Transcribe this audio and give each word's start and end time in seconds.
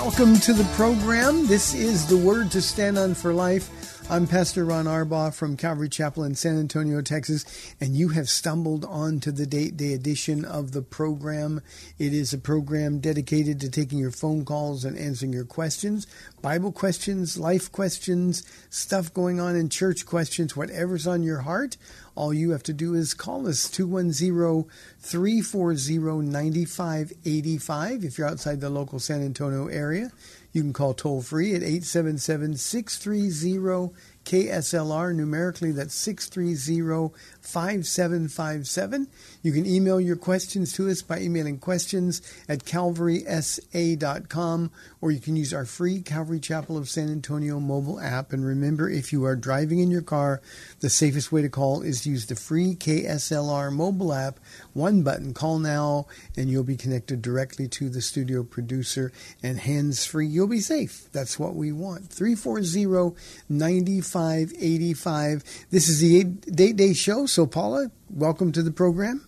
Welcome 0.00 0.36
to 0.36 0.52
the 0.52 0.64
program. 0.76 1.48
This 1.48 1.74
is 1.74 2.06
the 2.06 2.16
Word 2.16 2.52
to 2.52 2.62
Stand 2.62 2.98
On 2.98 3.14
for 3.14 3.34
Life. 3.34 3.77
I'm 4.10 4.26
Pastor 4.26 4.64
Ron 4.64 4.86
Arbaugh 4.86 5.34
from 5.34 5.58
Calvary 5.58 5.90
Chapel 5.90 6.24
in 6.24 6.34
San 6.34 6.58
Antonio, 6.58 7.02
Texas, 7.02 7.44
and 7.78 7.94
you 7.94 8.08
have 8.08 8.30
stumbled 8.30 8.86
onto 8.86 9.30
the 9.30 9.44
date 9.44 9.76
day 9.76 9.92
edition 9.92 10.46
of 10.46 10.72
the 10.72 10.80
program. 10.80 11.60
It 11.98 12.14
is 12.14 12.32
a 12.32 12.38
program 12.38 13.00
dedicated 13.00 13.60
to 13.60 13.68
taking 13.68 13.98
your 13.98 14.10
phone 14.10 14.46
calls 14.46 14.86
and 14.86 14.96
answering 14.96 15.34
your 15.34 15.44
questions, 15.44 16.06
Bible 16.40 16.72
questions, 16.72 17.36
life 17.36 17.70
questions, 17.70 18.44
stuff 18.70 19.12
going 19.12 19.40
on 19.40 19.54
in 19.56 19.68
church 19.68 20.06
questions, 20.06 20.56
whatever's 20.56 21.06
on 21.06 21.22
your 21.22 21.40
heart. 21.40 21.76
All 22.14 22.32
you 22.32 22.52
have 22.52 22.62
to 22.62 22.72
do 22.72 22.94
is 22.94 23.12
call 23.12 23.46
us 23.46 23.68
210 23.68 24.64
340 25.00 26.26
9585 26.26 28.04
if 28.04 28.16
you're 28.16 28.26
outside 28.26 28.62
the 28.62 28.70
local 28.70 28.98
San 28.98 29.22
Antonio 29.22 29.66
area. 29.66 30.10
You 30.52 30.62
can 30.62 30.72
call 30.72 30.94
toll 30.94 31.20
free 31.22 31.54
at 31.54 31.62
877 31.62 32.56
630 32.56 33.94
KSLR. 34.24 35.14
Numerically, 35.14 35.70
that's 35.72 35.94
630 35.94 37.14
5757. 37.40 39.08
You 39.42 39.52
can 39.52 39.66
email 39.66 40.00
your 40.00 40.16
questions 40.16 40.72
to 40.74 40.88
us 40.88 41.02
by 41.02 41.20
emailing 41.20 41.58
questions 41.58 42.22
at 42.48 42.64
calvarysa.com 42.64 44.70
or 45.00 45.10
you 45.10 45.20
can 45.20 45.36
use 45.36 45.54
our 45.54 45.64
free 45.64 46.00
Calvary 46.00 46.40
Chapel 46.40 46.76
of 46.76 46.88
San 46.88 47.08
Antonio 47.08 47.60
mobile 47.60 48.00
app. 48.00 48.32
And 48.32 48.44
remember, 48.44 48.90
if 48.90 49.12
you 49.12 49.24
are 49.24 49.36
driving 49.36 49.78
in 49.78 49.90
your 49.90 50.02
car, 50.02 50.42
the 50.80 50.90
safest 50.90 51.30
way 51.30 51.42
to 51.42 51.48
call 51.48 51.82
is 51.82 52.02
to 52.02 52.10
use 52.10 52.26
the 52.26 52.34
free 52.34 52.74
KSLR 52.74 53.72
mobile 53.72 54.12
app. 54.12 54.40
One 54.72 55.02
button, 55.02 55.34
call 55.34 55.58
now, 55.58 56.06
and 56.36 56.50
you'll 56.50 56.64
be 56.64 56.76
connected 56.76 57.22
directly 57.22 57.68
to 57.68 57.88
the 57.88 58.00
studio 58.00 58.42
producer 58.42 59.12
and 59.42 59.58
hands 59.58 60.04
free. 60.04 60.26
You'll 60.26 60.48
be 60.48 60.60
safe. 60.60 61.08
That's 61.12 61.38
what 61.38 61.54
we 61.54 61.70
want. 61.72 62.10
340 62.10 63.16
9585. 63.48 65.44
This 65.70 65.88
is 65.88 66.00
the 66.00 66.24
Date 66.24 66.76
Day 66.76 66.92
Show. 66.92 67.26
So, 67.26 67.46
Paula, 67.46 67.90
welcome 68.10 68.52
to 68.52 68.62
the 68.62 68.72
program. 68.72 69.26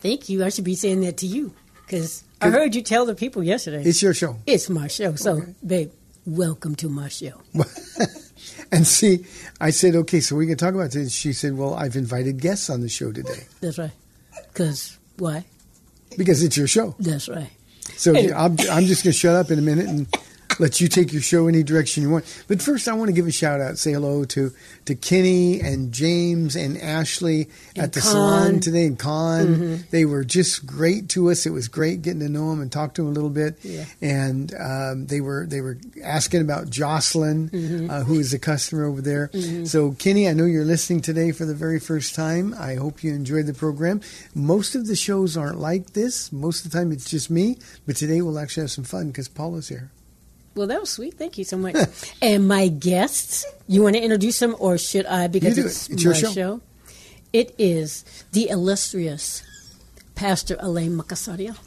Thank 0.00 0.28
you. 0.28 0.44
I 0.44 0.50
should 0.50 0.64
be 0.64 0.74
saying 0.74 1.00
that 1.00 1.16
to 1.18 1.26
you 1.26 1.54
because 1.86 2.24
I 2.44 2.50
heard 2.50 2.74
you 2.74 2.82
tell 2.82 3.06
the 3.06 3.14
people 3.14 3.42
yesterday. 3.42 3.82
It's 3.82 4.02
your 4.02 4.14
show. 4.14 4.36
It's 4.46 4.68
my 4.68 4.86
show. 4.88 5.14
So, 5.14 5.42
babe, 5.66 5.90
welcome 6.26 6.74
to 6.76 6.88
my 6.88 7.08
show. 7.08 7.40
And 8.72 8.86
see, 8.86 9.24
I 9.60 9.70
said, 9.70 9.94
okay, 9.94 10.20
so 10.20 10.34
we 10.34 10.48
can 10.48 10.56
talk 10.56 10.74
about 10.74 10.90
this. 10.90 11.12
She 11.12 11.32
said, 11.32 11.56
well, 11.56 11.74
I've 11.74 11.94
invited 11.94 12.40
guests 12.40 12.68
on 12.68 12.80
the 12.80 12.88
show 12.88 13.12
today 13.12 13.46
That's 13.60 13.78
right. 13.78 13.92
Because 14.48 14.98
why? 15.16 15.44
because 16.18 16.42
it's 16.42 16.56
your 16.56 16.66
show. 16.66 16.94
That's 16.98 17.28
right. 17.28 17.50
So. 17.96 18.14
I'm, 18.16 18.56
I'm 18.70 18.84
just 18.86 19.04
going 19.04 19.12
to 19.12 19.18
shut 19.18 19.36
up 19.36 19.50
in 19.50 19.58
a 19.58 19.62
minute 19.62 19.86
and 19.86 20.08
let 20.60 20.80
you 20.80 20.88
take 20.88 21.12
your 21.12 21.22
show 21.22 21.48
any 21.48 21.62
direction 21.62 22.02
you 22.02 22.10
want. 22.10 22.44
But 22.48 22.62
first, 22.62 22.86
I 22.88 22.92
want 22.92 23.08
to 23.08 23.12
give 23.12 23.26
a 23.26 23.32
shout 23.32 23.60
out, 23.60 23.78
say 23.78 23.92
hello 23.92 24.24
to 24.26 24.52
to 24.86 24.94
Kenny 24.94 25.60
and 25.60 25.92
James 25.92 26.54
and 26.56 26.76
Ashley 26.80 27.48
And 27.74 27.84
at 27.84 27.92
the 27.92 28.00
Con. 28.00 28.10
salon 28.10 28.60
today 28.60 28.84
in 28.84 28.96
Con. 28.96 29.46
Mm-hmm. 29.46 29.74
They 29.90 30.04
were 30.04 30.24
just 30.24 30.66
great 30.66 31.08
to 31.10 31.30
us. 31.30 31.46
It 31.46 31.50
was 31.50 31.68
great 31.68 32.02
getting 32.02 32.20
to 32.20 32.28
know 32.28 32.50
them 32.50 32.60
and 32.60 32.70
talk 32.70 32.94
to 32.94 33.02
them 33.02 33.10
a 33.10 33.14
little 33.14 33.30
bit. 33.30 33.58
Yeah. 33.62 33.84
And 34.00 34.54
um, 34.54 35.06
they 35.06 35.20
were 35.20 35.46
they 35.46 35.60
were 35.60 35.78
asking 36.02 36.40
about 36.42 36.70
Jocelyn, 36.70 37.48
Mm-hmm. 37.50 37.90
uh, 37.90 38.04
who 38.04 38.18
is 38.20 38.32
a 38.34 38.38
customer 38.38 38.84
over 38.84 39.00
there. 39.00 39.30
So 39.64 39.92
Kenny, 39.92 40.28
I 40.28 40.32
know 40.34 40.44
you're 40.44 40.64
listening 40.64 41.00
today 41.00 41.32
for 41.32 41.44
the 41.44 41.54
very 41.54 41.80
first 41.80 42.14
time. 42.14 42.54
I 42.58 42.74
hope 42.76 43.02
you 43.02 43.12
enjoyed 43.14 43.46
the 43.46 43.54
program. 43.54 44.00
Most 44.34 44.74
of 44.74 44.86
the 44.86 44.96
shows 44.96 45.36
aren't 45.36 45.58
like 45.58 45.92
this. 45.94 46.30
Most 46.32 46.64
of 46.64 46.70
the 46.72 46.78
time, 46.78 46.92
it's 46.92 47.08
just 47.10 47.30
me. 47.30 47.58
But 47.86 47.96
today 47.96 48.20
we'll 48.22 48.38
actually 48.38 48.62
have 48.64 48.70
some 48.70 48.84
fun 48.84 49.08
because 49.08 49.28
Paula's 49.28 49.68
here. 49.68 49.90
Well, 50.54 50.66
that 50.68 50.80
was 50.80 50.90
sweet. 50.90 51.14
Thank 51.14 51.36
you 51.38 51.44
so 51.44 51.56
much. 51.56 51.74
and 52.22 52.46
my 52.46 52.68
guests, 52.68 53.44
you 53.66 53.82
want 53.82 53.96
to 53.96 54.02
introduce 54.02 54.38
them 54.38 54.54
or 54.58 54.78
should 54.78 55.06
I? 55.06 55.26
Because 55.26 55.56
You 55.56 55.64
do 55.64 55.68
it's, 55.68 55.88
it. 55.88 55.92
It's 55.94 56.02
your 56.04 56.12
my 56.14 56.32
show. 56.32 56.60
It 57.32 57.54
is 57.58 58.04
the 58.32 58.48
illustrious 58.48 59.42
Pastor 60.14 60.56
Alain 60.60 60.92
Makasaria 60.96 61.58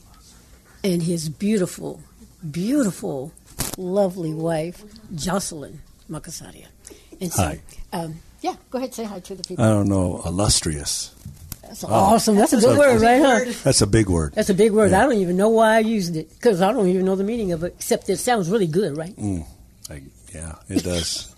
and 0.84 1.04
his 1.04 1.28
beautiful, 1.28 2.00
beautiful, 2.50 3.34
lovely 3.78 4.34
wife, 4.34 4.84
Jocelyn 5.16 5.82
Makasaria. 6.10 6.68
And 7.20 7.34
so, 7.34 7.44
Hi. 7.44 7.62
Um, 7.92 8.16
yeah, 8.42 8.56
go 8.70 8.78
ahead, 8.78 8.94
say 8.94 9.04
hi 9.04 9.20
to 9.20 9.36
the 9.36 9.44
people. 9.44 9.66
I 9.66 9.70
don't 9.70 9.90
know, 9.90 10.22
illustrious. 10.26 11.14
That's 11.68 11.84
awesome. 11.84 12.36
That's 12.36 12.54
a 12.54 12.60
good 12.60 12.78
word, 12.78 13.02
right, 13.02 13.22
huh? 13.22 13.52
That's 13.64 13.82
a 13.82 13.88
big 13.88 14.10
word. 14.10 14.34
That's 14.34 14.50
a 14.50 14.54
big 14.54 14.72
word. 14.72 14.92
Yeah. 14.92 15.00
I 15.02 15.04
don't 15.04 15.18
even 15.18 15.38
know 15.38 15.50
why 15.50 15.76
I 15.76 15.80
used 15.80 16.16
it 16.16 16.30
because 16.30 16.62
I 16.62 16.72
don't 16.72 16.88
even 16.88 17.06
know 17.06 17.16
the 17.16 17.24
meaning 17.24 17.52
of 17.52 17.64
it, 17.64 17.74
except 17.78 18.10
it 18.10 18.18
sounds 18.18 18.50
really 18.50 18.68
good, 18.68 18.98
right? 18.98 19.14
I, 19.90 20.02
yeah, 20.34 20.56
it 20.70 20.84
does. 20.84 21.34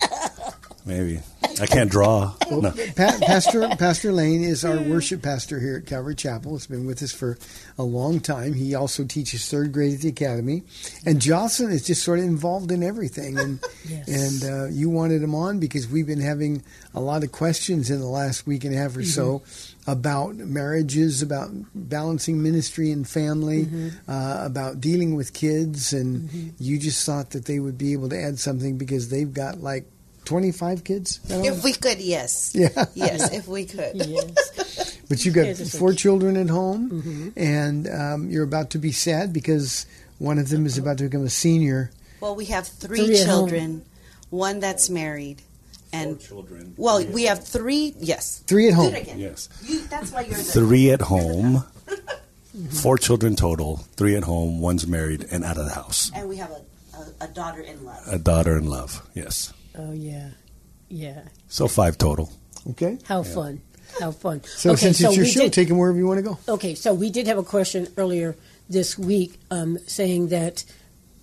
Maybe 0.86 1.20
I 1.62 1.66
can't 1.68 1.92
draw. 1.92 2.34
No. 2.50 2.72
Pa- 2.96 3.18
pastor 3.22 3.68
Pastor 3.78 4.12
Lane 4.12 4.44
is 4.44 4.64
our 4.66 4.80
worship 4.80 5.22
pastor 5.22 5.60
here 5.60 5.78
at 5.78 5.86
Calvary 5.86 6.16
Chapel. 6.16 6.54
He's 6.54 6.66
been 6.68 6.86
with 6.86 7.04
us 7.04 7.12
for 7.12 7.38
a 7.78 7.84
long 7.84 8.22
time. 8.22 8.54
He 8.54 8.74
also 8.74 9.04
teaches 9.04 9.48
third 9.50 9.72
grade 9.74 9.94
at 9.96 10.00
the 10.02 10.08
academy, 10.10 10.64
and 11.06 11.22
Jocelyn 11.22 11.72
is 11.72 11.86
just 11.86 12.02
sort 12.04 12.20
of 12.20 12.26
involved 12.26 12.72
in 12.72 12.82
everything. 12.82 13.38
And 13.38 13.60
Yes. 13.88 14.42
and 14.42 14.52
uh, 14.52 14.66
you 14.68 14.90
wanted 14.90 15.22
him 15.22 15.36
on 15.36 15.60
because 15.60 15.88
we've 15.88 16.08
been 16.08 16.22
having 16.22 16.64
a 16.96 17.02
lot 17.02 17.24
of 17.24 17.32
questions 17.32 17.90
in 17.92 18.00
the 18.00 18.08
last 18.08 18.48
week 18.48 18.64
and 18.64 18.74
a 18.74 18.78
half 18.78 18.96
or 18.96 19.04
so 19.04 19.42
about 19.92 20.36
marriages, 20.36 21.22
about 21.22 21.50
balancing 21.74 22.42
ministry 22.44 22.92
and 22.92 23.08
family, 23.08 23.68
uh, 24.08 24.42
about 24.46 24.80
dealing 24.80 25.16
with 25.16 25.34
kids, 25.34 25.94
and 25.94 26.54
you 26.60 26.78
just 26.78 27.06
thought 27.06 27.32
that 27.32 27.46
they 27.46 27.60
would 27.60 27.78
be 27.78 27.94
able 27.94 28.10
to 28.10 28.22
add 28.22 28.40
something 28.40 28.78
because 28.78 29.10
they've 29.10 29.34
got 29.34 29.62
like. 29.62 29.86
25 30.26 30.84
kids? 30.84 31.20
I 31.26 31.30
don't 31.30 31.42
know. 31.42 31.50
If 31.54 31.64
we 31.64 31.74
could, 31.74 31.98
yes. 32.00 32.52
Yeah. 32.54 32.86
Yes, 32.94 33.34
if 33.34 33.48
we 33.48 33.66
could. 33.66 33.96
Yes. 33.96 34.96
But 35.10 35.26
you've 35.26 35.34
got 35.34 35.46
Kids 35.46 35.76
four 35.76 35.90
cute. 35.90 35.98
children 35.98 36.38
at 36.38 36.50
home, 36.50 37.34
and 37.36 37.90
um, 37.90 38.30
you're 38.30 38.44
about 38.44 38.70
to 38.72 38.78
be 38.78 38.92
sad 38.92 39.34
because 39.34 39.88
one 40.20 40.38
of 40.38 40.50
them 40.50 40.68
is 40.68 40.78
about 40.78 41.00
to 41.00 41.06
become 41.06 41.26
a 41.26 41.32
senior. 41.32 41.90
Well, 42.22 42.36
we 42.36 42.46
have 42.46 42.68
three, 42.68 43.08
Three 43.08 43.24
children, 43.24 43.86
one 44.30 44.60
that's 44.60 44.88
married, 44.88 45.42
and 45.94 46.20
children. 46.20 46.74
well, 46.78 47.04
we 47.06 47.24
have 47.24 47.44
three. 47.48 47.94
Yes, 48.00 48.40
Three 48.46 48.68
at 48.68 48.74
home. 48.74 48.94
again. 48.94 49.20
Yes. 49.20 49.50
You, 49.64 49.82
that's 49.88 50.12
why 50.12 50.22
you're 50.22 50.36
the 50.38 50.44
Three 50.44 50.92
at 50.92 51.02
home, 51.02 51.64
Four 52.72 52.98
children 52.98 53.36
total, 53.36 53.78
three 53.96 54.16
at 54.16 54.24
home, 54.24 54.60
one's 54.60 54.86
married 54.88 55.26
and 55.32 55.44
out 55.44 55.58
of 55.58 55.66
the 55.66 55.74
house. 55.74 56.12
And 56.16 56.28
we 56.28 56.38
have 56.38 56.50
a, 56.52 56.62
a, 56.98 57.26
a 57.26 57.28
daughter 57.28 57.62
in 57.62 57.86
love. 57.86 58.02
A 58.08 58.18
daughter 58.18 58.58
in 58.58 58.66
love, 58.68 59.08
yes. 59.14 59.54
Oh 59.78 59.92
yeah, 59.94 60.30
yeah. 60.90 61.22
So 61.48 61.68
five 61.68 61.98
total. 61.98 62.32
Okay. 62.72 62.98
How 63.06 63.24
fun! 63.24 63.62
How 64.00 64.12
fun! 64.12 64.44
So 64.44 64.72
okay, 64.72 64.80
since 64.92 65.02
it's 65.02 65.16
your 65.16 65.26
show, 65.26 65.42
did- 65.42 65.54
take 65.54 65.70
him 65.70 65.78
wherever 65.78 65.98
you 65.98 66.08
want 66.08 66.18
to 66.18 66.24
go. 66.24 66.38
Okay, 66.50 66.74
so 66.76 66.94
we 66.94 67.10
did 67.12 67.28
have 67.28 67.38
a 67.38 67.44
question 67.44 67.88
earlier 67.98 68.36
this 68.68 68.98
week 68.98 69.40
um, 69.52 69.78
saying 69.88 70.30
that 70.30 70.66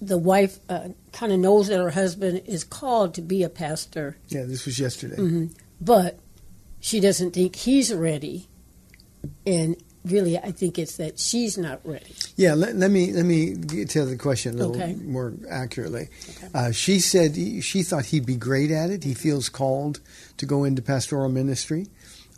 the 0.01 0.19
wife 0.19 0.59
uh, 0.69 0.89
kind 1.13 1.33
of 1.33 1.39
knows 1.39 1.69
that 1.69 1.79
her 1.79 1.91
husband 1.91 2.43
is 2.47 2.65
called 2.65 3.15
to 3.15 3.23
be 3.23 3.43
a 3.43 3.49
pastor, 3.49 4.17
Yeah, 4.29 4.45
this 4.45 4.67
was 4.67 4.79
yesterday. 4.79 5.17
Mm-hmm. 5.17 5.47
but 5.81 6.19
she 6.81 7.01
doesn't 7.01 7.33
think 7.33 7.57
he's 7.57 7.93
ready. 7.93 8.47
And 9.47 9.77
really, 10.05 10.39
I 10.39 10.53
think 10.53 10.79
it's 10.79 10.99
that 10.99 11.19
she's 11.19 11.59
not 11.59 11.81
ready. 11.85 12.15
Yeah, 12.37 12.55
let, 12.55 12.77
let 12.77 12.91
me 12.91 13.13
let 13.13 13.25
me 13.25 13.55
get 13.55 13.91
to 13.91 14.05
the 14.05 14.17
question 14.17 14.55
a 14.55 14.57
little 14.59 14.77
Okay. 14.81 14.95
more 14.95 15.33
accurately. 15.51 16.09
Uh, 16.55 16.71
she 16.71 17.01
said 17.01 17.35
he- 17.35 17.61
she 17.61 17.83
thought 17.83 18.07
he'd 18.07 18.27
be 18.27 18.37
great 18.37 18.71
at 18.71 18.91
it. 18.91 19.03
He 19.05 19.15
feels 19.15 19.49
called 19.49 20.01
to 20.37 20.47
go 20.47 20.63
into 20.65 20.83
pastoral 20.83 21.29
ministry. 21.29 21.87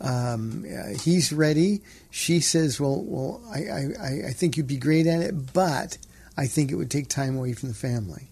Um, 0.01 0.65
uh, 0.65 0.97
he's 0.97 1.31
ready. 1.33 1.81
She 2.09 2.39
says, 2.39 2.79
"Well, 2.79 3.03
well, 3.05 3.41
I, 3.53 3.59
I- 4.01 4.27
I 4.29 4.33
think 4.33 4.55
you'd 4.57 4.65
be 4.65 4.77
great 4.77 5.05
at 5.07 5.21
it, 5.21 5.53
but 5.53 5.97
I 6.39 6.47
think 6.47 6.71
it 6.71 6.75
would 6.75 6.91
take 6.91 7.09
time 7.09 7.37
away 7.37 7.53
from 7.53 7.69
the 7.69 7.75
family." 7.75 8.29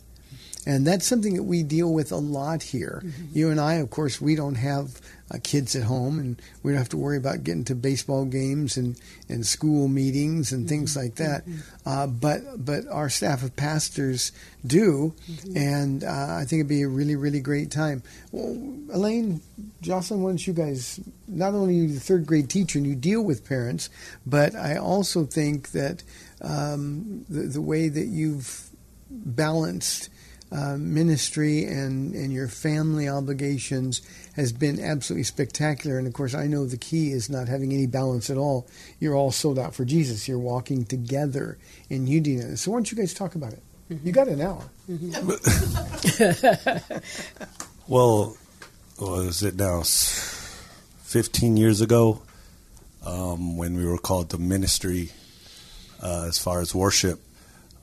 And 0.67 0.85
that's 0.85 1.07
something 1.07 1.35
that 1.35 1.43
we 1.43 1.63
deal 1.63 1.93
with 1.93 2.11
a 2.11 2.17
lot 2.17 2.61
here. 2.61 3.01
You 3.31 3.51
and 3.51 3.59
I, 3.59 3.75
of 3.75 3.89
course, 3.89 4.19
we 4.19 4.35
don't 4.35 4.55
have 4.55 4.99
uh, 5.31 5.37
kids 5.41 5.77
at 5.77 5.83
home, 5.83 6.19
and 6.19 6.41
we 6.61 6.71
don't 6.71 6.77
have 6.77 6.89
to 6.89 6.97
worry 6.97 7.15
about 7.15 7.45
getting 7.45 7.63
to 7.65 7.75
baseball 7.75 8.25
games 8.25 8.75
and, 8.75 8.99
and 9.29 9.45
school 9.45 9.87
meetings 9.87 10.51
and 10.51 10.67
things 10.67 10.93
like 10.93 11.15
that. 11.15 11.45
Uh, 11.85 12.07
but 12.07 12.65
but 12.65 12.85
our 12.89 13.07
staff 13.07 13.43
of 13.43 13.55
pastors 13.55 14.33
do, 14.65 15.13
and 15.55 16.03
uh, 16.03 16.35
I 16.41 16.43
think 16.43 16.59
it'd 16.59 16.67
be 16.67 16.81
a 16.81 16.89
really 16.89 17.15
really 17.15 17.39
great 17.39 17.71
time. 17.71 18.03
Well, 18.33 18.51
Elaine, 18.91 19.39
Jocelyn, 19.79 20.21
why 20.21 20.31
don't 20.31 20.47
you 20.47 20.51
guys? 20.53 20.99
Not 21.29 21.53
only 21.53 21.79
are 21.79 21.83
you 21.83 21.93
the 21.93 21.99
third 22.01 22.25
grade 22.25 22.49
teacher 22.49 22.77
and 22.77 22.85
you 22.85 22.95
deal 22.95 23.21
with 23.21 23.47
parents, 23.47 23.89
but 24.25 24.53
I 24.53 24.75
also 24.75 25.23
think 25.23 25.71
that 25.71 26.03
um, 26.41 27.25
the 27.29 27.43
the 27.43 27.61
way 27.61 27.89
that 27.89 28.07
you've 28.07 28.69
balanced 29.09 30.09
uh, 30.51 30.77
ministry 30.77 31.65
and, 31.65 32.13
and 32.13 32.31
your 32.31 32.47
family 32.47 33.09
obligations 33.09 34.01
has 34.35 34.53
been 34.53 34.79
absolutely 34.79 35.23
spectacular. 35.23 35.97
And 35.97 36.07
of 36.07 36.13
course, 36.13 36.33
I 36.33 36.47
know 36.47 36.65
the 36.65 36.77
key 36.77 37.11
is 37.11 37.29
not 37.29 37.49
having 37.49 37.73
any 37.73 37.85
balance 37.85 38.29
at 38.29 38.37
all. 38.37 38.67
You're 38.99 39.15
all 39.15 39.31
sold 39.31 39.59
out 39.59 39.75
for 39.75 39.83
Jesus. 39.83 40.27
You're 40.27 40.39
walking 40.39 40.85
together 40.85 41.57
in 41.89 42.07
unity. 42.07 42.55
So 42.55 42.71
why 42.71 42.77
don't 42.77 42.91
you 42.91 42.97
guys 42.97 43.13
talk 43.13 43.35
about 43.35 43.53
it? 43.53 43.61
You 44.03 44.11
got 44.11 44.27
an 44.27 44.41
hour. 44.41 44.63
Well, 47.89 48.35
was 48.99 49.43
it 49.43 49.55
now? 49.55 49.83
Fifteen 49.83 51.55
years 51.55 51.79
ago, 51.79 52.21
um, 53.05 53.55
when 53.55 53.77
we 53.77 53.85
were 53.85 53.97
called 53.97 54.29
to 54.31 54.37
ministry, 54.37 55.11
uh, 56.01 56.25
as 56.27 56.37
far 56.37 56.61
as 56.61 56.73
worship, 56.75 57.19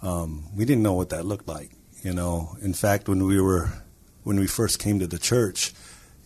um, 0.02 0.44
we 0.54 0.64
didn't 0.64 0.82
know 0.82 0.94
what 0.94 1.10
that 1.10 1.24
looked 1.24 1.48
like. 1.48 1.70
You 2.02 2.12
know, 2.12 2.56
in 2.60 2.74
fact, 2.74 3.08
when 3.08 3.24
we 3.24 3.40
were 3.40 3.72
when 4.22 4.38
we 4.38 4.46
first 4.46 4.78
came 4.78 4.98
to 4.98 5.06
the 5.06 5.18
church, 5.18 5.72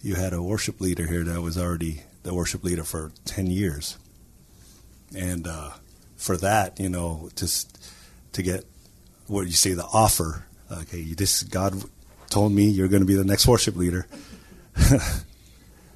you 0.03 0.15
had 0.15 0.33
a 0.33 0.43
worship 0.43 0.81
leader 0.81 1.07
here 1.07 1.25
that 1.25 1.41
was 1.41 1.57
already 1.57 2.03
the 2.23 2.35
worship 2.35 2.65
leader 2.65 2.85
for 2.85 3.13
ten 3.25 3.47
years, 3.47 3.97
and 5.15 5.47
uh, 5.47 5.71
for 6.17 6.37
that, 6.39 6.81
you 6.81 6.89
know, 6.89 7.31
just 7.37 7.81
to 8.33 8.43
get 8.43 8.65
what 9.29 9.47
you 9.47 9.53
say 9.53 9.73
the 9.73 9.85
offer. 9.85 10.45
Okay, 10.71 11.03
this 11.15 11.45
God 11.45 11.81
told 12.29 12.53
me 12.53 12.69
you're 12.69 12.89
going 12.89 13.03
to 13.03 13.07
be 13.07 13.15
the 13.15 13.25
next 13.25 13.47
worship 13.47 13.77
leader. 13.77 14.07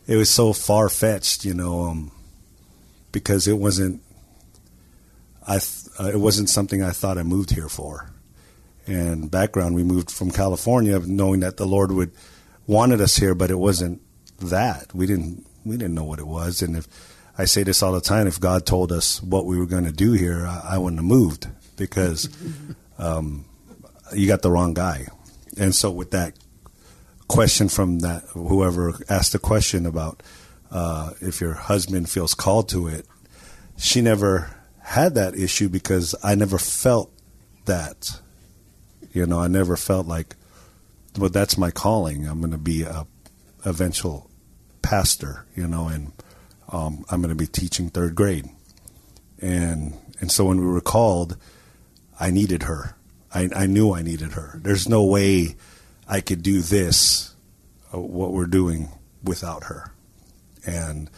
it 0.07 0.17
was 0.17 0.31
so 0.31 0.53
far 0.53 0.89
fetched, 0.89 1.45
you 1.45 1.55
know, 1.55 1.85
um, 1.85 2.13
because 3.11 3.49
it 3.49 3.59
wasn't. 3.59 4.03
I 5.47 5.59
th- 5.59 5.89
uh, 5.99 6.07
it 6.07 6.19
wasn't 6.19 6.49
something 6.49 6.83
I 6.83 6.91
thought 6.91 7.19
I 7.19 7.23
moved 7.23 7.51
here 7.51 7.69
for. 7.69 8.11
And 8.87 9.31
background, 9.31 9.75
we 9.75 9.83
moved 9.83 10.11
from 10.11 10.31
California, 10.31 10.99
knowing 10.99 11.41
that 11.41 11.57
the 11.57 11.67
Lord 11.67 11.93
would 11.93 12.13
wanted 12.67 13.01
us 13.01 13.17
here, 13.17 13.35
but 13.35 13.51
it 13.51 13.59
wasn't 13.59 14.01
that. 14.39 14.95
We 14.95 15.07
didn't 15.07 15.47
we 15.65 15.77
didn't 15.77 15.95
know 15.95 16.05
what 16.05 16.19
it 16.19 16.27
was. 16.27 16.63
And 16.63 16.77
if 16.77 16.89
I 17.39 17.45
say 17.45 17.63
this 17.63 17.83
all 17.83 17.93
the 17.93 18.01
time, 18.01 18.27
if 18.27 18.41
God 18.41 18.67
told 18.67 18.93
us 18.93 19.23
what 19.23 19.47
we 19.47 19.59
were 19.59 19.67
going 19.67 19.85
to 19.85 19.93
do 19.93 20.13
here, 20.13 20.47
I, 20.47 20.75
I 20.75 20.79
wouldn't 20.79 20.99
have 20.99 21.07
moved 21.07 21.49
because 21.77 22.29
um, 22.99 23.45
you 24.15 24.27
got 24.27 24.43
the 24.43 24.51
wrong 24.51 24.75
guy. 24.75 25.07
And 25.59 25.75
so 25.75 25.91
with 25.91 26.11
that 26.13 26.35
question 27.29 27.69
from 27.69 28.01
that 28.01 28.25
whoever 28.31 28.95
asked 29.09 29.33
the 29.33 29.39
question 29.39 29.87
about 29.87 30.23
uh, 30.71 31.13
if 31.21 31.41
your 31.41 31.55
husband 31.55 32.09
feels 32.09 32.35
called 32.35 32.69
to 32.71 32.89
it, 32.89 33.07
she 33.79 34.01
never 34.01 34.51
had 34.93 35.15
that 35.15 35.35
issue 35.35 35.69
because 35.69 36.15
I 36.23 36.35
never 36.35 36.59
felt 36.59 37.11
that. 37.65 38.21
You 39.13 39.27
know, 39.27 39.41
I 39.41 39.49
never 39.49 39.77
felt 39.77 40.07
like, 40.07 40.37
well, 41.19 41.31
that's 41.31 41.59
my 41.59 41.71
calling. 41.71 42.27
I'm 42.27 42.41
going 42.41 42.53
to 42.53 42.59
be 42.59 42.83
a 42.83 43.07
eventual 43.65 44.31
pastor. 44.83 45.47
You 45.55 45.67
know, 45.67 45.89
and 45.89 46.13
um, 46.69 47.05
I'm 47.11 47.23
going 47.23 47.35
to 47.35 47.35
be 47.35 47.47
teaching 47.47 47.89
third 47.89 48.15
grade. 48.15 48.49
And 49.41 49.99
and 50.21 50.31
so 50.31 50.45
when 50.45 50.61
we 50.61 50.67
were 50.67 50.81
called, 50.81 51.37
I 52.21 52.31
needed 52.31 52.65
her. 52.65 52.95
I, 53.35 53.49
I 53.55 53.67
knew 53.67 53.93
I 53.93 54.03
needed 54.03 54.33
her. 54.33 54.61
There's 54.63 54.89
no 54.89 55.05
way 55.05 55.57
I 56.07 56.21
could 56.21 56.43
do 56.43 56.61
this, 56.61 57.35
uh, 57.95 57.99
what 57.99 58.33
we're 58.33 58.47
doing, 58.47 58.91
without 59.25 59.65
her. 59.65 59.93
And 60.67 61.11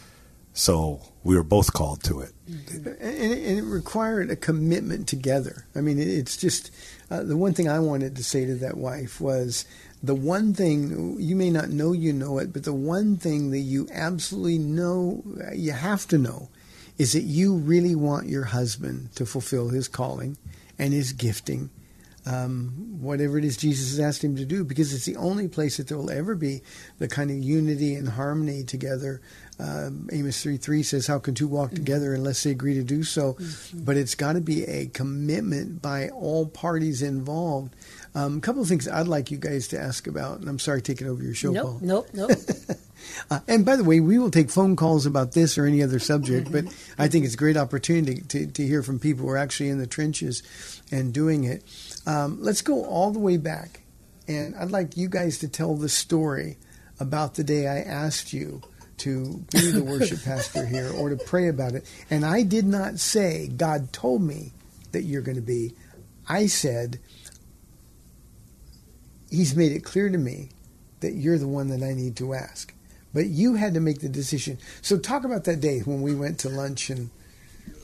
so 0.53 1.01
we 1.25 1.35
were 1.35 1.43
both 1.43 1.73
called 1.73 2.03
to 2.03 2.21
it. 2.21 2.31
And 2.47 2.87
it, 3.33 3.47
and 3.49 3.57
it 3.57 3.63
required 3.63 4.29
a 4.29 4.35
commitment 4.35 5.07
together. 5.07 5.65
I 5.75 5.81
mean, 5.81 5.97
it's 5.97 6.37
just 6.37 6.69
uh, 7.09 7.23
the 7.23 7.35
one 7.35 7.53
thing 7.53 7.67
I 7.67 7.79
wanted 7.79 8.15
to 8.15 8.23
say 8.23 8.45
to 8.45 8.53
that 8.55 8.77
wife 8.77 9.19
was 9.19 9.65
the 10.03 10.13
one 10.13 10.53
thing 10.53 11.19
you 11.19 11.35
may 11.35 11.49
not 11.49 11.69
know 11.69 11.93
you 11.93 12.13
know 12.13 12.37
it, 12.37 12.53
but 12.53 12.63
the 12.63 12.73
one 12.73 13.17
thing 13.17 13.49
that 13.49 13.59
you 13.59 13.87
absolutely 13.91 14.59
know, 14.59 15.23
you 15.51 15.71
have 15.71 16.07
to 16.09 16.19
know, 16.19 16.49
is 16.99 17.13
that 17.13 17.23
you 17.23 17.55
really 17.55 17.95
want 17.95 18.27
your 18.27 18.45
husband 18.45 19.13
to 19.15 19.25
fulfill 19.25 19.69
his 19.69 19.87
calling 19.87 20.37
and 20.77 20.93
his 20.93 21.11
gifting. 21.11 21.71
Um, 22.25 22.97
whatever 23.01 23.37
it 23.37 23.45
is 23.45 23.55
Jesus 23.55 23.91
has 23.91 23.99
asked 23.99 24.23
him 24.23 24.35
to 24.37 24.45
do, 24.45 24.63
because 24.63 24.93
it's 24.93 25.05
the 25.05 25.15
only 25.15 25.47
place 25.47 25.77
that 25.77 25.87
there 25.87 25.97
will 25.97 26.09
ever 26.09 26.33
be 26.33 26.61
the 26.97 27.07
kind 27.07 27.29
of 27.29 27.37
unity 27.37 27.93
and 27.93 28.09
harmony 28.09 28.63
together. 28.63 29.21
Um, 29.59 30.09
Amos 30.11 30.41
3 30.41 30.57
3 30.57 30.83
says, 30.83 31.07
How 31.07 31.19
can 31.19 31.35
two 31.35 31.47
walk 31.47 31.71
together 31.71 32.13
unless 32.13 32.43
they 32.43 32.51
agree 32.51 32.73
to 32.73 32.83
do 32.83 33.03
so? 33.03 33.37
But 33.73 33.95
it's 33.95 34.15
got 34.15 34.33
to 34.33 34.41
be 34.41 34.63
a 34.63 34.87
commitment 34.87 35.81
by 35.81 36.09
all 36.09 36.47
parties 36.47 37.01
involved. 37.01 37.75
Um, 38.15 38.37
a 38.37 38.41
couple 38.41 38.61
of 38.61 38.67
things 38.67 38.87
I'd 38.87 39.07
like 39.07 39.29
you 39.29 39.37
guys 39.37 39.67
to 39.69 39.79
ask 39.79 40.07
about, 40.07 40.39
and 40.39 40.49
I'm 40.49 40.59
sorry 40.59 40.81
taking 40.81 41.07
over 41.07 41.21
your 41.21 41.35
show, 41.35 41.53
Paul. 41.53 41.79
Nope, 41.81 42.07
nope, 42.13 42.29
nope. 42.29 42.77
Uh, 43.29 43.39
and 43.47 43.65
by 43.65 43.75
the 43.75 43.83
way, 43.83 43.99
we 43.99 44.17
will 44.17 44.31
take 44.31 44.49
phone 44.49 44.75
calls 44.75 45.05
about 45.05 45.33
this 45.33 45.57
or 45.57 45.65
any 45.65 45.83
other 45.83 45.99
subject, 45.99 46.51
but 46.51 46.65
I 46.97 47.07
think 47.07 47.25
it's 47.25 47.33
a 47.33 47.37
great 47.37 47.57
opportunity 47.57 48.21
to, 48.21 48.47
to 48.47 48.65
hear 48.65 48.83
from 48.83 48.99
people 48.99 49.25
who 49.25 49.31
are 49.31 49.37
actually 49.37 49.69
in 49.69 49.77
the 49.77 49.87
trenches 49.87 50.43
and 50.91 51.13
doing 51.13 51.43
it. 51.43 51.63
Um, 52.05 52.37
let's 52.41 52.61
go 52.61 52.85
all 52.85 53.11
the 53.11 53.19
way 53.19 53.37
back, 53.37 53.81
and 54.27 54.55
I'd 54.55 54.71
like 54.71 54.95
you 54.97 55.09
guys 55.09 55.39
to 55.39 55.47
tell 55.47 55.75
the 55.75 55.89
story 55.89 56.57
about 56.99 57.35
the 57.35 57.43
day 57.43 57.67
I 57.67 57.79
asked 57.79 58.31
you 58.33 58.61
to 58.97 59.43
be 59.51 59.71
the 59.71 59.83
worship 59.87 60.23
pastor 60.23 60.65
here 60.65 60.91
or 60.93 61.09
to 61.09 61.17
pray 61.17 61.47
about 61.47 61.73
it. 61.73 61.85
And 62.09 62.25
I 62.25 62.43
did 62.43 62.65
not 62.65 62.99
say, 62.99 63.47
God 63.47 63.91
told 63.91 64.21
me 64.21 64.53
that 64.91 65.03
you're 65.03 65.21
going 65.21 65.35
to 65.35 65.41
be. 65.41 65.73
I 66.27 66.47
said, 66.47 66.99
He's 69.29 69.55
made 69.55 69.73
it 69.73 69.83
clear 69.83 70.09
to 70.09 70.17
me 70.17 70.49
that 71.01 71.13
you're 71.13 71.37
the 71.37 71.47
one 71.47 71.67
that 71.69 71.83
I 71.83 71.93
need 71.93 72.15
to 72.17 72.33
ask. 72.33 72.73
But 73.13 73.27
you 73.27 73.55
had 73.55 73.73
to 73.73 73.79
make 73.79 73.99
the 73.99 74.09
decision. 74.09 74.59
So 74.81 74.97
talk 74.97 75.23
about 75.23 75.43
that 75.45 75.59
day 75.59 75.79
when 75.79 76.01
we 76.01 76.15
went 76.15 76.39
to 76.39 76.49
lunch 76.49 76.89
and 76.89 77.09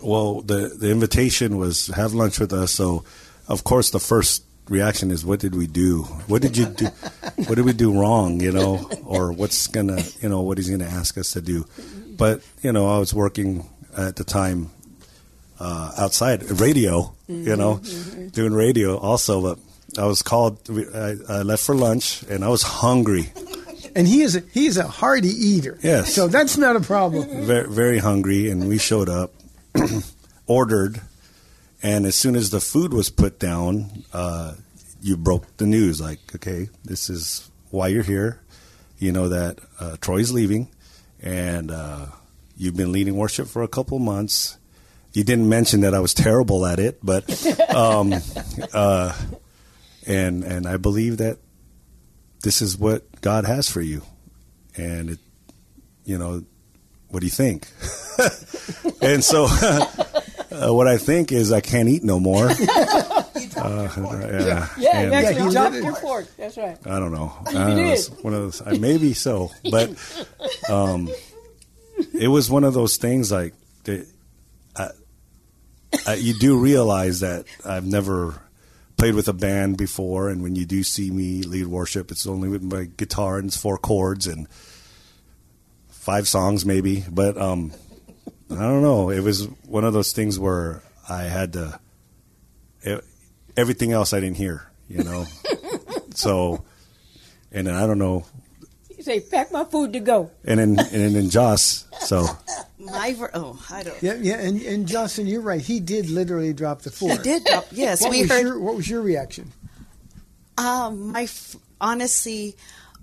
Well, 0.02 0.42
the 0.42 0.70
the 0.70 0.92
invitation 0.92 1.58
was 1.58 1.88
have 1.88 2.14
lunch 2.14 2.40
with 2.40 2.54
us. 2.54 2.72
So, 2.74 3.04
of 3.48 3.64
course, 3.64 3.90
the 3.90 4.00
first 4.00 4.44
reaction 4.70 5.12
is, 5.12 5.26
"What 5.26 5.40
did 5.40 5.56
we 5.56 5.68
do? 5.68 6.04
What 6.28 6.42
did 6.42 6.58
you 6.58 6.66
do? 6.66 6.86
what 7.48 7.56
did 7.56 7.66
we 7.66 7.74
do 7.74 8.00
wrong? 8.00 8.42
You 8.42 8.52
know, 8.52 8.90
or 9.06 9.32
what's 9.32 9.68
gonna, 9.68 10.02
you 10.22 10.30
know, 10.30 10.42
what 10.42 10.58
he's 10.58 10.70
gonna 10.70 10.86
ask 10.86 11.18
us 11.18 11.32
to 11.32 11.42
do?" 11.42 11.66
But 12.18 12.42
you 12.62 12.72
know, 12.72 12.88
I 12.88 13.00
was 13.00 13.14
working 13.14 13.68
at 13.98 14.16
the 14.16 14.24
time 14.24 14.72
uh, 15.60 15.92
outside 15.98 16.44
radio. 16.60 17.14
You 17.28 17.56
know, 17.56 17.82
doing 18.32 18.54
radio 18.54 18.98
also, 18.98 19.42
but. 19.42 19.60
I 19.98 20.06
was 20.06 20.22
called. 20.22 20.58
I, 20.96 21.16
I 21.28 21.42
left 21.42 21.66
for 21.66 21.76
lunch, 21.76 22.24
and 22.30 22.46
I 22.46 22.48
was 22.48 22.64
hungry, 22.64 23.34
and 23.96 24.08
he 24.08 24.22
is 24.22 24.36
a, 24.36 24.40
he 24.54 24.66
is 24.66 24.78
a 24.78 24.88
hearty 24.88 25.28
eater. 25.28 25.78
Yes. 25.82 26.14
So 26.14 26.28
that's 26.28 26.58
not 26.58 26.76
a 26.76 26.80
problem. 26.80 27.46
very, 27.46 27.68
very 27.68 27.98
hungry, 27.98 28.50
and 28.50 28.68
we 28.68 28.78
showed 28.78 29.10
up, 29.10 29.34
ordered, 30.48 31.02
And 31.84 32.06
as 32.06 32.16
soon 32.16 32.36
as 32.36 32.50
the 32.52 32.60
food 32.60 32.94
was 32.94 33.10
put 33.10 33.40
down, 33.40 34.04
uh, 34.14 34.54
you 35.02 35.18
broke 35.18 35.58
the 35.58 35.66
news 35.66 36.00
like, 36.00 36.20
okay, 36.36 36.70
this 36.84 37.10
is 37.10 37.50
why 37.72 37.88
you're 37.88 38.04
here. 38.04 38.40
You 39.00 39.12
know 39.12 39.30
that 39.30 39.60
uh, 39.80 39.98
Troy's 40.00 40.32
leaving, 40.32 40.70
and 41.22 41.72
uh, 41.72 42.06
you've 42.56 42.78
been 42.78 42.92
leading 42.92 43.18
worship 43.18 43.48
for 43.48 43.64
a 43.64 43.68
couple 43.68 43.98
months. 43.98 44.58
You 45.14 45.24
didn't 45.24 45.50
mention 45.50 45.82
that 45.82 45.96
I 45.96 46.00
was 46.00 46.14
terrible 46.14 46.66
at 46.68 46.78
it, 46.78 47.00
but 47.02 47.26
um, 47.76 48.14
uh, 48.74 49.18
and 50.06 50.44
and 50.44 50.68
I 50.68 50.78
believe 50.78 51.18
that 51.18 51.40
this 52.44 52.62
is 52.62 52.78
what 52.78 53.22
God 53.22 53.46
has 53.46 53.70
for 53.70 53.82
you, 53.82 54.04
and 54.78 55.12
it, 55.12 55.20
you 56.06 56.20
know, 56.20 56.44
what 57.10 57.22
do 57.22 57.26
you 57.26 57.32
think? 57.32 57.68
and 59.02 59.24
so, 59.24 59.48
uh, 60.52 60.74
what 60.74 60.88
I 60.88 60.98
think 60.98 61.32
is 61.32 61.52
I 61.52 61.62
can't 61.62 61.90
eat 61.90 62.04
no 62.04 62.20
more. 62.20 62.50
Uh, 63.54 63.88
yeah, 64.32 64.68
Yeah, 64.78 65.00
and- 65.00 65.12
Yeah, 65.12 65.32
he 65.46 65.52
dropped 65.52 65.76
your 65.76 65.96
fork. 65.96 66.26
That's 66.38 66.58
right. 66.58 66.78
I 66.86 67.00
don't 67.00 67.12
know. 67.12 67.32
You 67.52 67.60
I 67.60 67.68
don't 67.68 67.70
know. 67.70 67.76
did. 67.76 67.90
It's 67.94 68.10
one 68.10 68.34
of 68.34 68.42
those. 68.42 68.62
I, 68.66 68.78
maybe 68.78 69.14
so, 69.14 69.52
but 69.70 69.92
um, 70.70 71.10
it 72.18 72.28
was 72.28 72.50
one 72.50 72.64
of 72.64 72.74
those 72.74 72.98
things 72.98 73.32
like 73.32 73.54
that. 73.84 74.08
I, 74.76 74.90
I, 76.08 76.14
you 76.16 76.34
do 76.40 76.58
realize 76.58 77.20
that 77.20 77.46
I've 77.66 77.86
never 77.86 78.42
played 78.98 79.16
with 79.16 79.28
a 79.28 79.34
band 79.34 79.78
before, 79.78 80.30
and 80.30 80.42
when 80.42 80.56
you 80.56 80.66
do 80.66 80.82
see 80.82 81.12
me 81.12 81.44
lead 81.44 81.68
worship, 81.68 82.10
it's 82.10 82.26
only 82.26 82.50
with 82.50 82.64
my 82.64 82.86
guitar 82.86 83.38
and 83.38 83.48
it's 83.48 83.58
four 83.58 83.78
chords 83.78 84.28
and 84.28 84.48
five 85.90 86.28
songs 86.28 86.66
maybe. 86.66 87.04
But 87.12 87.38
um, 87.38 87.72
I 88.52 88.56
don't 88.64 88.82
know. 88.82 89.10
It 89.10 89.22
was 89.22 89.46
one 89.68 89.84
of 89.84 89.94
those 89.94 90.12
things 90.12 90.38
where 90.40 90.82
I 91.10 91.24
had 91.24 91.54
to. 91.54 91.80
It, 92.82 93.04
everything 93.56 93.92
else 93.92 94.14
I 94.14 94.20
didn't 94.20 94.38
hear, 94.38 94.70
you 94.90 95.04
know. 95.04 95.26
so, 96.16 96.64
and 97.52 97.68
then 97.68 97.76
I 97.76 97.86
don't 97.88 98.00
know, 98.00 98.26
You 98.98 99.04
say, 99.04 99.20
pack 99.20 99.52
my 99.52 99.64
food 99.64 99.94
to 99.94 100.00
go. 100.00 100.32
and 100.44 100.60
then 100.60 100.80
and 100.80 101.16
then 101.16 101.30
Joss. 101.30 101.86
So 102.02 102.26
My 102.80 103.14
ver- 103.14 103.32
oh, 103.34 103.64
I 103.70 103.84
don't. 103.84 104.02
Yeah, 104.02 104.16
yeah, 104.16 104.36
and 104.40 104.62
and 104.62 104.88
Justin, 104.88 105.28
you're 105.28 105.42
right. 105.42 105.62
He 105.62 105.80
did 105.80 106.10
literally 106.10 106.54
drop 106.54 106.82
the 106.82 106.92
food. 106.92 107.12
He 107.12 107.18
did 107.20 107.44
drop. 107.46 107.66
Yes, 107.72 108.02
What 108.02 108.12
we 108.12 108.24
heard. 108.24 108.42
your 108.42 108.60
What 108.60 108.76
was 108.76 108.90
your 108.90 109.02
reaction? 109.02 109.52
Um, 110.58 111.12
my 111.12 111.24
f- 111.24 111.56
honestly, 111.80 112.56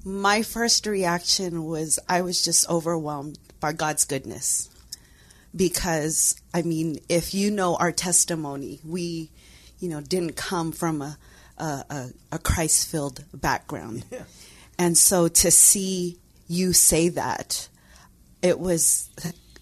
my 0.05 0.43
first 0.43 0.87
reaction 0.87 1.65
was 1.65 1.99
I 2.09 2.23
was 2.23 2.45
just 2.45 2.69
overwhelmed 2.69 3.39
by 3.61 3.73
God's 3.73 4.05
goodness, 4.05 4.69
because 5.59 6.41
I 6.55 6.63
mean, 6.63 7.01
if 7.09 7.35
you 7.35 7.51
know 7.51 7.77
our 7.77 7.93
testimony, 7.93 8.81
we, 8.85 9.31
you 9.81 9.91
know, 9.91 10.01
didn't 10.01 10.37
come 10.37 10.73
from 10.73 11.03
a 11.03 11.19
a, 11.59 11.85
a, 11.91 12.09
a 12.33 12.39
Christ 12.39 12.89
filled 12.89 13.25
background, 13.35 14.05
and 14.79 14.97
so 14.97 15.29
to 15.29 15.51
see 15.51 16.19
you 16.47 16.73
say 16.73 17.11
that, 17.11 17.69
it 18.41 18.59
was 18.59 19.11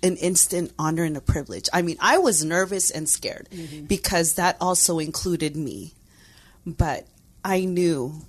an 0.02 0.16
instant 0.18 0.72
honor 0.78 1.02
and 1.02 1.16
a 1.16 1.20
privilege. 1.20 1.68
I 1.72 1.82
mean, 1.82 1.96
I 1.98 2.18
was 2.18 2.44
nervous 2.44 2.90
and 2.90 3.08
scared 3.08 3.48
mm-hmm. 3.50 3.86
because 3.86 4.34
that 4.34 4.56
also 4.60 4.98
included 4.98 5.56
me. 5.56 5.94
But 6.66 7.06
I 7.44 7.64
knew, 7.64 8.22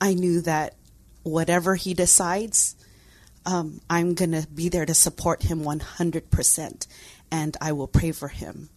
I 0.00 0.14
knew 0.14 0.40
that 0.42 0.74
whatever 1.22 1.76
he 1.76 1.94
decides, 1.94 2.74
um, 3.46 3.80
I'm 3.88 4.14
gonna 4.14 4.46
be 4.54 4.68
there 4.68 4.86
to 4.86 4.94
support 4.94 5.42
him 5.42 5.64
100 5.64 6.30
percent, 6.30 6.86
and 7.30 7.56
I 7.60 7.72
will 7.72 7.88
pray 7.88 8.12
for 8.12 8.28
him 8.28 8.68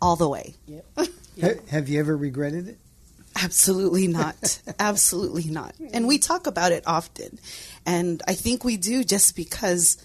all 0.00 0.16
the 0.16 0.28
way. 0.28 0.54
Ha- 1.40 1.50
have 1.70 1.88
you 1.88 2.00
ever 2.00 2.16
regretted 2.16 2.66
it? 2.66 2.78
Absolutely 3.40 4.08
not. 4.20 4.60
Absolutely 4.80 5.44
not. 5.44 5.72
Hmm. 5.76 5.86
And 5.92 6.08
we 6.08 6.18
talk 6.18 6.48
about 6.48 6.72
it 6.72 6.82
often. 6.84 7.38
And 7.86 8.20
I 8.26 8.34
think 8.34 8.64
we 8.64 8.76
do 8.76 9.04
just 9.04 9.36
because, 9.36 9.98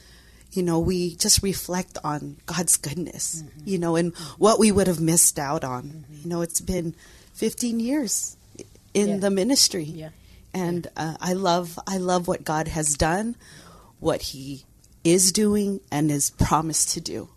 you 0.51 0.61
know, 0.61 0.77
we 0.77 1.15
just 1.15 1.41
reflect 1.41 1.97
on 2.03 2.37
God's 2.45 2.77
goodness, 2.77 3.41
mm-hmm. 3.41 3.61
you 3.65 3.79
know, 3.79 3.95
and 3.95 4.15
what 4.37 4.59
we 4.59 4.71
would 4.71 4.85
have 4.85 4.99
missed 5.01 5.39
out 5.39 5.63
on. 5.63 5.83
Mm-hmm. 5.85 6.13
You 6.21 6.29
know, 6.29 6.41
it's 6.43 6.61
been 6.61 6.93
15 7.33 7.79
years 7.79 8.37
in 8.93 9.09
Yeah. 9.09 9.17
the 9.17 9.31
ministry. 9.31 9.85
Yeah. 9.85 10.09
And 10.53 10.87
uh, 10.95 11.15
I 11.19 11.33
love 11.33 11.79
I 11.87 11.97
love 11.97 12.27
what 12.27 12.43
God 12.43 12.67
has 12.67 12.95
done, 12.95 13.35
what 13.99 14.21
he 14.21 14.65
is 15.03 15.31
doing 15.31 15.81
and 15.91 16.11
is 16.11 16.29
promised 16.29 16.91
to 16.91 17.01
do. 17.01 17.29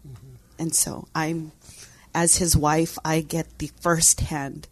And 0.58 0.74
so 0.74 1.08
I'm 1.14 1.52
as 2.14 2.36
his 2.36 2.56
wife, 2.56 2.98
I 3.04 3.20
get 3.20 3.58
the 3.58 3.70
firsthand 3.80 4.68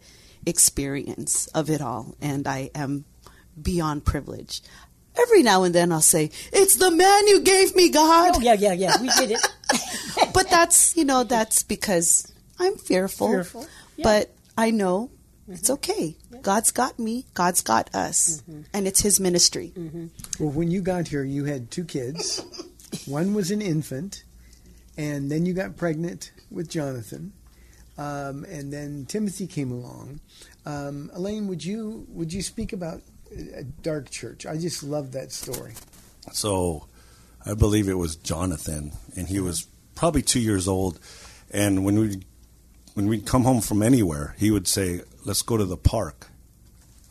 experience 0.47 1.45
of 1.47 1.69
it 1.69 1.79
all, 1.79 2.15
and 2.19 2.47
I 2.47 2.71
am 2.73 3.05
beyond 3.61 4.03
privileged. 4.03 4.67
Every 5.15 5.43
now 5.43 5.63
and 5.63 5.73
then 5.73 5.91
I'll 5.91 6.01
say, 6.01 6.31
It's 6.51 6.75
the 6.75 6.91
man 6.91 7.27
you 7.27 7.41
gave 7.41 7.75
me, 7.75 7.89
God. 7.89 8.33
Oh, 8.35 8.39
yeah, 8.41 8.53
yeah, 8.53 8.73
yeah. 8.73 8.99
We 8.99 9.09
did 9.09 9.31
it. 9.31 9.47
But 10.33 10.49
that's, 10.49 10.97
you 10.97 11.05
know, 11.05 11.23
that's 11.23 11.63
because 11.63 12.31
I'm 12.59 12.75
fearful. 12.77 13.29
Fearful, 13.29 13.61
yeah. 13.61 13.67
Mm-hmm. 13.67 14.01
But 14.03 14.31
I 14.57 14.71
know 14.71 15.11
it's 15.47 15.69
okay. 15.69 16.15
God's 16.41 16.71
got 16.71 16.97
me, 16.99 17.25
God's 17.33 17.61
got 17.61 17.93
us, 17.93 18.41
Mm-hmm. 18.49 18.61
and 18.73 18.87
it's 18.87 19.01
his 19.01 19.19
ministry. 19.19 19.71
Well, 20.39 20.51
when 20.51 20.71
you 20.71 20.81
got 20.81 21.07
here, 21.07 21.23
you 21.23 21.45
had 21.45 21.71
two 21.71 21.83
kids. 21.85 22.43
One 23.05 23.33
was 23.33 23.51
an 23.51 23.61
infant, 23.61 24.23
and 24.97 25.29
then 25.31 25.45
you 25.45 25.53
got 25.53 25.75
pregnant 25.77 26.31
with 26.49 26.69
Jonathan, 26.69 27.33
um, 27.97 28.43
and 28.45 28.71
then 28.73 29.05
Timothy 29.05 29.47
came 29.47 29.71
along. 29.71 30.19
Um, 30.65 31.11
Elaine, 31.13 31.47
would 31.47 31.63
you 31.63 32.05
would 32.09 32.33
you 32.33 32.41
speak 32.41 32.73
about 32.73 33.01
a 33.55 33.63
dark 33.63 34.09
church? 34.09 34.45
I 34.45 34.57
just 34.57 34.81
love 34.83 35.11
that 35.11 35.31
story. 35.31 35.73
So 36.31 36.87
I 37.45 37.53
believe 37.53 37.87
it 37.87 37.97
was 37.97 38.15
Jonathan, 38.15 38.93
and 39.15 39.27
he 39.27 39.39
was 39.39 39.67
probably 39.93 40.21
two 40.23 40.39
years 40.39 40.67
old. 40.67 40.99
And 41.51 41.85
when 41.85 41.99
we 41.99 42.21
when 42.95 43.07
we'd 43.07 43.25
come 43.25 43.43
home 43.43 43.61
from 43.61 43.83
anywhere, 43.83 44.35
he 44.39 44.49
would 44.51 44.67
say, 44.67 45.01
"Let's 45.25 45.41
go 45.41 45.57
to 45.57 45.65
the 45.65 45.77
park. 45.77 46.27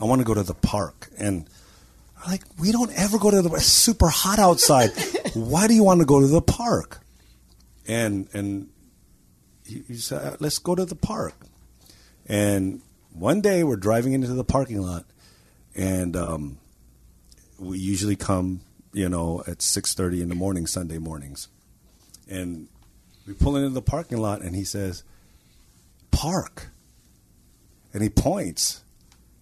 I 0.01 0.05
want 0.05 0.21
to 0.21 0.25
go 0.25 0.35
to 0.35 0.43
the 0.43 0.55
park." 0.55 1.11
And 1.19 1.49
I'm 2.23 2.31
like, 2.31 2.43
we 2.59 2.73
don't 2.73 2.93
ever 2.97 3.19
go 3.19 3.31
to 3.31 3.43
the. 3.43 3.51
It's 3.55 3.67
super 3.67 4.09
hot 4.09 4.39
outside. 4.39 4.91
Why 5.35 5.67
do 5.67 5.75
you 5.75 5.85
want 5.85 6.01
to 6.01 6.07
go 6.07 6.21
to 6.21 6.27
the 6.27 6.43
park? 6.43 7.01
And 7.87 8.29
and 8.33 8.69
he, 9.67 9.83
he 9.89 9.97
said, 9.97 10.41
"Let's 10.41 10.59
go 10.59 10.75
to 10.75 10.85
the 10.85 10.95
park." 10.95 11.35
And 12.27 12.81
one 13.13 13.41
day 13.41 13.65
we're 13.65 13.77
driving 13.77 14.13
into 14.13 14.29
the 14.29 14.45
parking 14.45 14.81
lot, 14.81 15.05
and 15.75 16.17
um, 16.17 16.59
we 17.59 17.79
usually 17.79 18.17
come, 18.17 18.61
you 18.93 19.09
know, 19.09 19.43
at 19.47 19.63
six 19.63 19.95
thirty 19.95 20.23
in 20.23 20.29
the 20.29 20.35
morning, 20.35 20.67
Sunday 20.67 20.99
mornings, 20.99 21.49
and 22.29 22.69
we 23.27 23.35
pull 23.35 23.57
into 23.57 23.71
the 23.71 23.83
parking 23.83 24.19
lot, 24.19 24.43
and 24.43 24.57
he 24.57 24.65
says, 24.65 25.05
"Park," 26.11 26.71
and 27.95 28.03
he 28.03 28.11
points, 28.11 28.85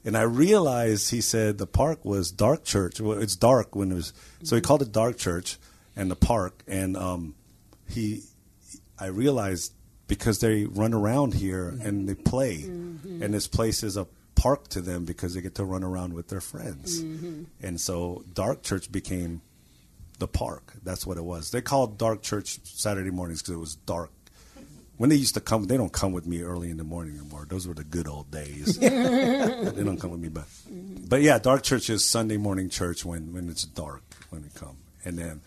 and 0.04 0.16
I 0.16 0.22
realized 0.22 1.10
he 1.10 1.22
said 1.22 1.58
the 1.58 1.66
park 1.66 2.04
was 2.04 2.30
Dark 2.30 2.64
Church. 2.64 3.00
Well, 3.00 3.18
it's 3.18 3.34
dark 3.34 3.74
when 3.74 3.90
it 3.90 3.94
was, 3.94 4.12
so 4.42 4.54
he 4.54 4.60
mm-hmm. 4.60 4.68
called 4.68 4.82
it 4.82 4.92
Dark 4.92 5.16
Church 5.16 5.58
and 5.96 6.10
the 6.10 6.16
park, 6.16 6.62
and 6.68 6.96
um, 6.96 7.34
he, 7.88 8.22
I 8.98 9.06
realized 9.06 9.72
because 10.06 10.40
they 10.40 10.66
run 10.66 10.92
around 10.92 11.34
here 11.34 11.72
mm-hmm. 11.72 11.86
and 11.86 12.08
they 12.08 12.14
play, 12.14 12.58
mm-hmm. 12.58 13.22
and 13.22 13.34
this 13.34 13.48
place 13.48 13.82
is 13.82 13.96
a 13.96 14.06
park 14.34 14.68
to 14.68 14.80
them 14.80 15.04
because 15.04 15.34
they 15.34 15.40
get 15.40 15.54
to 15.54 15.64
run 15.64 15.82
around 15.82 16.12
with 16.12 16.28
their 16.28 16.40
friends, 16.40 17.00
and 17.62 17.80
so 17.80 18.22
Dark 18.34 18.62
Church 18.62 18.92
became 18.92 19.40
the 20.18 20.28
park. 20.28 20.74
That's 20.84 21.06
what 21.06 21.16
it 21.16 21.24
was. 21.24 21.50
They 21.50 21.62
called 21.62 21.98
Dark 21.98 22.22
Church 22.22 22.60
Saturday 22.64 23.10
mornings 23.10 23.40
because 23.42 23.54
it 23.54 23.58
was 23.58 23.74
dark. 23.74 24.10
When 24.98 25.10
they 25.10 25.16
used 25.16 25.34
to 25.34 25.40
come, 25.40 25.64
they 25.64 25.76
don't 25.76 25.92
come 25.92 26.12
with 26.12 26.26
me 26.26 26.42
early 26.42 26.70
in 26.70 26.76
the 26.76 26.84
morning 26.84 27.18
anymore. 27.18 27.46
Those 27.48 27.66
were 27.66 27.74
the 27.74 27.84
good 27.84 28.06
old 28.06 28.30
days. 28.30 28.78
they 28.78 28.88
don't 28.90 29.98
come 29.98 30.10
with 30.10 30.20
me, 30.20 30.28
but 30.28 30.44
but 31.08 31.22
yeah, 31.22 31.38
Dark 31.38 31.62
Church 31.62 31.90
is 31.90 32.04
Sunday 32.04 32.36
morning 32.36 32.68
church 32.68 33.04
when 33.04 33.32
when 33.32 33.48
it's 33.48 33.64
dark 33.64 34.02
when 34.30 34.42
we 34.42 34.48
come, 34.54 34.76
and 35.04 35.18
then 35.18 35.40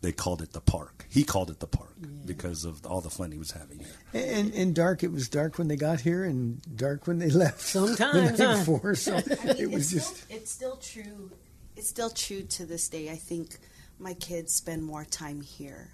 they 0.00 0.12
called 0.12 0.42
it 0.42 0.52
the 0.52 0.60
park. 0.60 1.06
He 1.08 1.24
called 1.24 1.50
it 1.50 1.60
the 1.60 1.66
park 1.66 1.94
because 2.24 2.64
of 2.64 2.84
all 2.86 3.00
the 3.00 3.10
fun 3.10 3.32
he 3.32 3.38
was 3.38 3.50
having 3.50 3.80
here. 3.80 3.88
And, 4.12 4.52
and 4.54 4.74
dark, 4.74 5.02
it 5.02 5.10
was 5.10 5.28
dark 5.28 5.58
when 5.58 5.68
they 5.68 5.76
got 5.76 6.00
here, 6.00 6.24
and 6.24 6.60
dark 6.76 7.06
when 7.06 7.18
they 7.18 7.30
left. 7.44 7.60
Sometimes, 7.60 7.98
the 8.12 8.22
night 8.22 8.38
huh? 8.38 8.58
before, 8.58 8.94
so 8.94 9.16
it 9.26 9.70
was 9.70 9.92
it's 9.92 10.06
just. 10.06 10.16
Still, 10.16 10.36
it's 10.36 10.50
still 10.50 10.76
true. 10.76 11.30
It's 11.76 11.88
still 11.88 12.10
true 12.10 12.42
to 12.42 12.66
this 12.66 12.88
day. 12.88 13.10
I 13.10 13.16
think 13.16 13.58
my 13.98 14.14
kids 14.14 14.54
spend 14.54 14.84
more 14.84 15.04
time 15.04 15.40
here, 15.40 15.88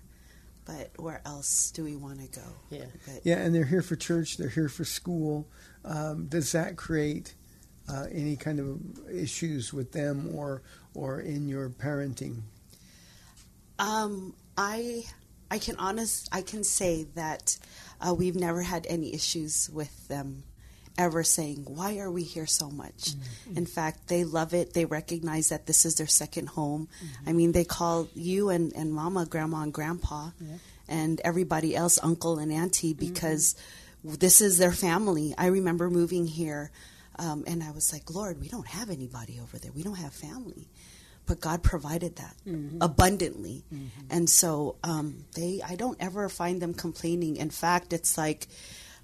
but 0.64 0.90
where 0.96 1.20
else 1.24 1.70
do 1.70 1.84
we 1.84 1.96
want 1.96 2.20
to 2.20 2.40
go? 2.40 2.46
Yeah. 2.70 2.86
But 3.06 3.20
Yeah, 3.24 3.38
and 3.38 3.54
they're 3.54 3.64
here 3.64 3.82
for 3.82 3.96
church. 3.96 4.36
They're 4.36 4.48
here 4.48 4.68
for 4.68 4.84
school. 4.84 5.48
Um, 5.84 6.26
does 6.26 6.52
that 6.52 6.76
create 6.76 7.34
uh, 7.88 8.06
any 8.10 8.36
kind 8.36 8.60
of 8.60 8.80
issues 9.10 9.72
with 9.72 9.92
them, 9.92 10.30
or 10.34 10.62
or 10.94 11.20
in 11.20 11.48
your 11.48 11.68
parenting? 11.68 12.42
Um, 13.78 14.34
I 14.56 15.04
I 15.50 15.54
I 15.54 15.58
can 15.58 15.76
honest, 15.76 16.28
I 16.32 16.42
can 16.42 16.64
say 16.64 17.04
that 17.14 17.58
uh, 18.00 18.14
we've 18.14 18.34
never 18.34 18.62
had 18.62 18.86
any 18.88 19.14
issues 19.14 19.70
with 19.70 20.08
them 20.08 20.42
ever 20.96 21.22
saying, 21.22 21.64
Why 21.66 21.98
are 21.98 22.10
we 22.10 22.22
here 22.22 22.46
so 22.46 22.70
much? 22.70 23.12
Mm-hmm. 23.12 23.58
In 23.58 23.66
fact, 23.66 24.08
they 24.08 24.24
love 24.24 24.54
it. 24.54 24.72
They 24.74 24.84
recognize 24.84 25.48
that 25.48 25.66
this 25.66 25.84
is 25.84 25.96
their 25.96 26.06
second 26.06 26.48
home. 26.48 26.88
Mm-hmm. 27.04 27.28
I 27.28 27.32
mean, 27.32 27.52
they 27.52 27.64
call 27.64 28.08
you 28.14 28.50
and, 28.50 28.72
and 28.74 28.92
mama, 28.92 29.26
grandma, 29.26 29.62
and 29.62 29.72
grandpa, 29.72 30.30
and 30.88 31.20
everybody 31.24 31.74
else 31.74 31.98
uncle 32.02 32.38
and 32.38 32.52
auntie 32.52 32.94
Mm-hmm. 32.94 33.06
because 33.12 33.56
this 34.04 34.40
is 34.40 34.58
their 34.58 34.72
family. 34.72 35.34
I 35.38 35.46
remember 35.46 35.88
moving 35.90 36.26
here, 36.26 36.70
um, 37.18 37.44
and 37.46 37.62
I 37.62 37.70
was 37.70 37.92
like, 37.92 38.10
Lord, 38.14 38.40
we 38.40 38.48
don't 38.48 38.66
have 38.66 38.90
anybody 38.90 39.40
over 39.40 39.58
there. 39.58 39.72
We 39.72 39.82
don't 39.82 39.96
have 39.96 40.12
family. 40.12 40.68
But 41.26 41.40
God 41.40 41.62
provided 41.62 42.16
that 42.16 42.34
Mm-hmm. 42.46 42.82
abundantly, 42.82 43.64
and 44.10 44.28
so 44.28 44.76
um, 44.84 45.24
they. 45.34 45.62
I 45.66 45.74
don't 45.76 45.96
ever 45.98 46.28
find 46.28 46.60
them 46.60 46.74
complaining. 46.74 47.36
In 47.36 47.48
fact, 47.48 47.94
it's 47.94 48.18
like 48.18 48.46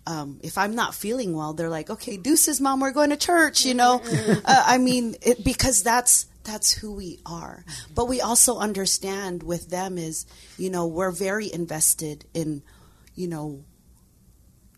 um, 0.07 0.41
if 0.43 0.57
I'm 0.59 0.75
not 0.75 0.95
feeling 0.95 1.37
well, 1.37 1.53
they're 1.53 1.69
like, 1.69 1.91
"Okay, 1.91 2.17
deuces, 2.17 2.61
mom, 2.61 2.81
we're 2.81 2.93
going 2.93 3.11
to 3.11 3.17
church." 3.17 3.65
You 3.65 3.75
know, 3.75 4.01
uh, 4.45 4.65
I 4.67 4.79
mean, 4.79 5.17
it, 5.23 5.45
because 5.45 5.83
that's 5.83 6.27
that's 6.45 6.73
who 6.73 6.93
we 6.93 7.21
are. 7.27 7.65
But 7.95 8.07
we 8.09 8.21
also 8.21 8.59
understand 8.59 9.43
with 9.43 9.71
them 9.71 9.99
is, 9.99 10.27
you 10.59 10.71
know, 10.71 10.87
we're 10.87 11.11
very 11.11 11.53
invested 11.53 12.25
in, 12.35 12.63
you 13.15 13.29
know, 13.29 13.65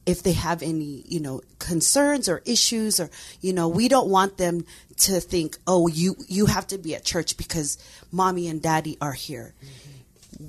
if 0.04 0.22
they 0.22 0.32
have 0.32 0.62
any, 0.62 1.04
you 1.06 1.20
know, 1.20 1.40
concerns 1.60 2.28
or 2.28 2.42
issues 2.44 2.98
or, 2.98 3.08
you 3.40 3.52
know, 3.52 3.68
we 3.68 3.86
don't 3.86 4.08
want 4.08 4.36
them 4.36 4.64
to 4.96 5.20
think, 5.20 5.58
"Oh, 5.66 5.86
you 5.86 6.16
you 6.26 6.46
have 6.46 6.66
to 6.68 6.78
be 6.78 6.94
at 6.94 7.04
church 7.04 7.36
because 7.36 7.78
mommy 8.10 8.48
and 8.48 8.60
daddy 8.60 8.98
are 9.00 9.12
here." 9.12 9.54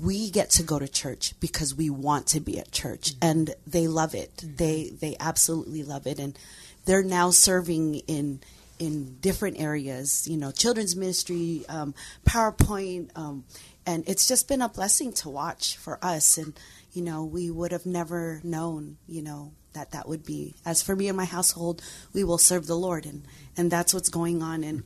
We 0.00 0.30
get 0.30 0.50
to 0.50 0.62
go 0.62 0.78
to 0.78 0.88
church 0.88 1.34
because 1.40 1.74
we 1.74 1.90
want 1.90 2.26
to 2.28 2.40
be 2.40 2.58
at 2.58 2.72
church 2.72 3.12
and 3.20 3.54
they 3.66 3.86
love 3.86 4.14
it. 4.14 4.42
They 4.42 4.90
they 4.90 5.16
absolutely 5.20 5.82
love 5.82 6.06
it 6.06 6.18
and 6.18 6.38
they're 6.84 7.02
now 7.02 7.30
serving 7.30 7.96
in 8.06 8.40
in 8.78 9.16
different 9.20 9.60
areas 9.60 10.26
you 10.26 10.36
know 10.36 10.50
children's 10.50 10.96
ministry 10.96 11.64
um, 11.68 11.94
powerpoint 12.26 13.08
um, 13.16 13.44
and 13.86 14.02
it's 14.08 14.26
just 14.26 14.48
been 14.48 14.60
a 14.60 14.68
blessing 14.68 15.12
to 15.12 15.28
watch 15.28 15.76
for 15.76 15.98
us 16.02 16.36
and 16.38 16.58
you 16.92 17.00
know 17.00 17.24
we 17.24 17.50
would 17.50 17.70
have 17.70 17.86
never 17.86 18.40
known 18.42 18.96
you 19.06 19.22
know 19.22 19.52
that 19.74 19.92
that 19.92 20.08
would 20.08 20.24
be 20.24 20.54
as 20.64 20.82
for 20.82 20.96
me 20.96 21.08
and 21.08 21.16
my 21.16 21.24
household 21.24 21.82
we 22.12 22.24
will 22.24 22.38
serve 22.38 22.66
the 22.66 22.76
lord 22.76 23.06
and 23.06 23.22
and 23.56 23.70
that's 23.70 23.92
what's 23.94 24.08
going 24.08 24.42
on 24.42 24.64
and 24.64 24.82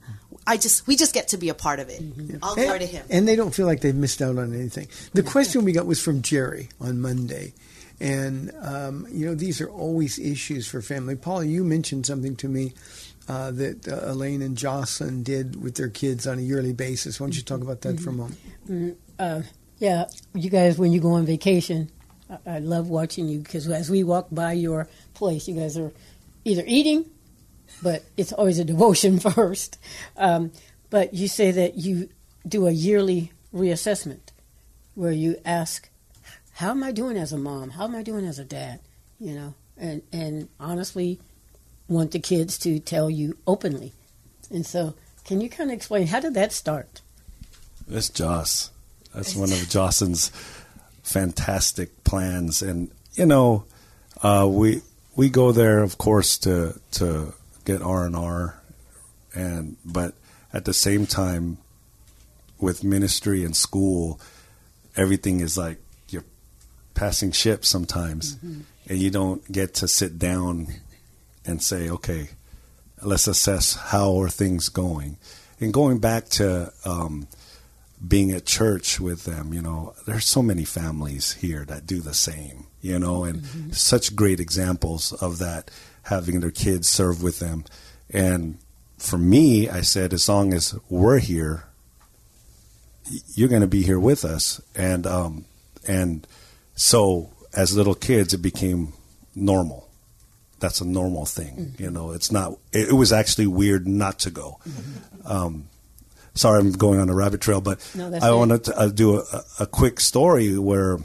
i 0.47 0.57
just 0.57 0.87
we 0.87 0.97
just 0.97 1.15
get 1.15 1.29
to 1.29 1.37
be 1.39 1.49
a 1.49 1.55
part 1.55 1.79
of 1.81 1.89
it 1.89 2.03
all 2.43 2.55
glory 2.55 2.81
to 2.81 2.87
him 2.87 3.05
And 3.11 3.27
they 3.27 3.37
don't 3.37 3.55
feel 3.55 3.67
like 3.67 3.81
they've 3.81 3.95
missed 3.95 4.21
out 4.23 4.39
on 4.39 4.55
anything. 4.55 4.89
The 5.13 5.23
question 5.23 5.65
we 5.65 5.73
got 5.73 5.87
was 5.87 6.01
from 6.03 6.23
Jerry 6.23 6.69
on 6.81 7.01
Monday. 7.01 7.53
And, 8.01 8.53
um, 8.61 9.07
you 9.11 9.27
know, 9.27 9.35
these 9.35 9.61
are 9.61 9.69
always 9.69 10.19
issues 10.19 10.69
for 10.69 10.81
family. 10.83 11.17
Paula, 11.17 11.45
you 11.45 11.65
mentioned 11.65 12.07
something 12.07 12.37
to 12.37 12.49
me 12.49 12.75
uh, 13.29 13.51
that 13.53 13.89
uh, 13.89 14.13
Elaine 14.13 14.43
and 14.43 14.57
Jocelyn 14.57 15.23
did 15.23 15.61
with 15.63 15.75
their 15.75 15.89
kids 15.89 16.27
on 16.27 16.39
a 16.39 16.43
yearly 16.43 16.73
basis. 16.73 17.19
Why 17.19 17.25
don't 17.27 17.37
you 17.37 17.43
talk 17.43 17.61
about 17.61 17.81
that 17.83 17.99
for 18.01 18.11
a 18.11 18.13
moment? 18.13 18.99
uh, 19.19 19.43
yeah, 19.79 20.07
you 20.35 20.51
guys, 20.51 20.79
when 20.79 20.93
you 20.93 21.01
go 21.01 21.13
on 21.13 21.27
vacation, 21.27 21.91
I, 22.31 22.39
I 22.47 22.59
love 22.59 22.89
watching 22.89 23.29
you 23.29 23.41
because 23.41 23.69
as 23.69 23.91
we 23.91 24.05
walk 24.05 24.29
by 24.31 24.53
your 24.53 24.89
place, 25.15 25.49
you 25.49 25.55
guys 25.55 25.77
are 25.77 25.93
either 26.45 26.65
eating, 26.67 27.07
but 27.83 28.05
it's 28.17 28.33
always 28.33 28.59
a 28.59 28.65
devotion 28.65 29.19
first. 29.21 29.79
Um, 30.17 30.53
but 30.91 31.15
you 31.15 31.29
say 31.29 31.51
that 31.51 31.77
you 31.77 32.09
do 32.47 32.67
a 32.67 32.71
yearly 32.71 33.33
reassessment 33.55 34.31
where 34.95 35.13
you 35.13 35.37
ask, 35.45 35.89
"How 36.55 36.71
am 36.71 36.83
I 36.83 36.93
doing 36.93 37.17
as 37.17 37.33
a 37.33 37.39
mom? 37.39 37.71
How 37.71 37.85
am 37.85 37.95
I 37.95 38.03
doing 38.03 38.27
as 38.27 38.39
a 38.39 38.45
dad?" 38.45 38.81
You 39.19 39.35
know, 39.35 39.55
and 39.77 40.03
and 40.13 40.49
honestly, 40.59 41.21
want 41.89 42.13
the 42.13 42.21
kids 42.21 42.59
to 42.59 42.79
tell 42.79 43.11
you 43.11 43.37
openly. 43.47 43.93
And 44.51 44.65
so, 44.65 44.95
can 45.25 45.41
you 45.41 45.51
kind 45.51 45.71
of 45.71 45.77
explain 45.77 46.07
how 46.07 46.21
did 46.21 46.35
that 46.35 46.53
start? 46.53 47.01
That's 47.87 48.09
Joss. 48.09 48.71
That's 49.15 49.35
one 49.35 49.53
of 49.53 49.69
Jocelyn's 49.71 50.31
fantastic 51.09 52.05
plans, 52.05 52.63
and 52.63 52.91
you 53.15 53.27
know, 53.27 53.65
uh, 54.23 54.47
we 54.49 54.83
we 55.17 55.29
go 55.31 55.53
there, 55.53 55.83
of 55.83 55.99
course, 55.99 56.39
to 56.39 56.79
to 56.93 57.35
get 57.65 57.83
R 57.83 58.05
and 58.05 58.15
R, 58.15 58.61
and 59.35 59.77
but 59.85 60.15
at 60.53 60.65
the 60.65 60.75
same 60.75 61.07
time, 61.07 61.59
with 62.61 62.85
ministry 62.85 63.45
and 63.45 63.57
school, 63.57 64.21
everything 64.97 65.41
is 65.41 65.57
like 65.57 65.79
you're 66.11 66.25
passing 66.95 67.33
ships 67.33 67.69
sometimes, 67.69 68.37
and 68.89 68.99
you 68.99 69.11
don't 69.11 69.51
get 69.51 69.75
to 69.75 69.89
sit 69.89 70.19
down 70.19 70.69
and 71.45 71.63
say, 71.63 71.89
okay, 71.89 72.29
let's 73.03 73.27
assess 73.27 73.75
how 73.75 74.21
are 74.21 74.29
things 74.29 74.69
going. 74.69 75.17
And 75.61 75.73
going 75.73 75.99
back 75.99 76.29
to 76.31 76.73
um, 76.85 77.27
being 78.07 78.31
at 78.33 78.47
church 78.47 79.01
with 79.01 79.25
them, 79.25 79.53
you 79.53 79.61
know, 79.61 79.95
there's 80.07 80.27
so 80.27 80.43
many 80.43 80.65
families 80.65 81.33
here 81.35 81.65
that 81.65 81.87
do 81.87 82.01
the 82.01 82.15
same, 82.15 82.67
you 82.81 82.99
know, 82.99 83.25
and 83.25 83.45
such 83.75 84.15
great 84.15 84.41
examples 84.41 85.13
of 85.15 85.39
that, 85.39 85.71
having 86.03 86.41
their 86.41 86.51
kids 86.51 86.89
serve 86.89 87.23
with 87.23 87.41
them. 87.41 87.65
And 88.11 88.59
for 88.99 89.19
me, 89.19 89.69
I 89.69 89.81
said, 89.81 90.13
as 90.13 90.29
long 90.29 90.55
as 90.55 90.79
we're 90.89 91.19
here, 91.19 91.65
you're 93.35 93.49
going 93.49 93.63
to 93.63 93.67
be 93.67 93.83
here 93.83 93.99
with 93.99 94.25
us. 94.25 94.61
And, 94.75 95.07
um, 95.07 95.45
and 95.87 96.27
so 96.75 97.33
as 97.55 97.77
little 97.77 97.95
kids, 97.95 98.35
it 98.35 98.43
became 98.43 98.93
normal. 99.35 99.89
That's 100.61 100.81
a 100.81 100.85
normal 100.85 101.25
thing, 101.25 101.75
you 101.79 101.91
know. 101.91 102.11
It's 102.11 102.33
not. 102.33 102.59
It, 102.73 102.89
it 102.89 102.93
was 102.93 103.13
actually 103.13 103.47
weird 103.47 103.87
not 103.87 104.19
to 104.21 104.31
go. 104.31 104.59
Um, 105.25 105.69
sorry, 106.39 106.61
I'm 106.61 106.73
going 106.73 107.01
on 107.01 107.09
a 107.11 107.15
rabbit 107.15 107.41
trail, 107.41 107.61
but 107.61 107.79
No, 107.95 108.13
I 108.23 108.31
it. 108.33 108.37
wanted 108.37 108.65
to 108.65 108.79
uh, 108.79 108.89
do 108.89 109.19
a, 109.21 109.43
a 109.61 109.67
quick 109.67 110.01
story 110.01 110.57
where 110.59 110.99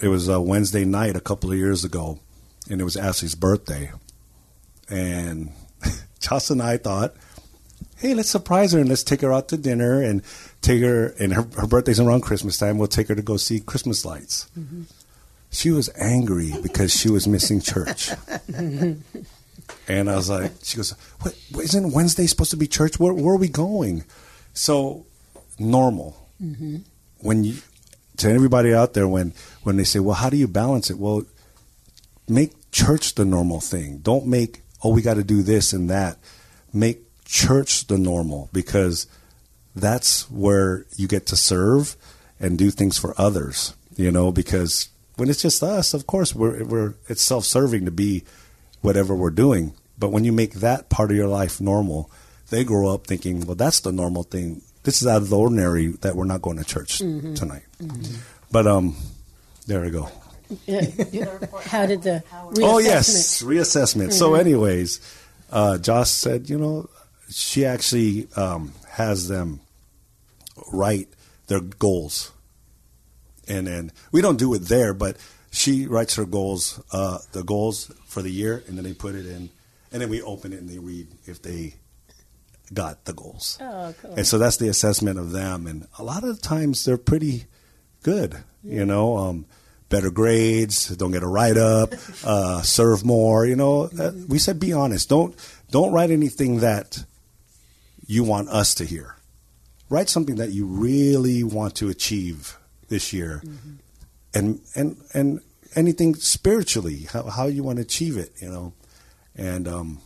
it 0.00 0.08
was 0.08 0.28
a 0.28 0.40
Wednesday 0.40 0.84
night 0.84 1.14
a 1.16 1.20
couple 1.20 1.50
of 1.52 1.58
years 1.58 1.84
ago, 1.84 2.18
and 2.70 2.80
it 2.80 2.84
was 2.84 2.96
Ashley's 2.96 3.34
birthday, 3.34 3.90
and 4.88 5.50
Joss 6.20 6.50
and 6.50 6.62
I 6.62 6.76
thought, 6.76 7.14
hey, 7.96 8.14
let's 8.14 8.30
surprise 8.30 8.72
her 8.72 8.80
and 8.80 8.88
let's 8.88 9.02
take 9.02 9.20
her 9.22 9.32
out 9.32 9.48
to 9.48 9.56
dinner 9.56 10.02
and 10.02 10.22
take 10.62 10.82
her. 10.82 11.08
And 11.20 11.32
her, 11.34 11.42
her 11.58 11.66
birthday's 11.66 12.00
around 12.00 12.22
Christmas 12.22 12.56
time. 12.58 12.78
We'll 12.78 12.86
take 12.88 13.08
her 13.08 13.14
to 13.14 13.22
go 13.22 13.36
see 13.36 13.60
Christmas 13.60 14.04
lights. 14.04 14.48
She 15.50 15.70
was 15.70 15.90
angry 15.96 16.52
because 16.62 16.92
she 16.94 17.08
was 17.10 17.26
missing 17.28 17.60
church. 17.60 18.10
And 19.86 20.08
I 20.08 20.16
was 20.16 20.30
like, 20.30 20.52
she 20.62 20.76
goes, 20.78 20.92
what, 21.20 21.34
isn't 21.62 21.92
Wednesday 21.92 22.26
supposed 22.26 22.52
to 22.52 22.56
be 22.56 22.66
church? 22.66 22.98
Where, 22.98 23.12
where 23.12 23.34
are 23.34 23.38
we 23.38 23.48
going? 23.48 24.04
So 24.58 25.06
normal. 25.58 26.16
When 27.20 27.44
you, 27.44 27.56
to 28.16 28.30
everybody 28.30 28.74
out 28.74 28.92
there, 28.92 29.06
when, 29.06 29.32
when 29.62 29.76
they 29.76 29.84
say, 29.84 30.00
well, 30.00 30.16
how 30.16 30.30
do 30.30 30.36
you 30.36 30.48
balance 30.48 30.90
it? 30.90 30.98
Well, 30.98 31.22
make 32.28 32.52
church 32.72 33.14
the 33.14 33.24
normal 33.24 33.60
thing. 33.60 33.98
Don't 33.98 34.26
make, 34.26 34.62
oh, 34.82 34.92
we 34.92 35.00
got 35.00 35.14
to 35.14 35.22
do 35.22 35.42
this 35.42 35.72
and 35.72 35.88
that. 35.90 36.18
Make 36.72 37.04
church 37.24 37.86
the 37.86 37.98
normal 37.98 38.50
because 38.52 39.06
that's 39.76 40.28
where 40.30 40.86
you 40.96 41.06
get 41.06 41.26
to 41.26 41.36
serve 41.36 41.96
and 42.40 42.58
do 42.58 42.70
things 42.70 42.98
for 42.98 43.14
others, 43.16 43.74
you 43.96 44.10
know, 44.10 44.32
because 44.32 44.88
when 45.16 45.30
it's 45.30 45.42
just 45.42 45.62
us, 45.62 45.94
of 45.94 46.06
course, 46.06 46.34
we're, 46.34 46.64
we're, 46.64 46.94
it's 47.08 47.22
self-serving 47.22 47.84
to 47.84 47.92
be 47.92 48.24
whatever 48.80 49.14
we're 49.14 49.30
doing. 49.30 49.74
But 49.98 50.10
when 50.10 50.24
you 50.24 50.32
make 50.32 50.54
that 50.54 50.88
part 50.88 51.10
of 51.10 51.16
your 51.16 51.28
life 51.28 51.60
normal, 51.60 52.10
they 52.50 52.64
grow 52.64 52.88
up 52.92 53.06
thinking, 53.06 53.46
well, 53.46 53.54
that's 53.56 53.80
the 53.80 53.92
normal 53.92 54.22
thing. 54.22 54.62
This 54.82 55.02
is 55.02 55.08
out 55.08 55.22
of 55.22 55.28
the 55.28 55.36
ordinary 55.36 55.88
that 56.00 56.16
we're 56.16 56.24
not 56.24 56.40
going 56.42 56.56
to 56.58 56.64
church 56.64 56.98
tonight. 56.98 57.62
But 58.50 58.66
um, 58.66 58.96
there 59.66 59.80
we 59.82 59.90
go. 59.90 60.04
How 61.64 61.84
did 61.84 62.02
the 62.02 62.22
Oh 62.62 62.78
yes, 62.78 63.42
reassessment. 63.42 64.12
So, 64.14 64.34
anyways, 64.34 65.00
uh, 65.50 65.76
Josh 65.78 66.08
said, 66.10 66.48
you 66.48 66.56
know, 66.58 66.88
she 67.28 67.66
actually 67.66 68.28
um, 68.34 68.72
has 68.88 69.28
them 69.28 69.60
write 70.72 71.08
their 71.48 71.60
goals, 71.60 72.32
and 73.46 73.66
then 73.66 73.92
we 74.10 74.22
don't 74.22 74.38
do 74.38 74.54
it 74.54 74.60
there, 74.60 74.94
but 74.94 75.16
she 75.50 75.86
writes 75.86 76.14
her 76.14 76.24
goals, 76.24 76.82
uh, 76.92 77.18
the 77.32 77.42
goals 77.42 77.92
for 78.06 78.22
the 78.22 78.30
year, 78.30 78.62
and 78.66 78.76
then 78.78 78.84
they 78.84 78.94
put 78.94 79.14
it 79.14 79.26
in, 79.26 79.50
and 79.92 80.00
then 80.00 80.08
we 80.08 80.22
open 80.22 80.52
it 80.54 80.60
and 80.60 80.68
they 80.68 80.78
read 80.78 81.08
if 81.26 81.42
they 81.42 81.74
got 82.72 83.04
the 83.04 83.12
goals. 83.12 83.58
Oh, 83.60 83.94
cool. 84.00 84.14
And 84.14 84.26
so 84.26 84.38
that's 84.38 84.56
the 84.56 84.68
assessment 84.68 85.18
of 85.18 85.32
them. 85.32 85.66
And 85.66 85.86
a 85.98 86.04
lot 86.04 86.24
of 86.24 86.40
times 86.40 86.84
they're 86.84 86.98
pretty 86.98 87.44
good, 88.02 88.36
you 88.62 88.84
know, 88.84 89.16
um, 89.16 89.46
better 89.88 90.10
grades, 90.10 90.88
don't 90.88 91.12
get 91.12 91.22
a 91.22 91.26
write 91.26 91.56
up, 91.56 91.94
uh, 92.24 92.62
serve 92.62 93.04
more, 93.04 93.46
you 93.46 93.56
know. 93.56 93.90
Uh, 93.98 94.12
we 94.28 94.38
said 94.38 94.60
be 94.60 94.72
honest. 94.72 95.08
Don't 95.08 95.34
don't 95.70 95.92
write 95.92 96.10
anything 96.10 96.60
that 96.60 97.04
you 98.06 98.24
want 98.24 98.48
us 98.48 98.74
to 98.74 98.84
hear. 98.84 99.16
Write 99.90 100.08
something 100.08 100.36
that 100.36 100.50
you 100.50 100.66
really 100.66 101.42
want 101.42 101.74
to 101.76 101.88
achieve 101.88 102.58
this 102.88 103.12
year 103.12 103.42
and 104.34 104.60
and 104.74 104.96
and 105.14 105.40
anything 105.74 106.14
spiritually, 106.14 107.06
how 107.12 107.24
how 107.24 107.46
you 107.46 107.62
want 107.62 107.76
to 107.76 107.82
achieve 107.82 108.16
it, 108.16 108.32
you 108.40 108.48
know. 108.48 108.72
And 109.36 109.68
um, 109.68 110.00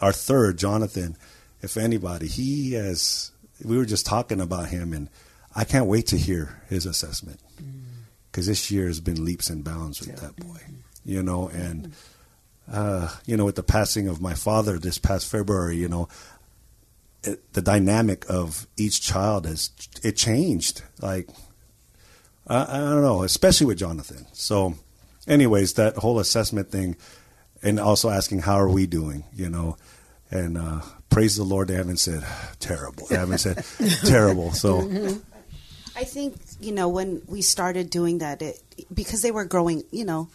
our 0.00 0.12
third, 0.12 0.58
Jonathan, 0.58 1.16
if 1.62 1.76
anybody, 1.76 2.26
he 2.26 2.72
has. 2.72 3.32
We 3.64 3.76
were 3.76 3.84
just 3.84 4.06
talking 4.06 4.40
about 4.40 4.68
him, 4.68 4.92
and 4.92 5.08
I 5.54 5.64
can't 5.64 5.86
wait 5.86 6.06
to 6.08 6.16
hear 6.16 6.62
his 6.68 6.86
assessment 6.86 7.40
because 8.30 8.46
this 8.46 8.70
year 8.70 8.86
has 8.86 9.00
been 9.00 9.24
leaps 9.24 9.50
and 9.50 9.62
bounds 9.62 10.00
with 10.00 10.16
that 10.20 10.36
boy, 10.36 10.60
you 11.04 11.22
know. 11.22 11.48
And 11.48 11.92
uh, 12.70 13.14
you 13.26 13.36
know, 13.36 13.44
with 13.44 13.56
the 13.56 13.62
passing 13.62 14.08
of 14.08 14.20
my 14.20 14.34
father 14.34 14.78
this 14.78 14.98
past 14.98 15.30
February, 15.30 15.76
you 15.76 15.88
know, 15.88 16.08
it, 17.24 17.52
the 17.52 17.62
dynamic 17.62 18.24
of 18.28 18.66
each 18.76 19.02
child 19.02 19.46
has 19.46 19.70
it 20.02 20.16
changed. 20.16 20.82
Like 21.00 21.28
I, 22.46 22.62
I 22.62 22.78
don't 22.78 23.02
know, 23.02 23.22
especially 23.22 23.66
with 23.66 23.78
Jonathan. 23.78 24.26
So, 24.32 24.74
anyways, 25.26 25.74
that 25.74 25.96
whole 25.96 26.18
assessment 26.18 26.70
thing, 26.70 26.96
and 27.62 27.78
also 27.78 28.10
asking 28.10 28.40
how 28.40 28.54
are 28.54 28.68
we 28.68 28.86
doing, 28.86 29.24
you 29.34 29.50
know, 29.50 29.76
and 30.30 30.56
uh, 30.56 30.80
praise 31.10 31.36
the 31.36 31.44
Lord, 31.44 31.68
they 31.68 31.74
haven't 31.74 31.98
said 31.98 32.24
terrible. 32.58 33.06
They 33.08 33.16
haven't 33.16 33.38
said 33.38 33.64
terrible. 34.04 34.52
So. 34.52 34.82
Mm-hmm. 34.82 35.18
I 35.96 36.04
think 36.04 36.36
you 36.60 36.72
know 36.72 36.88
when 36.88 37.20
we 37.26 37.42
started 37.42 37.90
doing 37.90 38.18
that, 38.18 38.40
it 38.40 38.62
because 38.94 39.20
they 39.20 39.32
were 39.32 39.44
growing. 39.44 39.82
You 39.90 40.06
know, 40.06 40.28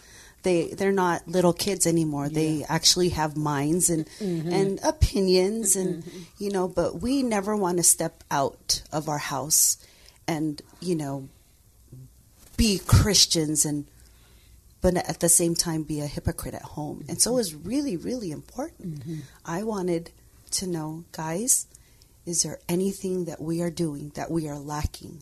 they 0.44 0.68
they're 0.68 0.92
not 0.92 1.28
little 1.28 1.54
kids 1.54 1.88
anymore. 1.88 2.30
They 2.30 2.64
actually 2.70 3.10
have 3.10 3.36
minds 3.36 3.90
and 3.90 4.06
mm-hmm. 4.20 4.52
and 4.52 4.80
opinions, 4.84 5.76
and 5.76 6.04
mm-hmm. 6.04 6.20
you 6.38 6.52
know. 6.52 6.68
But 6.68 7.02
we 7.02 7.24
never 7.24 7.56
want 7.56 7.78
to 7.78 7.84
step 7.84 8.24
out 8.30 8.84
of 8.92 9.10
our 9.10 9.18
house 9.18 9.78
and 10.28 10.62
you 10.80 10.96
know 10.96 11.30
be 12.58 12.80
Christians 12.86 13.66
and 13.66 13.86
but 14.82 14.96
at 14.96 15.20
the 15.20 15.30
same 15.30 15.56
time 15.56 15.84
be 15.84 16.00
a 16.00 16.08
hypocrite 16.08 16.54
at 16.54 16.62
home. 16.62 17.06
And 17.10 17.20
so 17.20 17.32
it 17.32 17.36
was 17.36 17.56
really 17.56 17.98
really 17.98 18.32
important. 18.32 19.04
I 19.46 19.64
wanted 19.64 20.12
to 20.56 20.68
know, 20.68 21.06
guys, 21.12 21.68
is 22.26 22.44
there 22.44 22.60
anything 22.68 23.26
that 23.26 23.41
we 23.41 23.62
are 23.62 23.70
doing 23.70 24.12
that 24.15 24.32
we 24.32 24.48
are 24.48 24.60
lacking? 24.60 25.22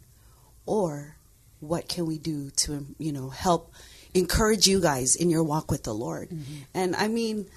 or 0.65 1.15
what 1.59 1.87
can 1.87 2.05
we 2.05 2.17
do 2.17 2.49
to 2.51 2.85
you 2.97 3.11
know 3.11 3.29
help 3.29 3.71
encourage 4.13 4.67
you 4.67 4.79
guys 4.79 5.15
in 5.15 5.29
your 5.29 5.43
walk 5.43 5.71
with 5.71 5.83
the 5.83 5.93
lord? 5.93 6.29
And 6.73 6.95
i 6.95 7.07
mean 7.07 7.47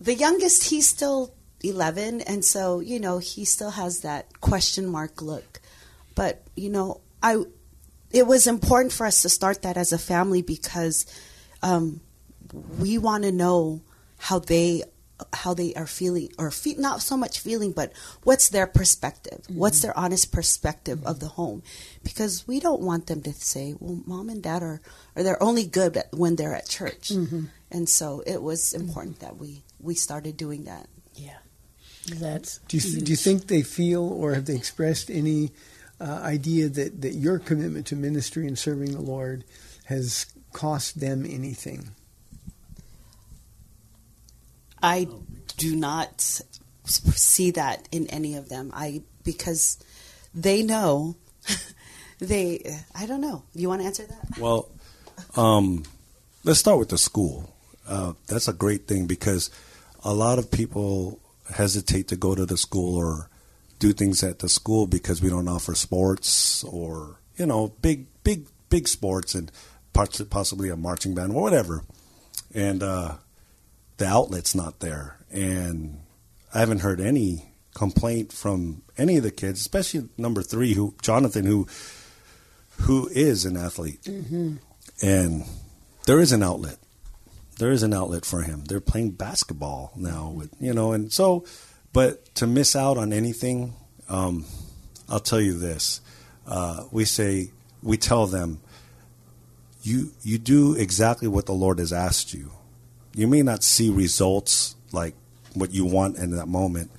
the 0.00 0.14
youngest 0.14 0.70
he's 0.70 0.88
still 0.88 1.34
11 1.62 2.22
and 2.22 2.44
so 2.44 2.80
you 2.80 2.98
know 2.98 3.18
he 3.18 3.44
still 3.44 3.70
has 3.70 4.00
that 4.00 4.40
question 4.40 4.86
mark 4.86 5.20
look. 5.20 5.60
But 6.14 6.42
you 6.56 6.70
know 6.70 7.00
i 7.22 7.42
it 8.10 8.26
was 8.26 8.46
important 8.46 8.92
for 8.92 9.06
us 9.06 9.22
to 9.22 9.28
start 9.28 9.62
that 9.62 9.76
as 9.76 9.92
a 9.92 9.98
family 9.98 10.42
because 10.42 11.06
um, 11.62 12.00
we 12.78 12.98
want 12.98 13.22
to 13.22 13.30
know 13.30 13.82
how 14.18 14.40
they 14.40 14.82
how 15.32 15.54
they 15.54 15.74
are 15.74 15.86
feeling 15.86 16.30
or 16.38 16.50
fe- 16.50 16.76
not 16.78 17.02
so 17.02 17.16
much 17.16 17.38
feeling 17.38 17.72
but 17.72 17.92
what's 18.24 18.48
their 18.48 18.66
perspective? 18.66 19.40
Mm-hmm. 19.42 19.58
What's 19.58 19.80
their 19.80 19.96
honest 19.96 20.32
perspective 20.32 21.04
of 21.04 21.20
the 21.20 21.28
home? 21.28 21.62
Because 22.02 22.46
we 22.46 22.60
don't 22.60 22.80
want 22.80 23.06
them 23.06 23.22
to 23.22 23.32
say 23.32 23.74
well 23.78 24.02
mom 24.06 24.28
and 24.28 24.42
dad 24.42 24.62
are 24.62 24.80
or 25.16 25.22
they're 25.22 25.42
only 25.42 25.66
good 25.66 25.96
at, 25.96 26.12
when 26.12 26.36
they're 26.36 26.54
at 26.54 26.68
church. 26.68 27.10
Mm-hmm. 27.10 27.44
And 27.70 27.88
so 27.88 28.22
it 28.26 28.42
was 28.42 28.72
mm-hmm. 28.72 28.88
important 28.88 29.20
that 29.20 29.36
we 29.36 29.62
we 29.80 29.94
started 29.94 30.36
doing 30.36 30.64
that. 30.64 30.88
Yeah, 31.14 31.38
that's. 32.06 32.58
Do 32.68 32.76
you, 32.76 33.00
do 33.00 33.10
you 33.10 33.16
think 33.16 33.46
they 33.46 33.62
feel 33.62 34.02
or 34.02 34.34
have 34.34 34.46
they 34.46 34.56
expressed 34.56 35.10
any 35.10 35.52
uh, 36.00 36.20
idea 36.22 36.68
that, 36.68 37.02
that 37.02 37.14
your 37.14 37.38
commitment 37.38 37.86
to 37.88 37.96
ministry 37.96 38.46
and 38.46 38.58
serving 38.58 38.92
the 38.92 39.00
Lord 39.00 39.44
has 39.84 40.26
cost 40.52 41.00
them 41.00 41.26
anything? 41.26 41.90
I 44.82 45.08
do 45.56 45.76
not 45.76 46.40
see 46.84 47.50
that 47.52 47.88
in 47.92 48.06
any 48.08 48.36
of 48.36 48.48
them. 48.48 48.70
I 48.74 49.02
because 49.24 49.78
they 50.34 50.62
know 50.62 51.16
they. 52.18 52.76
I 52.94 53.06
don't 53.06 53.20
know. 53.20 53.44
You 53.54 53.68
want 53.68 53.82
to 53.82 53.86
answer 53.86 54.04
that? 54.04 54.38
Well, 54.38 54.68
um, 55.36 55.84
let's 56.44 56.60
start 56.60 56.78
with 56.78 56.88
the 56.88 56.98
school. 56.98 57.54
Uh, 57.86 58.14
that's 58.26 58.48
a 58.48 58.52
great 58.52 58.86
thing 58.86 59.06
because 59.06 59.50
a 60.04 60.14
lot 60.14 60.38
of 60.38 60.50
people 60.50 61.18
hesitate 61.52 62.08
to 62.08 62.16
go 62.16 62.34
to 62.34 62.46
the 62.46 62.56
school 62.56 62.96
or 62.96 63.28
do 63.78 63.92
things 63.92 64.22
at 64.22 64.38
the 64.38 64.48
school 64.48 64.86
because 64.86 65.20
we 65.20 65.28
don't 65.28 65.48
offer 65.48 65.74
sports 65.74 66.62
or 66.64 67.18
you 67.36 67.46
know 67.46 67.72
big 67.82 68.06
big 68.22 68.46
big 68.68 68.86
sports 68.86 69.34
and 69.34 69.50
possibly 69.92 70.68
a 70.68 70.76
marching 70.76 71.14
band 71.14 71.32
or 71.32 71.42
whatever 71.42 71.82
and 72.54 72.82
uh, 72.82 73.14
the 74.00 74.06
outlet's 74.06 74.54
not 74.54 74.80
there. 74.80 75.18
And 75.30 76.00
i 76.52 76.58
haven't 76.58 76.80
heard 76.80 77.00
any 77.00 77.52
complaint 77.74 78.32
from 78.32 78.82
any 78.98 79.16
of 79.16 79.22
the 79.22 79.30
kids 79.30 79.60
especially 79.60 80.08
number 80.18 80.42
three 80.42 80.74
who 80.74 80.92
jonathan 81.00 81.44
who 81.44 81.68
who 82.78 83.08
is 83.12 83.44
an 83.44 83.56
athlete. 83.56 84.08
And 85.02 85.44
there 86.06 86.18
is 86.18 86.32
an 86.32 86.42
outlet. 86.42 86.78
There 87.58 87.70
is 87.70 87.82
an 87.82 87.92
outlet 87.94 88.24
for 88.24 88.42
him. 88.42 88.64
They're 88.64 88.80
playing 88.80 89.12
basketball 89.12 89.92
now 89.94 90.30
with 90.30 90.50
you 90.58 90.72
know 90.74 90.92
and 90.92 91.12
so 91.12 91.44
but 91.92 92.34
to 92.36 92.46
miss 92.46 92.74
out 92.74 92.96
on 92.96 93.12
anything 93.12 93.74
um, 94.08 94.46
i'll 95.08 95.20
tell 95.20 95.40
you 95.40 95.58
this. 95.58 96.00
Uh, 96.46 96.84
we 96.90 97.04
say 97.04 97.50
we 97.82 97.96
tell 97.96 98.26
them 98.26 98.60
you 99.82 100.10
you 100.22 100.38
do 100.38 100.74
exactly 100.74 101.28
what 101.28 101.46
the 101.46 101.52
lord 101.52 101.78
has 101.78 101.92
asked 101.92 102.34
you 102.34 102.50
you 103.20 103.26
may 103.26 103.42
not 103.42 103.62
see 103.62 103.90
results 103.90 104.74
like 104.92 105.14
what 105.54 105.72
you 105.72 105.84
want 105.84 106.16
in 106.16 106.30
that 106.32 106.46
moment 106.46 106.90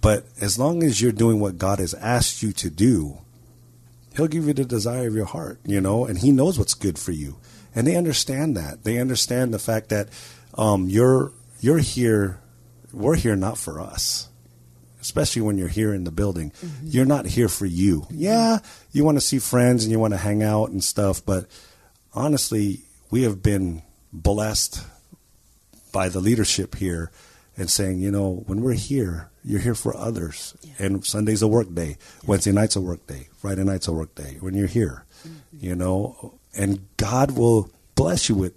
but 0.00 0.26
as 0.40 0.58
long 0.58 0.82
as 0.82 1.00
you're 1.00 1.12
doing 1.12 1.40
what 1.40 1.58
god 1.58 1.78
has 1.78 1.94
asked 1.94 2.42
you 2.42 2.52
to 2.52 2.70
do 2.70 3.18
he'll 4.16 4.28
give 4.28 4.46
you 4.46 4.52
the 4.52 4.64
desire 4.64 5.08
of 5.08 5.14
your 5.14 5.24
heart, 5.26 5.58
you 5.64 5.80
know, 5.80 6.06
and 6.06 6.18
he 6.18 6.32
knows 6.32 6.58
what's 6.58 6.74
good 6.74 6.98
for 6.98 7.12
you. 7.12 7.36
And 7.74 7.86
they 7.86 7.96
understand 7.96 8.56
that. 8.56 8.84
They 8.84 8.98
understand 8.98 9.52
the 9.52 9.58
fact 9.58 9.88
that 9.88 10.08
um, 10.56 10.88
you're 10.88 11.32
you're 11.60 11.78
here 11.78 12.40
we're 12.92 13.16
here 13.16 13.34
not 13.34 13.58
for 13.58 13.80
us. 13.80 14.28
Especially 15.00 15.42
when 15.42 15.58
you're 15.58 15.68
here 15.68 15.92
in 15.92 16.04
the 16.04 16.10
building. 16.10 16.50
You're 16.82 17.04
not 17.04 17.26
here 17.26 17.48
for 17.48 17.66
you. 17.66 18.06
Yeah, 18.10 18.60
you 18.90 19.04
want 19.04 19.18
to 19.18 19.20
see 19.20 19.38
friends 19.38 19.84
and 19.84 19.92
you 19.92 19.98
want 19.98 20.14
to 20.14 20.18
hang 20.18 20.42
out 20.42 20.70
and 20.70 20.82
stuff, 20.82 21.22
but 21.26 21.46
honestly, 22.14 22.84
we 23.10 23.24
have 23.24 23.42
been 23.42 23.82
blessed 24.14 24.82
by 25.94 26.08
the 26.10 26.18
leadership 26.20 26.74
here 26.74 27.10
and 27.56 27.70
saying, 27.70 28.00
you 28.00 28.10
know, 28.10 28.42
when 28.46 28.60
we're 28.62 28.72
here, 28.74 29.30
you're 29.44 29.60
here 29.60 29.76
for 29.76 29.96
others. 29.96 30.54
And 30.78 31.06
Sunday's 31.06 31.40
a 31.40 31.46
work 31.46 31.72
day, 31.72 31.96
Wednesday 32.26 32.50
night's 32.50 32.74
a 32.74 32.80
work 32.80 33.06
day, 33.06 33.28
Friday 33.38 33.62
night's 33.62 33.86
a 33.86 33.92
work 33.92 34.12
day. 34.16 34.36
When 34.40 34.54
you're 34.54 34.66
here, 34.66 35.04
you 35.60 35.76
know, 35.76 36.34
and 36.56 36.80
God 36.96 37.30
will 37.38 37.70
bless 37.94 38.28
you 38.28 38.34
with 38.34 38.54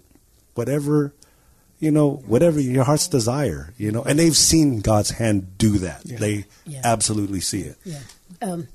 whatever, 0.54 1.14
you 1.78 1.92
know, 1.92 2.10
whatever 2.26 2.58
your 2.60 2.82
heart's 2.82 3.06
desire, 3.06 3.72
you 3.78 3.92
know. 3.92 4.02
And 4.02 4.18
they've 4.18 4.36
seen 4.36 4.80
God's 4.80 5.10
hand 5.12 5.56
do 5.58 5.78
that. 5.78 6.02
They 6.02 6.46
Yeah. 6.66 6.80
absolutely 6.82 7.40
see 7.40 7.60
it. 7.60 7.76
Yeah. 7.84 8.00
Um, 8.42 8.66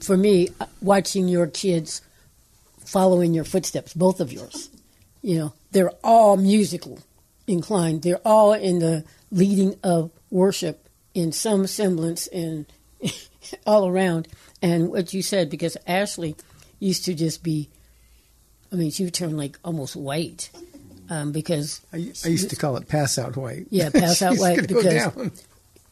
for 0.00 0.16
me, 0.16 0.50
uh, 0.60 0.66
watching 0.80 1.26
your 1.26 1.48
kids 1.48 2.02
following 2.84 3.34
your 3.34 3.44
footsteps, 3.44 3.94
both 3.94 4.20
of 4.20 4.32
yours, 4.32 4.70
you 5.22 5.38
know, 5.38 5.52
they're 5.72 5.90
all 6.04 6.36
musical 6.36 7.00
inclined. 7.50 8.02
They're 8.02 8.20
all 8.24 8.52
in 8.52 8.78
the 8.78 9.04
leading 9.30 9.76
of 9.82 10.10
worship 10.30 10.88
in 11.14 11.32
some 11.32 11.66
semblance 11.66 12.26
and 12.28 12.66
all 13.66 13.86
around. 13.88 14.28
And 14.62 14.90
what 14.90 15.12
you 15.12 15.22
said, 15.22 15.50
because 15.50 15.76
Ashley 15.86 16.36
used 16.78 17.04
to 17.06 17.14
just 17.14 17.42
be, 17.42 17.68
I 18.72 18.76
mean, 18.76 18.90
she 18.90 19.04
would 19.04 19.14
turn 19.14 19.36
like 19.36 19.58
almost 19.64 19.96
white 19.96 20.50
um, 21.08 21.32
because 21.32 21.80
I, 21.92 21.96
I 22.24 22.28
used 22.28 22.50
to 22.50 22.56
call 22.56 22.76
it 22.76 22.88
pass 22.88 23.18
out 23.18 23.36
white. 23.36 23.66
Yeah, 23.70 23.90
pass 23.90 24.22
out 24.26 24.38
white 24.38 24.68
go 24.68 24.80
because 24.82 25.44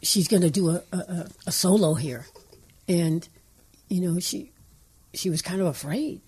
she's 0.03 0.29
going 0.29 0.43
to 0.43 0.51
do 0.51 0.71
a, 0.71 0.83
a- 0.93 1.27
a 1.49 1.53
solo 1.53 1.95
here, 1.95 2.25
and 2.87 3.27
you 3.89 4.01
know 4.01 4.21
she 4.21 4.53
she 5.15 5.29
was 5.29 5.43
kind 5.43 5.61
of 5.61 5.67
afraid. 5.67 6.21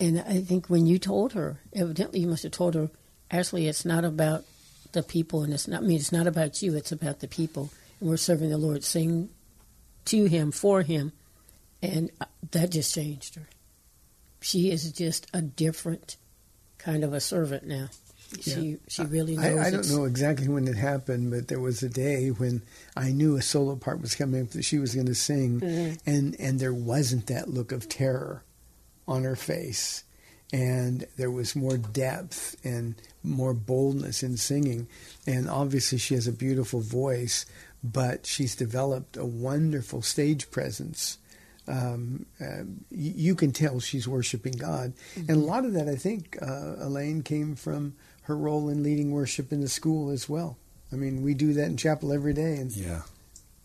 And 0.00 0.20
I 0.20 0.40
think 0.40 0.68
when 0.68 0.86
you 0.86 0.98
told 0.98 1.34
her, 1.34 1.60
evidently 1.74 2.20
you 2.20 2.26
must 2.28 2.44
have 2.44 2.52
told 2.52 2.74
her, 2.74 2.88
Ashley, 3.32 3.66
it's 3.66 3.84
not 3.84 4.04
about 4.04 4.44
the 4.92 5.02
people, 5.02 5.42
and 5.42 5.52
it's 5.54 5.66
not 5.66 5.82
I 5.82 5.86
mean 5.86 5.96
it's 5.98 6.12
not 6.12 6.26
about 6.26 6.62
you. 6.62 6.76
It's 6.76 6.92
about 6.92 7.20
the 7.20 7.28
people, 7.28 7.70
and 8.00 8.08
we're 8.10 8.16
serving 8.18 8.50
the 8.50 8.58
Lord. 8.58 8.84
Sing 8.84 9.30
to 10.06 10.26
Him 10.26 10.52
for 10.52 10.82
Him, 10.82 11.12
and 11.82 12.10
uh, 12.20 12.26
that 12.50 12.70
just 12.70 12.94
changed 12.94 13.36
her. 13.36 13.48
She 14.40 14.70
is 14.70 14.92
just 14.92 15.26
a 15.32 15.40
different 15.40 16.16
kind 16.78 17.04
of 17.04 17.12
a 17.14 17.20
servant 17.20 17.64
now. 17.66 17.88
She 18.40 18.78
she 18.88 19.02
really 19.04 19.36
knows. 19.36 19.58
I, 19.58 19.66
I 19.66 19.70
don't 19.70 19.90
know 19.90 20.04
exactly 20.04 20.48
when 20.48 20.66
it 20.68 20.76
happened, 20.76 21.30
but 21.30 21.48
there 21.48 21.60
was 21.60 21.82
a 21.82 21.88
day 21.88 22.28
when 22.28 22.62
I 22.96 23.12
knew 23.12 23.36
a 23.36 23.42
solo 23.42 23.76
part 23.76 24.00
was 24.00 24.14
coming 24.14 24.42
up 24.42 24.50
that 24.50 24.64
she 24.64 24.78
was 24.78 24.94
going 24.94 25.06
to 25.06 25.14
sing, 25.14 25.60
Mhm. 25.60 25.98
and 26.06 26.36
and 26.38 26.58
there 26.60 26.72
wasn't 26.74 27.26
that 27.28 27.48
look 27.48 27.72
of 27.72 27.88
terror 27.88 28.42
on 29.08 29.22
her 29.24 29.36
face, 29.36 30.04
and 30.52 31.06
there 31.16 31.30
was 31.30 31.56
more 31.56 31.78
depth 31.78 32.56
and 32.62 32.94
more 33.22 33.54
boldness 33.54 34.22
in 34.22 34.36
singing. 34.36 34.86
And 35.26 35.48
obviously, 35.48 35.98
she 35.98 36.14
has 36.14 36.26
a 36.26 36.32
beautiful 36.32 36.80
voice, 36.80 37.46
but 37.82 38.26
she's 38.26 38.54
developed 38.54 39.16
a 39.16 39.24
wonderful 39.24 40.02
stage 40.02 40.50
presence. 40.50 41.18
Um, 41.66 42.26
uh, 42.40 42.64
you, 42.90 43.34
can 43.34 43.52
tell 43.52 43.80
she's 43.80 44.06
worshiping 44.06 44.52
God. 44.52 44.92
And 45.16 45.30
a 45.30 45.36
lot 45.36 45.64
of 45.64 45.72
that, 45.74 45.88
I 45.88 45.94
think, 45.94 46.36
uh, 46.42 46.74
Elaine, 46.78 47.22
came 47.22 47.54
from 47.54 47.94
her 48.22 48.36
role 48.36 48.68
in 48.68 48.82
leading 48.82 49.10
worship 49.10 49.52
in 49.52 49.60
the 49.60 49.68
school 49.68 50.10
as 50.10 50.28
well. 50.28 50.58
I 50.92 50.96
mean, 50.96 51.22
we 51.22 51.34
do 51.34 51.54
that 51.54 51.66
in 51.66 51.76
chapel 51.76 52.12
every 52.12 52.34
day. 52.34 52.56
And 52.56 52.70
Yeah, 52.72 53.02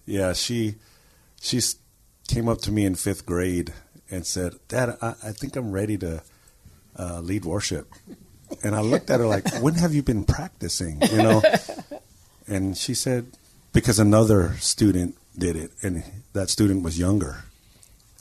yeah. 0.05 0.33
She 0.33 0.75
she 1.41 1.59
came 2.27 2.47
up 2.47 2.59
to 2.61 2.71
me 2.71 2.85
in 2.85 2.95
fifth 2.95 3.25
grade 3.25 3.73
and 4.09 4.25
said, 4.25 4.53
"Dad, 4.69 4.97
I, 5.01 5.15
I 5.21 5.31
think 5.31 5.55
I'm 5.55 5.71
ready 5.71 5.97
to 5.97 6.21
uh, 6.97 7.21
lead 7.21 7.45
worship." 7.45 7.91
And 8.63 8.75
I 8.75 8.81
looked 8.81 9.09
at 9.09 9.19
her 9.19 9.27
like, 9.27 9.61
"When 9.61 9.75
have 9.75 9.93
you 9.93 10.03
been 10.03 10.23
practicing?" 10.23 11.01
You 11.11 11.17
know. 11.17 11.41
And 12.47 12.77
she 12.77 12.93
said, 12.93 13.27
"Because 13.73 13.99
another 13.99 14.55
student 14.59 15.17
did 15.37 15.55
it, 15.55 15.71
and 15.81 16.03
that 16.33 16.49
student 16.49 16.81
was 16.83 16.97
younger." 16.97 17.43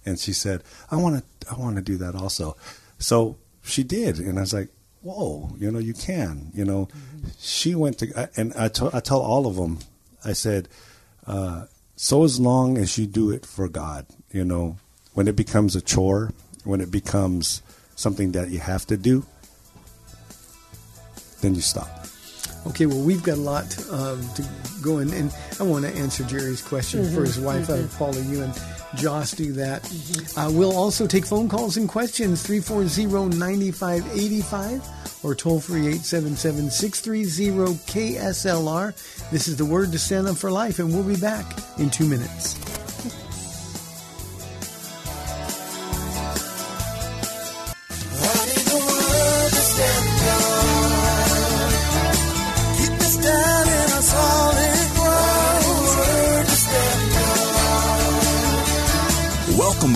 And 0.05 0.19
she 0.19 0.33
said, 0.33 0.63
"I 0.91 0.97
want 0.97 1.23
to, 1.41 1.51
I 1.51 1.55
want 1.59 1.77
to 1.77 1.83
do 1.83 1.97
that 1.99 2.15
also." 2.15 2.57
So 2.99 3.37
she 3.63 3.83
did, 3.83 4.19
and 4.19 4.39
I 4.39 4.43
was 4.43 4.53
like, 4.53 4.69
"Whoa, 5.03 5.55
you 5.59 5.71
know, 5.71 5.79
you 5.79 5.95
can." 5.95 6.51
You 6.55 6.65
know, 6.65 6.89
she 7.39 7.75
went 7.75 7.99
to, 7.99 8.31
and 8.37 8.53
I 8.55 8.69
told, 8.69 8.95
I 8.95 9.01
tell 9.01 9.21
all 9.21 9.47
of 9.47 9.57
them, 9.57 9.79
I 10.25 10.33
said, 10.33 10.69
uh, 11.27 11.67
"So 11.95 12.25
as 12.25 12.41
long 12.41 12.79
as 12.79 12.99
you 12.99 13.07
do 13.07 13.31
it 13.31 13.47
for 13.47 13.69
God, 13.69 14.07
you 14.33 14.45
know, 14.45 14.79
when 15.15 15.29
it 15.29 15.37
becomes 15.37 15.77
a 15.77 15.81
chore, 15.81 16.33
when 16.65 16.81
it 16.81 16.91
becomes 16.91 17.63
something 17.97 18.33
that 18.33 18.51
you 18.51 18.61
have 18.61 18.87
to 18.87 18.97
do, 18.97 19.27
then 21.41 21.55
you 21.55 21.61
stop." 21.61 22.07
Okay, 22.69 22.87
well, 22.87 23.01
we've 23.01 23.23
got 23.23 23.39
a 23.39 23.41
lot 23.41 23.65
um, 23.91 24.21
to 24.35 24.45
go 24.83 24.99
in, 24.99 25.13
and 25.13 25.33
I 25.61 25.63
want 25.63 25.85
to 25.85 25.95
answer 25.95 26.25
Jerry's 26.25 26.61
question 26.61 27.09
for 27.15 27.23
his 27.23 27.39
wife. 27.39 27.71
Uh, 27.71 27.87
Paula, 27.97 28.21
you 28.23 28.43
and 28.43 28.53
Joss 28.97 29.33
do 29.33 29.53
that. 29.53 29.85
Uh, 30.37 30.51
we'll 30.53 30.77
also 30.77 31.07
take 31.07 31.25
phone 31.25 31.49
calls 31.49 31.77
and 31.77 31.89
questions 31.89 32.43
340 32.43 33.37
9585 33.37 35.25
or 35.25 35.35
toll 35.35 35.61
free 35.61 35.87
877 35.87 36.71
630 36.71 37.75
KSLR. 37.93 39.31
This 39.31 39.47
is 39.47 39.57
the 39.57 39.65
word 39.65 39.93
to 39.93 39.99
stand 39.99 40.27
up 40.27 40.37
for 40.37 40.51
life, 40.51 40.79
and 40.81 40.93
we'll 40.93 41.05
be 41.05 41.21
back 41.21 41.47
in 41.79 41.89
two 41.89 42.07
minutes. 42.07 42.86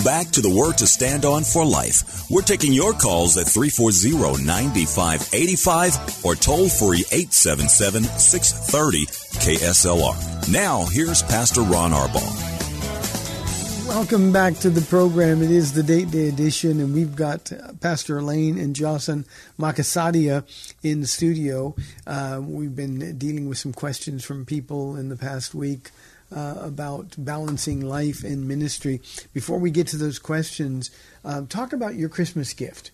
Back 0.03 0.27
to 0.31 0.41
the 0.41 0.49
Word 0.49 0.79
to 0.79 0.87
Stand 0.87 1.23
On 1.25 1.43
for 1.43 1.63
Life. 1.65 2.29
We're 2.29 2.41
taking 2.41 2.73
your 2.73 2.93
calls 2.93 3.37
at 3.37 3.45
340-9585 3.47 6.25
or 6.25 6.35
toll 6.35 6.67
free 6.69 7.03
877-630 7.03 9.05
KSLR. 9.41 10.51
Now, 10.51 10.85
here's 10.85 11.21
Pastor 11.21 11.61
Ron 11.61 11.91
Arbaugh. 11.91 12.49
Welcome 13.87 14.31
back 14.31 14.55
to 14.59 14.69
the 14.69 14.81
program. 14.81 15.43
It 15.43 15.51
is 15.51 15.73
the 15.73 15.83
date 15.83 16.11
day 16.11 16.29
edition, 16.29 16.79
and 16.79 16.93
we've 16.93 17.15
got 17.15 17.51
uh, 17.51 17.73
Pastor 17.81 18.19
Elaine 18.19 18.57
and 18.57 18.73
Jocelyn 18.73 19.25
Makasadia 19.59 20.45
in 20.81 21.01
the 21.01 21.07
studio. 21.07 21.75
Uh, 22.07 22.39
we've 22.41 22.73
been 22.75 23.17
dealing 23.17 23.49
with 23.49 23.57
some 23.57 23.73
questions 23.73 24.23
from 24.23 24.45
people 24.45 24.95
in 24.95 25.09
the 25.09 25.17
past 25.17 25.53
week 25.53 25.91
uh, 26.31 26.55
about 26.59 27.15
balancing 27.17 27.81
life 27.81 28.23
and 28.23 28.47
ministry. 28.47 29.01
Before 29.33 29.59
we 29.59 29.71
get 29.71 29.87
to 29.87 29.97
those 29.97 30.19
questions, 30.19 30.91
um, 31.23 31.47
talk 31.47 31.73
about 31.73 31.95
your 31.95 32.09
Christmas 32.09 32.53
gift. 32.53 32.91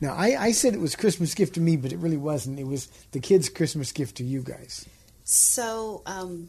Now, 0.00 0.14
I, 0.14 0.36
I 0.38 0.52
said 0.52 0.74
it 0.74 0.80
was 0.80 0.96
Christmas 0.96 1.34
gift 1.34 1.54
to 1.54 1.60
me, 1.60 1.76
but 1.76 1.92
it 1.92 1.98
really 1.98 2.16
wasn't. 2.16 2.58
It 2.58 2.66
was 2.66 2.86
the 3.12 3.20
kids' 3.20 3.48
Christmas 3.48 3.92
gift 3.92 4.16
to 4.16 4.24
you 4.24 4.42
guys. 4.42 4.86
So 5.24 6.02
um, 6.06 6.48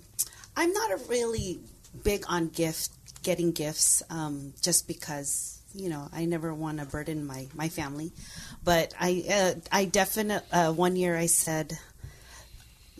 I'm 0.58 0.74
not 0.74 0.92
a 0.92 0.98
really 1.08 1.60
big 2.04 2.26
on 2.28 2.50
gift 2.50 2.92
getting 3.24 3.52
gifts, 3.52 4.04
um, 4.10 4.54
just 4.62 4.88
because 4.88 5.62
you 5.74 5.90
know 5.90 6.08
I 6.14 6.26
never 6.26 6.54
want 6.54 6.80
to 6.80 6.86
burden 6.86 7.26
my 7.26 7.48
my 7.54 7.70
family. 7.70 8.12
But 8.64 8.94
I 9.00 9.24
uh, 9.32 9.60
I 9.72 9.86
definitely 9.86 10.48
uh, 10.52 10.74
one 10.74 10.96
year 10.96 11.16
I 11.16 11.28
said 11.28 11.78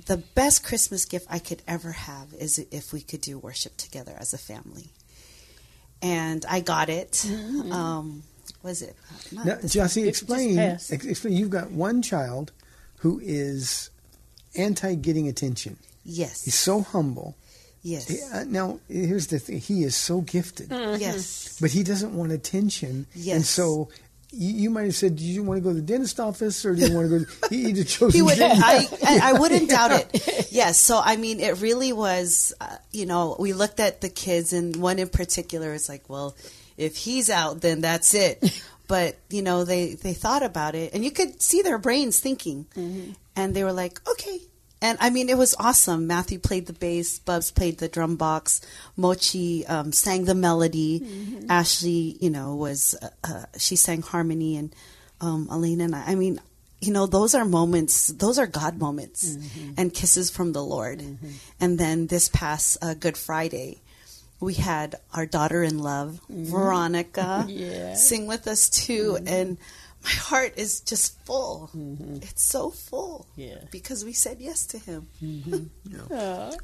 the 0.06 0.18
best 0.18 0.64
Christmas 0.64 1.06
gift 1.06 1.26
I 1.30 1.40
could 1.40 1.62
ever 1.68 1.92
have 1.92 2.34
is 2.40 2.60
if 2.72 2.94
we 2.94 3.02
could 3.02 3.22
do 3.22 3.38
worship 3.40 3.76
together 3.78 4.14
as 4.20 4.34
a 4.34 4.38
family. 4.38 4.90
And 6.02 6.46
I 6.48 6.60
got 6.60 6.90
it. 6.90 7.26
Um, 7.72 8.24
was 8.62 8.82
it? 8.82 8.96
not 9.32 9.46
Now, 9.46 9.56
this 9.56 9.74
Jesse, 9.74 10.08
explain, 10.08 10.60
ex- 10.60 10.92
explain. 10.92 11.34
You've 11.36 11.50
got 11.50 11.72
one 11.72 12.02
child 12.02 12.52
who 12.98 13.20
is 13.24 13.90
anti 14.56 14.96
getting 14.96 15.28
attention. 15.28 15.78
Yes. 16.04 16.44
He's 16.46 16.56
so 16.56 16.82
humble. 16.82 17.36
yes. 17.82 18.08
He- 18.08 18.22
uh, 18.32 18.44
now, 18.44 18.80
here's 18.88 19.28
the 19.28 19.40
thing: 19.40 19.60
he 19.60 19.84
is 19.84 19.96
so 19.96 20.22
gifted, 20.22 20.70
Yes. 20.70 21.58
but 21.60 21.72
he 21.72 21.82
doesn't 21.84 22.14
want 22.16 22.32
attention. 22.32 23.08
Yes. 23.16 23.36
And 23.36 23.46
so, 23.46 23.90
you, 24.36 24.54
you 24.64 24.70
might 24.70 24.84
have 24.84 24.96
said, 24.96 25.16
"Do 25.16 25.24
you 25.24 25.44
want 25.44 25.58
to 25.58 25.62
go 25.64 25.70
to 25.70 25.76
the 25.76 25.82
dentist 25.82 26.20
office, 26.20 26.66
or 26.66 26.76
do 26.76 26.86
you 26.88 26.94
want 26.96 27.10
to 27.10 27.20
go?" 27.20 27.26
To, 27.26 27.48
he, 27.50 27.64
he 27.66 27.74
just 27.74 27.90
chose. 27.90 28.14
he 28.14 28.22
would. 28.22 28.40
I, 28.40 28.86
I 29.04 29.20
I 29.24 29.34
wouldn't 29.34 29.70
doubt 29.70 29.92
it. 29.92 30.48
Yes. 30.52 30.80
So 30.80 31.02
I 31.04 31.18
mean, 31.18 31.40
it 31.40 31.60
really 31.62 31.92
was. 31.92 32.54
Uh, 32.62 32.78
you 32.92 33.06
know, 33.06 33.36
we 33.40 33.52
looked 33.54 33.80
at 33.80 34.02
the 34.02 34.10
kids, 34.10 34.54
and 34.54 34.76
one 34.78 35.00
in 35.00 35.10
particular 35.10 35.74
is 35.74 35.90
like, 35.90 36.10
well, 36.10 36.36
if 36.78 36.96
he's 36.96 37.30
out, 37.30 37.62
then 37.62 37.82
that's 37.82 38.14
it. 38.14 38.44
But 38.88 39.18
you 39.32 39.42
know, 39.42 39.64
they 39.66 39.96
they 39.96 40.14
thought 40.14 40.44
about 40.44 40.76
it, 40.76 40.94
and 40.94 41.04
you 41.04 41.10
could 41.10 41.42
see 41.42 41.64
their 41.64 41.80
brains 41.80 42.20
thinking, 42.20 42.68
and 43.36 43.56
they 43.56 43.64
were 43.64 43.74
like, 43.74 44.00
okay. 44.08 44.40
And 44.82 44.98
I 45.02 45.10
mean, 45.10 45.30
it 45.30 45.38
was 45.38 45.56
awesome. 45.58 46.06
Matthew 46.06 46.38
played 46.38 46.68
the 46.68 46.74
bass, 46.74 47.18
Bubs 47.20 47.50
played 47.52 47.78
the 47.80 47.88
drum 47.88 48.18
box, 48.18 48.62
Mochi 48.98 49.66
um, 49.66 49.92
sang 49.92 50.26
the 50.26 50.36
melody, 50.36 51.02
Ashley, 51.50 52.18
you 52.20 52.30
know, 52.30 52.56
was 52.56 52.96
uh, 53.02 53.10
uh, 53.24 53.46
she 53.58 53.76
sang 53.78 54.02
harmony, 54.02 54.58
and 54.58 54.76
um, 55.22 55.48
Alina 55.50 55.86
and 55.86 55.96
I. 55.96 56.04
I 56.12 56.16
mean, 56.16 56.40
you 56.82 56.92
know, 56.92 57.08
those 57.08 57.34
are 57.34 57.46
moments, 57.46 58.08
those 58.08 58.38
are 58.38 58.46
God 58.48 58.78
moments 58.78 59.38
and 59.78 59.94
kisses 59.94 60.30
from 60.30 60.52
the 60.52 60.64
Lord. 60.64 61.02
And 61.60 61.80
then 61.80 62.08
this 62.08 62.30
past 62.30 62.78
uh, 62.82 62.94
Good 62.94 63.18
Friday, 63.18 63.82
we 64.40 64.56
had 64.56 64.96
our 65.14 65.26
daughter 65.26 65.64
in 65.64 65.80
love, 65.80 66.20
Veronica, 66.30 67.46
Yeah. 67.50 67.96
sing 67.96 68.28
with 68.28 68.46
us 68.48 68.70
too. 68.70 69.18
And 69.26 69.58
my 70.06 70.12
heart 70.12 70.54
is 70.56 70.82
just 70.82 71.20
full. 71.26 71.72
It's 72.22 72.44
so 72.44 72.70
full. 72.70 73.28
Yeah. 73.36 73.58
Because 73.72 74.06
we 74.06 74.14
said 74.14 74.38
yes 74.40 74.68
to 74.68 74.78
him. 74.78 75.08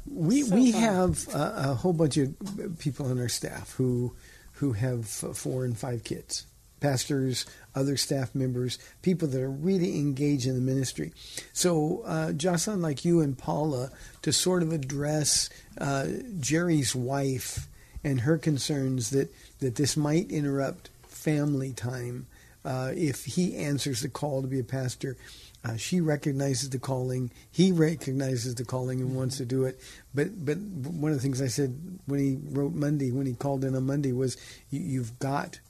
we 0.06 0.44
we 0.44 0.70
have 0.70 1.26
a, 1.34 1.54
a 1.70 1.74
whole 1.74 1.92
bunch 1.92 2.16
of 2.18 2.34
people 2.78 3.06
on 3.06 3.18
our 3.18 3.28
staff 3.28 3.72
who 3.72 4.14
who 4.52 4.72
have 4.72 5.06
four 5.06 5.64
and 5.64 5.76
five 5.76 6.04
kids 6.04 6.46
pastors 6.78 7.46
other 7.76 7.96
staff 7.96 8.34
members 8.34 8.76
people 9.02 9.28
that 9.28 9.40
are 9.40 9.50
really 9.50 9.98
engaged 9.98 10.46
in 10.46 10.54
the 10.56 10.60
ministry 10.60 11.12
so 11.52 12.02
uh, 12.04 12.32
jocelyn 12.32 12.82
like 12.82 13.04
you 13.04 13.20
and 13.20 13.38
paula 13.38 13.88
to 14.20 14.32
sort 14.32 14.64
of 14.64 14.72
address 14.72 15.48
uh, 15.78 16.06
jerry's 16.40 16.92
wife 16.92 17.68
and 18.02 18.22
her 18.22 18.36
concerns 18.36 19.10
that 19.10 19.32
that 19.60 19.76
this 19.76 19.96
might 19.96 20.28
interrupt 20.32 20.90
family 21.06 21.72
time 21.72 22.26
uh, 22.64 22.92
if 22.94 23.24
he 23.24 23.56
answers 23.56 24.00
the 24.00 24.08
call 24.08 24.42
to 24.42 24.48
be 24.48 24.60
a 24.60 24.64
pastor 24.64 25.16
uh, 25.64 25.76
she 25.76 26.00
recognizes 26.00 26.70
the 26.70 26.78
calling. 26.78 27.30
He 27.50 27.70
recognizes 27.70 28.56
the 28.56 28.64
calling 28.64 29.00
and 29.00 29.14
wants 29.14 29.36
to 29.36 29.44
do 29.44 29.64
it. 29.64 29.80
But 30.14 30.44
but 30.44 30.58
one 30.58 31.12
of 31.12 31.16
the 31.16 31.22
things 31.22 31.40
I 31.40 31.46
said 31.46 31.76
when 32.06 32.20
he 32.20 32.38
wrote 32.50 32.72
Monday, 32.72 33.12
when 33.12 33.26
he 33.26 33.34
called 33.34 33.64
in 33.64 33.76
on 33.76 33.86
Monday, 33.86 34.12
was 34.12 34.36
you, 34.70 34.80
you've 34.80 35.18
got 35.20 35.60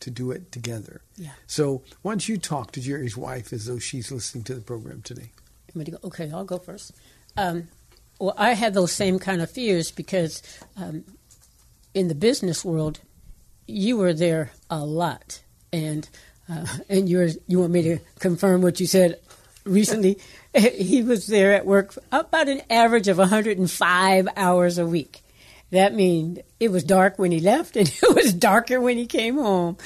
to 0.00 0.10
do 0.10 0.30
it 0.30 0.52
together. 0.52 1.02
Yeah. 1.16 1.30
So 1.46 1.82
why 2.02 2.12
don't 2.12 2.28
you 2.28 2.38
talk 2.38 2.70
to 2.72 2.80
Jerry's 2.80 3.16
wife 3.16 3.52
as 3.52 3.66
though 3.66 3.78
she's 3.78 4.12
listening 4.12 4.44
to 4.44 4.54
the 4.54 4.60
program 4.60 5.02
today? 5.02 5.32
Want 5.74 5.76
me 5.76 5.84
to 5.86 5.90
go? 5.92 5.98
Okay, 6.04 6.30
I'll 6.32 6.44
go 6.44 6.58
first. 6.58 6.92
Um, 7.36 7.68
well, 8.18 8.34
I 8.36 8.54
had 8.54 8.72
those 8.74 8.92
same 8.92 9.18
kind 9.18 9.42
of 9.42 9.50
fears 9.50 9.90
because 9.90 10.42
um, 10.76 11.04
in 11.92 12.08
the 12.08 12.14
business 12.14 12.64
world, 12.64 13.00
you 13.66 13.96
were 13.96 14.14
there 14.14 14.52
a 14.68 14.84
lot, 14.84 15.42
and 15.72 16.08
uh, 16.50 16.66
and 16.88 17.08
you 17.08 17.30
you 17.46 17.60
want 17.60 17.72
me 17.72 17.82
to 17.82 17.98
confirm 18.18 18.62
what 18.62 18.80
you 18.80 18.86
said 18.86 19.20
recently? 19.64 20.18
he 20.54 21.02
was 21.02 21.26
there 21.26 21.54
at 21.54 21.64
work 21.64 21.96
about 22.10 22.48
an 22.48 22.62
average 22.68 23.08
of 23.08 23.18
105 23.18 24.28
hours 24.36 24.78
a 24.78 24.86
week. 24.86 25.22
That 25.70 25.94
means 25.94 26.40
it 26.58 26.70
was 26.70 26.82
dark 26.82 27.18
when 27.18 27.30
he 27.30 27.38
left, 27.38 27.76
and 27.76 27.88
it 28.02 28.14
was 28.14 28.32
darker 28.32 28.80
when 28.80 28.96
he 28.96 29.06
came 29.06 29.36
home. 29.36 29.76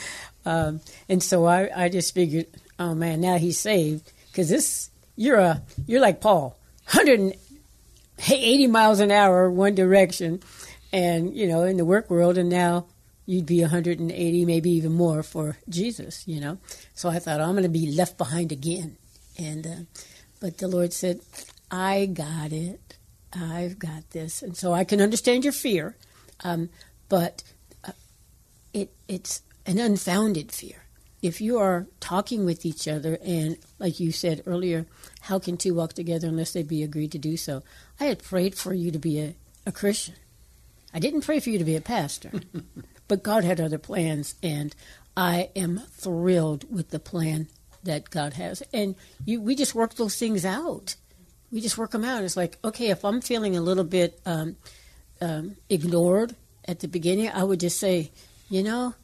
Um, 0.46 0.80
and 1.08 1.22
so 1.22 1.44
I, 1.44 1.84
I 1.84 1.88
just 1.88 2.14
figured 2.14 2.46
oh 2.78 2.94
man, 2.94 3.20
now 3.20 3.38
he's 3.38 3.58
saved 3.58 4.12
because 4.30 4.48
this 4.48 4.90
you're 5.16 5.38
a 5.38 5.62
you're 5.86 6.00
like 6.00 6.20
Paul, 6.20 6.56
180 6.92 8.66
miles 8.68 9.00
an 9.00 9.10
hour 9.10 9.50
one 9.50 9.74
direction, 9.74 10.40
and 10.92 11.36
you 11.36 11.46
know 11.46 11.64
in 11.64 11.76
the 11.76 11.84
work 11.84 12.10
world, 12.10 12.38
and 12.38 12.48
now 12.48 12.86
you'd 13.26 13.46
be 13.46 13.60
180, 13.60 14.44
maybe 14.44 14.70
even 14.70 14.92
more 14.92 15.22
for 15.22 15.58
Jesus, 15.68 16.26
you 16.26 16.40
know. 16.40 16.58
So 16.94 17.08
I 17.08 17.18
thought 17.18 17.40
I'm 17.40 17.52
going 17.52 17.62
to 17.62 17.68
be 17.68 17.90
left 17.90 18.18
behind 18.18 18.52
again, 18.52 18.96
and 19.38 19.66
uh, 19.66 20.00
but 20.40 20.58
the 20.58 20.68
Lord 20.68 20.92
said, 20.92 21.20
I 21.70 22.06
got 22.06 22.52
it. 22.52 22.98
I've 23.32 23.78
got 23.78 24.10
this, 24.10 24.42
and 24.42 24.56
so 24.56 24.72
I 24.72 24.84
can 24.84 25.00
understand 25.00 25.44
your 25.44 25.52
fear, 25.52 25.96
um, 26.44 26.70
but 27.08 27.42
uh, 27.84 27.92
it 28.72 28.92
it's 29.08 29.42
an 29.66 29.78
unfounded 29.78 30.52
fear. 30.52 30.84
If 31.22 31.40
you 31.40 31.58
are 31.58 31.86
talking 32.00 32.44
with 32.44 32.66
each 32.66 32.86
other, 32.86 33.18
and 33.24 33.56
like 33.78 33.98
you 33.98 34.12
said 34.12 34.42
earlier, 34.46 34.86
how 35.22 35.38
can 35.38 35.56
two 35.56 35.74
walk 35.74 35.94
together 35.94 36.28
unless 36.28 36.52
they 36.52 36.62
be 36.62 36.82
agreed 36.82 37.12
to 37.12 37.18
do 37.18 37.36
so? 37.36 37.62
I 37.98 38.04
had 38.04 38.22
prayed 38.22 38.54
for 38.54 38.74
you 38.74 38.90
to 38.90 38.98
be 38.98 39.18
a, 39.20 39.34
a 39.66 39.72
Christian. 39.72 40.14
I 40.92 41.00
didn't 41.00 41.22
pray 41.22 41.40
for 41.40 41.50
you 41.50 41.58
to 41.58 41.64
be 41.64 41.76
a 41.76 41.80
pastor, 41.80 42.30
but 43.08 43.22
God 43.22 43.44
had 43.44 43.60
other 43.60 43.78
plans, 43.78 44.34
and 44.42 44.74
I 45.16 45.50
am 45.54 45.78
thrilled 45.92 46.72
with 46.72 46.90
the 46.90 46.98
plan 46.98 47.48
that 47.84 48.10
God 48.10 48.34
has. 48.34 48.62
And 48.72 48.94
you, 49.24 49.40
we 49.40 49.54
just 49.54 49.74
work 49.74 49.94
those 49.94 50.16
things 50.16 50.44
out. 50.44 50.96
We 51.52 51.60
just 51.60 51.78
work 51.78 51.92
them 51.92 52.04
out. 52.04 52.24
It's 52.24 52.36
like, 52.36 52.58
okay, 52.64 52.90
if 52.90 53.04
I'm 53.04 53.20
feeling 53.20 53.56
a 53.56 53.60
little 53.60 53.84
bit 53.84 54.20
um, 54.26 54.56
um, 55.20 55.56
ignored 55.68 56.34
at 56.66 56.80
the 56.80 56.88
beginning, 56.88 57.28
I 57.28 57.44
would 57.44 57.60
just 57.60 57.78
say, 57.78 58.10
you 58.48 58.62
know, 58.62 58.94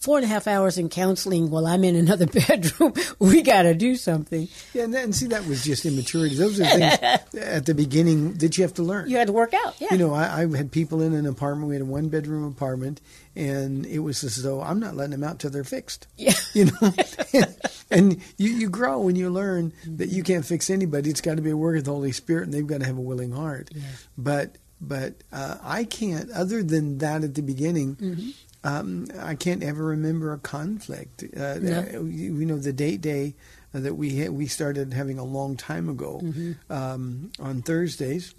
four 0.00 0.18
and 0.18 0.24
a 0.24 0.28
half 0.28 0.46
hours 0.46 0.78
in 0.78 0.88
counseling 0.88 1.50
while 1.50 1.66
I'm 1.66 1.84
in 1.84 1.96
another 1.96 2.26
bedroom, 2.48 2.94
we 3.18 3.42
got 3.42 3.62
to 3.62 3.74
do 3.74 3.96
something. 3.96 4.48
Yeah, 4.72 4.84
and, 4.84 4.94
and 4.94 5.14
see, 5.14 5.26
that 5.28 5.46
was 5.46 5.64
just 5.64 5.84
immaturity. 5.86 6.36
Those 6.36 6.60
are 6.60 6.64
things 6.64 7.34
at 7.40 7.66
the 7.66 7.74
beginning 7.74 8.34
that 8.34 8.56
you 8.56 8.62
have 8.62 8.74
to 8.74 8.82
learn. 8.82 9.08
You 9.08 9.16
had 9.16 9.28
to 9.28 9.32
work 9.32 9.54
out. 9.54 9.80
Yeah. 9.80 9.88
You 9.92 9.98
know, 9.98 10.14
I, 10.14 10.42
I 10.42 10.56
had 10.56 10.70
people 10.72 11.02
in 11.02 11.14
an 11.14 11.26
apartment. 11.26 11.68
We 11.68 11.74
had 11.74 11.82
a 11.82 11.86
one 11.86 12.08
bedroom 12.08 12.44
apartment, 12.44 13.00
and 13.34 13.86
it 13.86 14.00
was 14.00 14.22
as 14.24 14.42
though 14.42 14.62
I'm 14.62 14.80
not 14.80 14.96
letting 14.96 15.12
them 15.12 15.24
out 15.24 15.38
till 15.38 15.50
they're 15.50 15.64
fixed. 15.64 16.06
Yeah. 16.16 16.34
You 16.54 16.66
know, 16.66 16.92
and, 17.32 17.56
and 17.90 18.22
you, 18.36 18.50
you 18.50 18.70
grow 18.70 19.08
and 19.08 19.16
you 19.16 19.30
learn 19.30 19.72
that 19.86 20.08
you 20.08 20.22
can't 20.22 20.44
fix 20.44 20.70
anybody. 20.70 21.10
It's 21.10 21.20
got 21.20 21.36
to 21.36 21.42
be 21.42 21.50
a 21.50 21.56
work 21.56 21.78
of 21.78 21.84
the 21.84 21.92
Holy 21.92 22.12
Spirit, 22.12 22.44
and 22.44 22.54
they've 22.54 22.66
got 22.66 22.80
to 22.80 22.86
have 22.86 22.98
a 22.98 23.02
willing 23.02 23.32
heart. 23.32 23.70
Yeah. 23.74 23.82
But 24.16 24.56
but 24.80 25.14
uh, 25.32 25.56
I 25.62 25.84
can't. 25.84 26.30
Other 26.30 26.62
than 26.62 26.98
that, 26.98 27.24
at 27.24 27.34
the 27.34 27.42
beginning. 27.42 27.96
Mm-hmm. 27.96 28.30
Um, 28.66 29.06
I 29.20 29.34
can't 29.34 29.62
ever 29.62 29.84
remember 29.84 30.32
a 30.32 30.38
conflict. 30.38 31.22
Uh, 31.36 31.58
No. 31.60 32.02
you 32.04 32.44
know, 32.44 32.58
the 32.58 32.72
date 32.72 33.00
day 33.00 33.34
that 33.72 33.94
we 33.94 34.28
we 34.28 34.46
started 34.46 34.92
having 34.92 35.18
a 35.18 35.24
long 35.24 35.56
time 35.56 35.88
ago 35.88 36.20
Mm-hmm. 36.22 36.72
um, 36.72 37.30
on 37.38 37.62
Thursdays. 37.62 38.34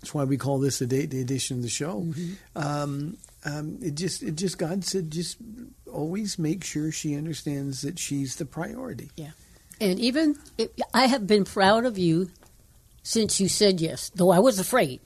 That's 0.00 0.14
why 0.14 0.24
we 0.24 0.36
call 0.36 0.58
this 0.60 0.78
the 0.78 0.86
date 0.86 1.10
day 1.10 1.20
edition 1.20 1.56
of 1.58 1.62
the 1.62 1.68
show. 1.68 2.02
Mm-hmm. 2.02 2.32
Um, 2.58 3.16
um, 3.44 3.78
it 3.82 3.94
just, 3.94 4.22
it 4.22 4.36
just 4.36 4.58
God 4.58 4.84
said, 4.84 5.10
just 5.10 5.36
always 5.90 6.38
make 6.38 6.62
sure 6.64 6.92
she 6.92 7.16
understands 7.16 7.80
that 7.82 7.98
she's 7.98 8.36
the 8.36 8.44
priority. 8.46 9.10
Yeah. 9.16 9.30
And 9.80 9.98
even 9.98 10.36
if, 10.58 10.70
I 10.94 11.06
have 11.06 11.26
been 11.26 11.44
proud 11.44 11.86
of 11.86 11.96
you 11.98 12.30
since 13.02 13.40
you 13.40 13.48
said 13.48 13.80
yes, 13.80 14.10
though 14.14 14.30
I 14.30 14.38
was 14.38 14.58
afraid. 14.58 15.00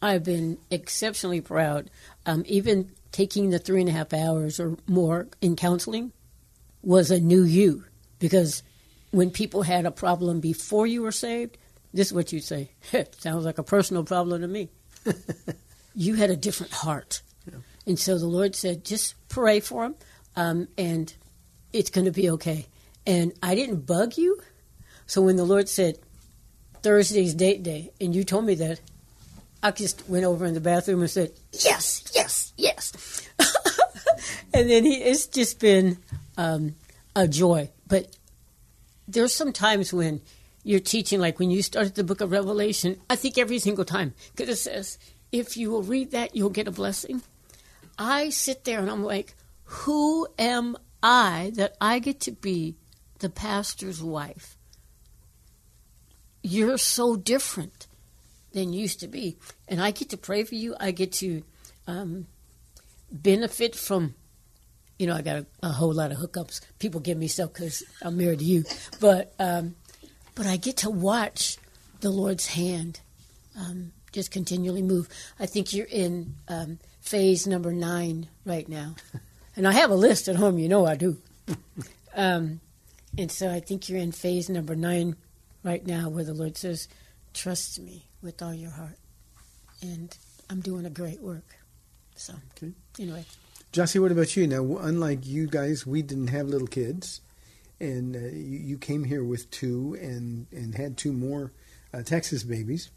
I've 0.00 0.22
been 0.24 0.58
exceptionally 0.70 1.40
proud. 1.40 1.90
Um, 2.26 2.44
even 2.46 2.90
taking 3.12 3.50
the 3.50 3.58
three 3.58 3.80
and 3.80 3.88
a 3.88 3.92
half 3.92 4.12
hours 4.12 4.58
or 4.58 4.76
more 4.86 5.28
in 5.40 5.54
counseling 5.54 6.12
was 6.82 7.10
a 7.10 7.20
new 7.20 7.44
you 7.44 7.84
because 8.18 8.62
when 9.10 9.30
people 9.30 9.62
had 9.62 9.86
a 9.86 9.90
problem 9.90 10.40
before 10.40 10.86
you 10.86 11.02
were 11.02 11.12
saved, 11.12 11.58
this 11.92 12.08
is 12.08 12.12
what 12.12 12.32
you'd 12.32 12.44
say. 12.44 12.70
Sounds 13.18 13.44
like 13.44 13.58
a 13.58 13.62
personal 13.62 14.04
problem 14.04 14.40
to 14.40 14.48
me. 14.48 14.70
you 15.94 16.14
had 16.14 16.30
a 16.30 16.36
different 16.36 16.72
heart. 16.72 17.22
And 17.86 17.98
so 17.98 18.18
the 18.18 18.26
Lord 18.26 18.54
said, 18.54 18.84
just 18.84 19.14
pray 19.28 19.60
for 19.60 19.84
him, 19.84 19.94
um, 20.36 20.68
and 20.78 21.12
it's 21.72 21.90
going 21.90 22.04
to 22.04 22.12
be 22.12 22.30
okay. 22.30 22.66
And 23.06 23.32
I 23.42 23.54
didn't 23.54 23.86
bug 23.86 24.16
you. 24.16 24.40
So 25.06 25.22
when 25.22 25.36
the 25.36 25.44
Lord 25.44 25.68
said, 25.68 25.98
Thursday's 26.82 27.34
date 27.34 27.62
day, 27.62 27.90
and 28.00 28.14
you 28.14 28.24
told 28.24 28.44
me 28.44 28.54
that, 28.56 28.80
I 29.62 29.70
just 29.70 30.08
went 30.08 30.24
over 30.24 30.44
in 30.44 30.54
the 30.54 30.60
bathroom 30.60 31.00
and 31.00 31.10
said, 31.10 31.32
yes, 31.52 32.04
yes, 32.14 32.52
yes. 32.56 33.28
and 34.54 34.68
then 34.68 34.84
he, 34.84 34.96
it's 34.96 35.26
just 35.26 35.60
been 35.60 35.98
um, 36.36 36.74
a 37.14 37.28
joy. 37.28 37.70
But 37.86 38.16
there's 39.06 39.32
some 39.32 39.52
times 39.52 39.92
when 39.92 40.20
you're 40.64 40.80
teaching, 40.80 41.20
like 41.20 41.38
when 41.38 41.50
you 41.50 41.62
started 41.62 41.94
the 41.94 42.02
book 42.02 42.20
of 42.20 42.32
Revelation, 42.32 43.00
I 43.08 43.14
think 43.14 43.38
every 43.38 43.60
single 43.60 43.84
time, 43.84 44.14
because 44.34 44.48
it 44.48 44.56
says, 44.56 44.98
if 45.30 45.56
you 45.56 45.70
will 45.70 45.82
read 45.82 46.10
that, 46.10 46.34
you'll 46.34 46.50
get 46.50 46.68
a 46.68 46.72
blessing. 46.72 47.22
I 47.96 48.30
sit 48.30 48.64
there 48.64 48.80
and 48.80 48.90
I'm 48.90 49.04
like, 49.04 49.34
who 49.64 50.26
am 50.38 50.76
I 51.02 51.52
that 51.54 51.76
I 51.80 52.00
get 52.00 52.20
to 52.22 52.32
be 52.32 52.76
the 53.20 53.30
pastor's 53.30 54.02
wife? 54.02 54.56
You're 56.42 56.78
so 56.78 57.16
different 57.16 57.86
than 58.52 58.72
used 58.72 59.00
to 59.00 59.08
be. 59.08 59.36
And 59.68 59.80
I 59.80 59.90
get 59.90 60.10
to 60.10 60.16
pray 60.16 60.44
for 60.44 60.54
you. 60.54 60.74
I 60.78 60.90
get 60.90 61.12
to 61.14 61.42
um, 61.86 62.26
benefit 63.10 63.74
from, 63.74 64.14
you 64.98 65.06
know, 65.06 65.14
I 65.14 65.22
got 65.22 65.36
a, 65.36 65.46
a 65.62 65.68
whole 65.68 65.92
lot 65.92 66.12
of 66.12 66.18
hookups. 66.18 66.60
People 66.78 67.00
give 67.00 67.18
me 67.18 67.28
stuff 67.28 67.52
because 67.52 67.82
I'm 68.02 68.16
married 68.16 68.40
to 68.40 68.44
you. 68.44 68.64
But, 69.00 69.34
um, 69.38 69.76
but 70.34 70.46
I 70.46 70.56
get 70.56 70.78
to 70.78 70.90
watch 70.90 71.58
the 72.00 72.10
Lord's 72.10 72.48
hand 72.48 73.00
um, 73.58 73.92
just 74.12 74.30
continually 74.30 74.82
move. 74.82 75.08
I 75.40 75.46
think 75.46 75.72
you're 75.72 75.86
in 75.86 76.34
um, 76.48 76.78
phase 77.00 77.46
number 77.46 77.72
nine 77.72 78.28
right 78.44 78.68
now. 78.68 78.94
And 79.56 79.68
I 79.68 79.72
have 79.72 79.90
a 79.90 79.94
list 79.94 80.28
at 80.28 80.36
home, 80.36 80.58
you 80.58 80.68
know 80.68 80.86
I 80.86 80.96
do. 80.96 81.18
um, 82.14 82.60
and 83.18 83.30
so 83.30 83.50
I 83.50 83.60
think 83.60 83.88
you're 83.88 83.98
in 83.98 84.12
phase 84.12 84.48
number 84.48 84.74
nine 84.74 85.16
right 85.62 85.86
now 85.86 86.08
where 86.08 86.24
the 86.24 86.32
Lord 86.32 86.56
says, 86.56 86.88
Trust 87.34 87.80
me 87.80 88.06
with 88.22 88.40
all 88.42 88.54
your 88.54 88.70
heart. 88.70 88.98
And 89.82 90.16
I'm 90.48 90.60
doing 90.60 90.86
a 90.86 90.90
great 90.90 91.20
work. 91.20 91.56
So, 92.14 92.34
Okay. 92.56 92.72
anyway. 92.98 93.24
Jossie, 93.72 94.00
what 94.00 94.12
about 94.12 94.36
you? 94.36 94.46
Now, 94.46 94.76
unlike 94.78 95.26
you 95.26 95.46
guys, 95.46 95.86
we 95.86 96.02
didn't 96.02 96.28
have 96.28 96.46
little 96.46 96.66
kids, 96.68 97.20
and 97.80 98.14
uh, 98.14 98.18
you, 98.18 98.58
you 98.58 98.78
came 98.78 99.04
here 99.04 99.24
with 99.24 99.50
two 99.50 99.96
and, 100.00 100.46
and 100.52 100.74
had 100.74 100.96
two 100.98 101.12
more 101.12 101.52
uh, 101.94 102.02
Texas 102.02 102.42
babies. 102.42 102.90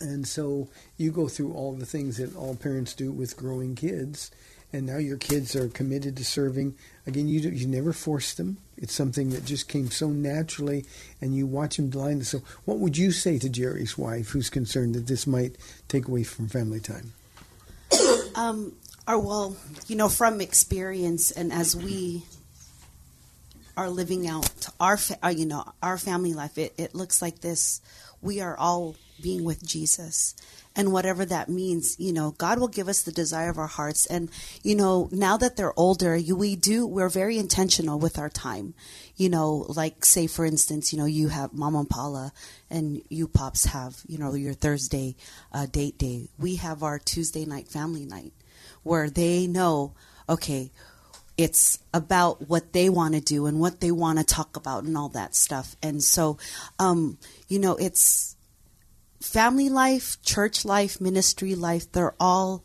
And 0.00 0.26
so 0.26 0.68
you 0.96 1.10
go 1.10 1.28
through 1.28 1.52
all 1.52 1.72
the 1.74 1.84
things 1.86 2.16
that 2.18 2.34
all 2.36 2.54
parents 2.54 2.94
do 2.94 3.10
with 3.10 3.36
growing 3.36 3.74
kids, 3.74 4.30
and 4.72 4.86
now 4.86 4.96
your 4.98 5.16
kids 5.18 5.56
are 5.56 5.68
committed 5.68 6.16
to 6.18 6.24
serving. 6.24 6.76
Again, 7.06 7.26
you 7.28 7.40
do, 7.40 7.50
you 7.50 7.66
never 7.66 7.92
force 7.92 8.32
them. 8.34 8.58
It's 8.80 8.94
something 8.94 9.30
that 9.30 9.44
just 9.44 9.68
came 9.68 9.90
so 9.90 10.08
naturally, 10.08 10.86
and 11.20 11.36
you 11.36 11.46
watch 11.46 11.76
them 11.76 11.90
blind. 11.90 12.26
So, 12.26 12.42
what 12.64 12.78
would 12.78 12.96
you 12.96 13.12
say 13.12 13.38
to 13.38 13.48
Jerry's 13.48 13.98
wife, 13.98 14.30
who's 14.30 14.48
concerned 14.48 14.94
that 14.94 15.06
this 15.06 15.26
might 15.26 15.56
take 15.88 16.08
away 16.08 16.24
from 16.24 16.48
family 16.48 16.80
time? 16.80 17.12
Um, 18.36 18.72
or 19.08 19.18
well, 19.18 19.56
you 19.88 19.96
know, 19.96 20.08
from 20.08 20.40
experience, 20.40 21.32
and 21.32 21.52
as 21.52 21.74
we 21.74 22.22
are 23.80 23.88
living 23.88 24.28
out 24.28 24.68
our, 24.78 24.98
uh, 25.24 25.28
you 25.28 25.46
know, 25.46 25.64
our 25.82 25.96
family 25.96 26.34
life, 26.34 26.58
it, 26.58 26.74
it 26.76 26.94
looks 26.94 27.22
like 27.22 27.40
this. 27.40 27.80
We 28.20 28.42
are 28.42 28.54
all 28.54 28.96
being 29.22 29.42
with 29.42 29.66
Jesus, 29.66 30.34
and 30.76 30.92
whatever 30.92 31.24
that 31.24 31.48
means, 31.48 31.98
you 31.98 32.12
know, 32.12 32.32
God 32.32 32.58
will 32.58 32.68
give 32.68 32.88
us 32.88 33.02
the 33.02 33.12
desire 33.12 33.48
of 33.48 33.56
our 33.56 33.66
hearts. 33.66 34.04
And 34.04 34.30
you 34.62 34.74
know, 34.74 35.08
now 35.10 35.38
that 35.38 35.56
they're 35.56 35.78
older, 35.78 36.14
you, 36.14 36.36
we 36.36 36.56
do 36.56 36.86
we're 36.86 37.08
very 37.08 37.38
intentional 37.38 37.98
with 37.98 38.18
our 38.18 38.28
time. 38.28 38.74
You 39.16 39.30
know, 39.30 39.64
like 39.68 40.04
say 40.04 40.26
for 40.26 40.44
instance, 40.44 40.92
you 40.92 40.98
know, 40.98 41.06
you 41.06 41.28
have 41.28 41.54
Mama 41.54 41.78
and 41.80 41.88
Paula, 41.88 42.32
and 42.68 43.00
you 43.08 43.28
pops 43.28 43.64
have 43.64 44.02
you 44.06 44.18
know 44.18 44.34
your 44.34 44.52
Thursday 44.52 45.16
uh, 45.54 45.64
date 45.64 45.96
day. 45.96 46.28
We 46.38 46.56
have 46.56 46.82
our 46.82 46.98
Tuesday 46.98 47.46
night 47.46 47.68
family 47.68 48.04
night 48.04 48.34
where 48.82 49.08
they 49.08 49.46
know, 49.46 49.94
okay, 50.28 50.70
it's 51.40 51.78
about 51.94 52.50
what 52.50 52.74
they 52.74 52.90
want 52.90 53.14
to 53.14 53.20
do 53.20 53.46
and 53.46 53.58
what 53.58 53.80
they 53.80 53.90
want 53.90 54.18
to 54.18 54.24
talk 54.24 54.56
about 54.56 54.84
and 54.84 54.94
all 54.94 55.08
that 55.08 55.34
stuff. 55.34 55.74
And 55.82 56.02
so, 56.02 56.36
um, 56.78 57.16
you 57.48 57.58
know, 57.58 57.76
it's 57.76 58.36
family 59.22 59.70
life, 59.70 60.20
church 60.22 60.66
life, 60.66 61.00
ministry 61.00 61.54
life. 61.54 61.90
They're 61.90 62.14
all, 62.20 62.62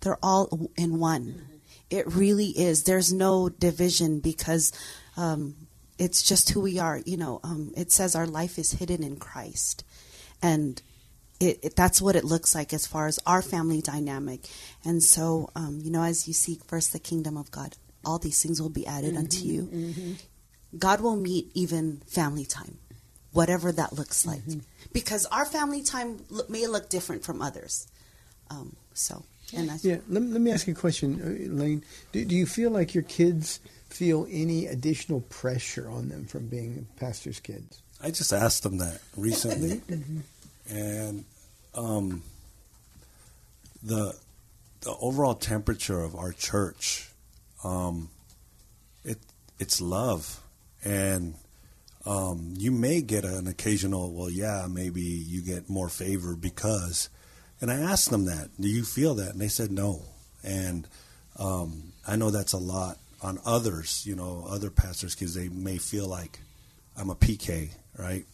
they're 0.00 0.18
all 0.22 0.70
in 0.74 0.98
one. 0.98 1.42
It 1.90 2.10
really 2.14 2.46
is. 2.46 2.84
There's 2.84 3.12
no 3.12 3.50
division 3.50 4.20
because, 4.20 4.72
um, 5.18 5.54
it's 5.98 6.22
just 6.22 6.48
who 6.50 6.60
we 6.60 6.78
are. 6.78 7.02
You 7.04 7.18
know, 7.18 7.40
um, 7.44 7.72
it 7.76 7.92
says 7.92 8.16
our 8.16 8.26
life 8.26 8.58
is 8.58 8.72
hidden 8.72 9.04
in 9.04 9.16
Christ. 9.16 9.84
And 10.42 10.80
it, 11.40 11.58
it, 11.62 11.76
that's 11.76 12.00
what 12.00 12.16
it 12.16 12.24
looks 12.24 12.54
like 12.54 12.72
as 12.72 12.86
far 12.86 13.06
as 13.06 13.20
our 13.26 13.42
family 13.42 13.82
dynamic. 13.82 14.48
And 14.82 15.02
so, 15.02 15.50
um, 15.54 15.80
you 15.82 15.90
know, 15.90 16.02
as 16.02 16.26
you 16.26 16.32
seek 16.32 16.64
first 16.64 16.92
the 16.92 16.98
kingdom 16.98 17.36
of 17.36 17.50
God, 17.50 17.76
all 18.04 18.18
these 18.18 18.42
things 18.42 18.60
will 18.60 18.68
be 18.70 18.86
added 18.86 19.16
unto 19.16 19.44
you. 19.44 20.16
God 20.76 21.00
will 21.00 21.16
meet 21.16 21.50
even 21.54 21.98
family 22.06 22.44
time, 22.44 22.78
whatever 23.32 23.70
that 23.72 23.92
looks 23.92 24.26
like. 24.26 24.42
Because 24.92 25.26
our 25.26 25.44
family 25.44 25.82
time 25.82 26.24
lo- 26.30 26.44
may 26.48 26.66
look 26.66 26.88
different 26.88 27.24
from 27.24 27.40
others. 27.42 27.86
Um, 28.50 28.76
so, 28.92 29.24
and 29.56 29.68
that's, 29.68 29.84
Yeah, 29.84 29.98
let, 30.08 30.22
let 30.22 30.40
me 30.40 30.50
ask 30.52 30.66
you 30.66 30.72
a 30.72 30.76
question, 30.76 31.20
uh, 31.22 31.52
Elaine. 31.52 31.84
Do, 32.12 32.24
do 32.24 32.34
you 32.34 32.46
feel 32.46 32.70
like 32.70 32.94
your 32.94 33.04
kids 33.04 33.60
feel 33.88 34.26
any 34.30 34.66
additional 34.66 35.20
pressure 35.22 35.88
on 35.88 36.08
them 36.08 36.24
from 36.26 36.48
being 36.48 36.86
pastors' 36.96 37.40
kids? 37.40 37.82
I 38.02 38.10
just 38.10 38.32
asked 38.32 38.62
them 38.64 38.78
that 38.78 39.00
recently, 39.16 39.80
and 40.68 41.24
um, 41.74 42.22
the 43.82 44.14
the 44.80 44.94
overall 45.00 45.34
temperature 45.34 46.02
of 46.02 46.14
our 46.14 46.32
church, 46.32 47.08
um, 47.64 48.10
it 49.04 49.18
it's 49.58 49.80
love, 49.80 50.40
and 50.84 51.34
um, 52.06 52.54
you 52.56 52.70
may 52.70 53.00
get 53.00 53.24
an 53.24 53.46
occasional. 53.46 54.12
Well, 54.12 54.30
yeah, 54.30 54.66
maybe 54.70 55.00
you 55.00 55.42
get 55.42 55.68
more 55.68 55.88
favor 55.88 56.36
because. 56.36 57.08
And 57.60 57.70
I 57.70 57.76
asked 57.76 58.10
them 58.10 58.26
that. 58.26 58.50
Do 58.60 58.68
you 58.68 58.84
feel 58.84 59.14
that? 59.14 59.30
And 59.30 59.40
they 59.40 59.48
said 59.48 59.70
no. 59.70 60.02
And 60.42 60.86
um, 61.38 61.92
I 62.06 62.16
know 62.16 62.30
that's 62.30 62.52
a 62.52 62.58
lot 62.58 62.98
on 63.22 63.38
others. 63.46 64.04
You 64.06 64.16
know, 64.16 64.44
other 64.48 64.70
pastors' 64.70 65.14
because 65.14 65.34
They 65.34 65.48
may 65.48 65.78
feel 65.78 66.06
like 66.06 66.40
I'm 66.96 67.10
a 67.10 67.14
PK, 67.14 67.70
right? 67.96 68.26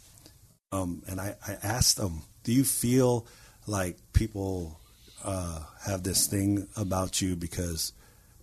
Um, 0.72 1.02
and 1.08 1.20
I, 1.20 1.36
I 1.46 1.56
asked 1.62 1.96
them, 1.96 2.22
do 2.44 2.52
you 2.52 2.64
feel 2.64 3.26
like 3.66 3.96
people 4.12 4.80
uh, 5.24 5.60
have 5.86 6.02
this 6.02 6.26
thing 6.26 6.66
about 6.76 7.20
you 7.20 7.36
because 7.36 7.92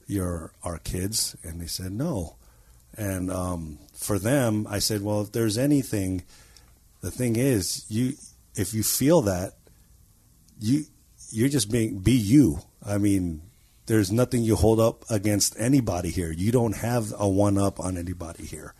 you're 0.07 0.51
our 0.63 0.79
kids? 0.79 1.35
And 1.43 1.61
they 1.61 1.67
said 1.67 1.91
no. 1.91 2.37
And 2.95 3.31
um, 3.31 3.79
for 3.93 4.17
them, 4.17 4.65
I 4.69 4.79
said, 4.79 5.03
well, 5.03 5.21
if 5.21 5.31
there's 5.31 5.57
anything, 5.57 6.23
the 7.01 7.11
thing 7.11 7.35
is, 7.35 7.85
you 7.89 8.13
if 8.55 8.73
you 8.73 8.81
feel 8.81 9.21
that, 9.23 9.53
you 10.59 10.85
you're 11.29 11.49
just 11.49 11.71
being 11.71 11.99
be 11.99 12.13
you. 12.13 12.59
I 12.83 12.97
mean, 12.97 13.41
there's 13.85 14.11
nothing 14.11 14.43
you 14.43 14.55
hold 14.55 14.79
up 14.79 15.05
against 15.09 15.55
anybody 15.59 16.09
here. 16.09 16.31
You 16.31 16.51
don't 16.51 16.75
have 16.75 17.13
a 17.17 17.27
one 17.27 17.57
up 17.57 17.79
on 17.79 17.97
anybody 17.97 18.45
here. 18.45 18.73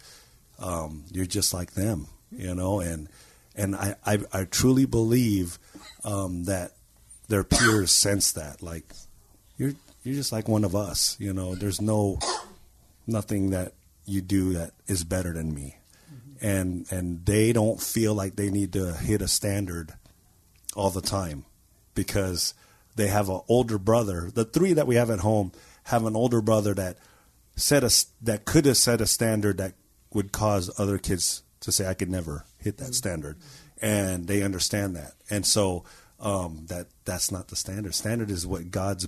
Um, 0.59 1.03
you're 1.11 1.25
just 1.25 1.53
like 1.53 1.73
them, 1.73 2.07
you 2.31 2.55
know. 2.55 2.79
And 2.79 3.09
and 3.55 3.75
I 3.75 3.95
I, 4.05 4.19
I 4.33 4.43
truly 4.45 4.85
believe 4.85 5.59
um, 6.03 6.45
that 6.45 6.71
their 7.27 7.43
peers 7.43 7.91
sense 7.91 8.31
that. 8.31 8.63
Like 8.63 8.93
you're 9.57 9.73
you're 10.07 10.15
just 10.15 10.31
like 10.31 10.47
one 10.47 10.63
of 10.63 10.73
us, 10.73 11.17
you 11.19 11.33
know. 11.33 11.53
There's 11.53 11.81
no 11.81 12.19
nothing 13.05 13.49
that 13.49 13.73
you 14.05 14.21
do 14.21 14.53
that 14.53 14.71
is 14.87 15.03
better 15.03 15.33
than 15.33 15.53
me. 15.53 15.75
And 16.41 16.85
and 16.89 17.25
they 17.25 17.51
don't 17.51 17.81
feel 17.81 18.13
like 18.13 18.35
they 18.35 18.49
need 18.49 18.71
to 18.73 18.93
hit 18.93 19.21
a 19.21 19.27
standard 19.27 19.93
all 20.75 20.91
the 20.91 21.01
time 21.01 21.43
because 21.93 22.53
they 22.95 23.07
have 23.07 23.27
an 23.27 23.41
older 23.49 23.77
brother. 23.77 24.29
The 24.33 24.45
three 24.45 24.71
that 24.73 24.87
we 24.87 24.95
have 24.95 25.09
at 25.09 25.19
home 25.19 25.51
have 25.83 26.05
an 26.05 26.15
older 26.15 26.41
brother 26.41 26.73
that 26.75 26.97
set 27.57 27.83
a 27.83 28.05
that 28.21 28.45
could 28.45 28.65
have 28.65 28.77
set 28.77 29.01
a 29.01 29.07
standard 29.07 29.57
that 29.57 29.73
would 30.13 30.31
cause 30.31 30.71
other 30.79 30.97
kids 30.97 31.43
to 31.59 31.71
say 31.73 31.85
I 31.85 31.95
could 31.95 32.09
never 32.09 32.45
hit 32.59 32.77
that 32.77 32.95
standard, 32.95 33.37
and 33.81 34.27
they 34.27 34.41
understand 34.41 34.95
that, 34.95 35.15
and 35.29 35.45
so 35.45 35.83
um, 36.19 36.65
that 36.69 36.87
that's 37.03 37.29
not 37.29 37.49
the 37.49 37.57
standard. 37.57 37.93
Standard 37.93 38.31
is 38.31 38.47
what 38.47 38.71
God's 38.71 39.07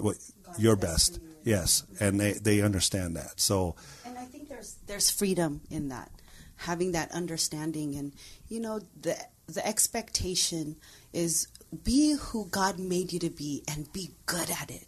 what 0.00 0.16
your 0.58 0.76
best, 0.76 1.20
yes, 1.44 1.84
and 2.00 2.20
they 2.20 2.32
they 2.32 2.60
understand 2.60 3.16
that. 3.16 3.40
So 3.40 3.76
and 4.04 4.18
I 4.18 4.24
think 4.24 4.48
there's 4.48 4.76
there's 4.86 5.10
freedom 5.10 5.60
in 5.70 5.88
that, 5.88 6.10
having 6.56 6.92
that 6.92 7.12
understanding, 7.12 7.94
and 7.96 8.12
you 8.48 8.60
know 8.60 8.80
the 9.00 9.16
the 9.46 9.66
expectation 9.66 10.76
is 11.12 11.48
be 11.84 12.16
who 12.18 12.46
God 12.46 12.78
made 12.78 13.12
you 13.12 13.18
to 13.20 13.30
be 13.30 13.62
and 13.68 13.92
be 13.92 14.10
good 14.26 14.50
at 14.50 14.70
it. 14.70 14.86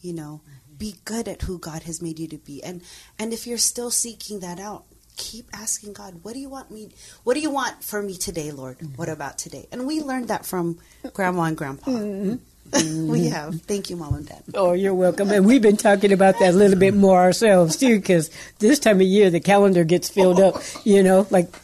You 0.00 0.14
know, 0.14 0.40
be 0.78 0.94
good 1.04 1.28
at 1.28 1.42
who 1.42 1.58
God 1.58 1.82
has 1.82 2.00
made 2.00 2.18
you 2.18 2.28
to 2.28 2.38
be, 2.38 2.62
and 2.62 2.82
and 3.18 3.32
if 3.32 3.46
you're 3.46 3.58
still 3.58 3.90
seeking 3.90 4.40
that 4.40 4.58
out, 4.58 4.84
keep 5.20 5.50
asking 5.52 5.92
God, 5.92 6.20
what 6.22 6.32
do 6.32 6.40
you 6.40 6.48
want 6.48 6.70
me? 6.70 6.88
What 7.24 7.34
do 7.34 7.40
you 7.40 7.50
want 7.50 7.84
for 7.84 8.02
me 8.02 8.16
today, 8.16 8.50
Lord? 8.50 8.78
What 8.96 9.10
about 9.10 9.36
today? 9.36 9.68
And 9.70 9.86
we 9.86 10.00
learned 10.00 10.28
that 10.28 10.46
from 10.46 10.78
Grandma 11.12 11.42
and 11.42 11.56
Grandpa. 11.56 11.90
Mm-hmm. 11.90 12.36
We 12.72 13.26
have. 13.26 13.60
Thank 13.62 13.90
you, 13.90 13.96
Mom 13.96 14.14
and 14.14 14.26
Dad. 14.26 14.42
Oh, 14.54 14.72
you're 14.72 14.94
welcome. 14.94 15.30
And 15.30 15.46
we've 15.46 15.62
been 15.62 15.76
talking 15.76 16.12
about 16.12 16.38
that 16.38 16.54
a 16.54 16.56
little 16.56 16.78
bit 16.78 16.94
more 16.94 17.18
ourselves 17.20 17.76
too, 17.76 17.98
because 17.98 18.30
this 18.58 18.78
time 18.78 18.96
of 18.96 19.06
year 19.06 19.30
the 19.30 19.40
calendar 19.40 19.84
gets 19.84 20.08
filled 20.08 20.40
up. 20.40 20.62
You 20.84 21.02
know, 21.02 21.26
like 21.30 21.54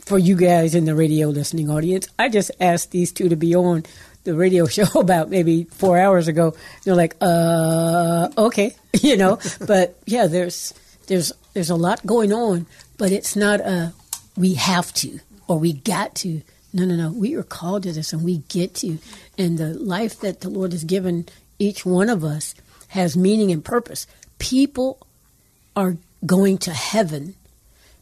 for 0.00 0.18
you 0.18 0.36
guys 0.36 0.74
in 0.74 0.84
the 0.84 0.94
radio 0.94 1.28
listening 1.28 1.70
audience, 1.70 2.08
I 2.18 2.28
just 2.28 2.50
asked 2.60 2.90
these 2.92 3.12
two 3.12 3.28
to 3.28 3.36
be 3.36 3.54
on 3.54 3.84
the 4.24 4.34
radio 4.34 4.66
show 4.66 5.00
about 5.00 5.30
maybe 5.30 5.64
four 5.64 5.98
hours 5.98 6.28
ago. 6.28 6.54
They're 6.84 6.94
like, 6.94 7.16
uh, 7.20 8.28
okay, 8.36 8.74
you 9.02 9.16
know. 9.16 9.38
But 9.66 9.98
yeah, 10.06 10.26
there's 10.26 10.74
there's 11.06 11.32
there's 11.54 11.70
a 11.70 11.76
lot 11.76 12.04
going 12.04 12.32
on, 12.32 12.66
but 12.98 13.12
it's 13.12 13.36
not 13.36 13.60
a 13.60 13.92
we 14.36 14.54
have 14.54 14.92
to 14.94 15.20
or 15.48 15.58
we 15.58 15.72
got 15.72 16.14
to. 16.16 16.42
No, 16.76 16.84
no, 16.84 16.94
no. 16.94 17.10
We 17.10 17.34
are 17.36 17.42
called 17.42 17.84
to 17.84 17.92
this, 17.92 18.12
and 18.12 18.22
we 18.22 18.38
get 18.50 18.74
to. 18.76 18.98
And 19.38 19.56
the 19.56 19.72
life 19.72 20.20
that 20.20 20.42
the 20.42 20.50
Lord 20.50 20.72
has 20.72 20.84
given 20.84 21.24
each 21.58 21.86
one 21.86 22.10
of 22.10 22.22
us 22.22 22.54
has 22.88 23.16
meaning 23.16 23.50
and 23.50 23.64
purpose. 23.64 24.06
People 24.38 24.98
are 25.74 25.96
going 26.26 26.58
to 26.58 26.74
heaven 26.74 27.34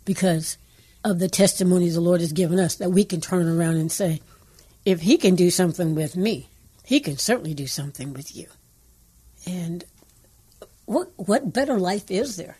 because 0.04 0.58
of 1.04 1.20
the 1.20 1.28
testimonies 1.28 1.94
the 1.94 2.00
Lord 2.00 2.20
has 2.20 2.32
given 2.32 2.58
us 2.58 2.74
that 2.74 2.90
we 2.90 3.04
can 3.04 3.20
turn 3.20 3.48
around 3.48 3.76
and 3.76 3.92
say, 3.92 4.20
if 4.84 5.02
He 5.02 5.18
can 5.18 5.36
do 5.36 5.50
something 5.50 5.94
with 5.94 6.16
me, 6.16 6.48
He 6.84 6.98
can 6.98 7.16
certainly 7.16 7.54
do 7.54 7.68
something 7.68 8.12
with 8.12 8.34
you. 8.34 8.48
And 9.46 9.84
what 10.86 11.12
what 11.14 11.52
better 11.52 11.78
life 11.78 12.10
is 12.10 12.34
there? 12.34 12.56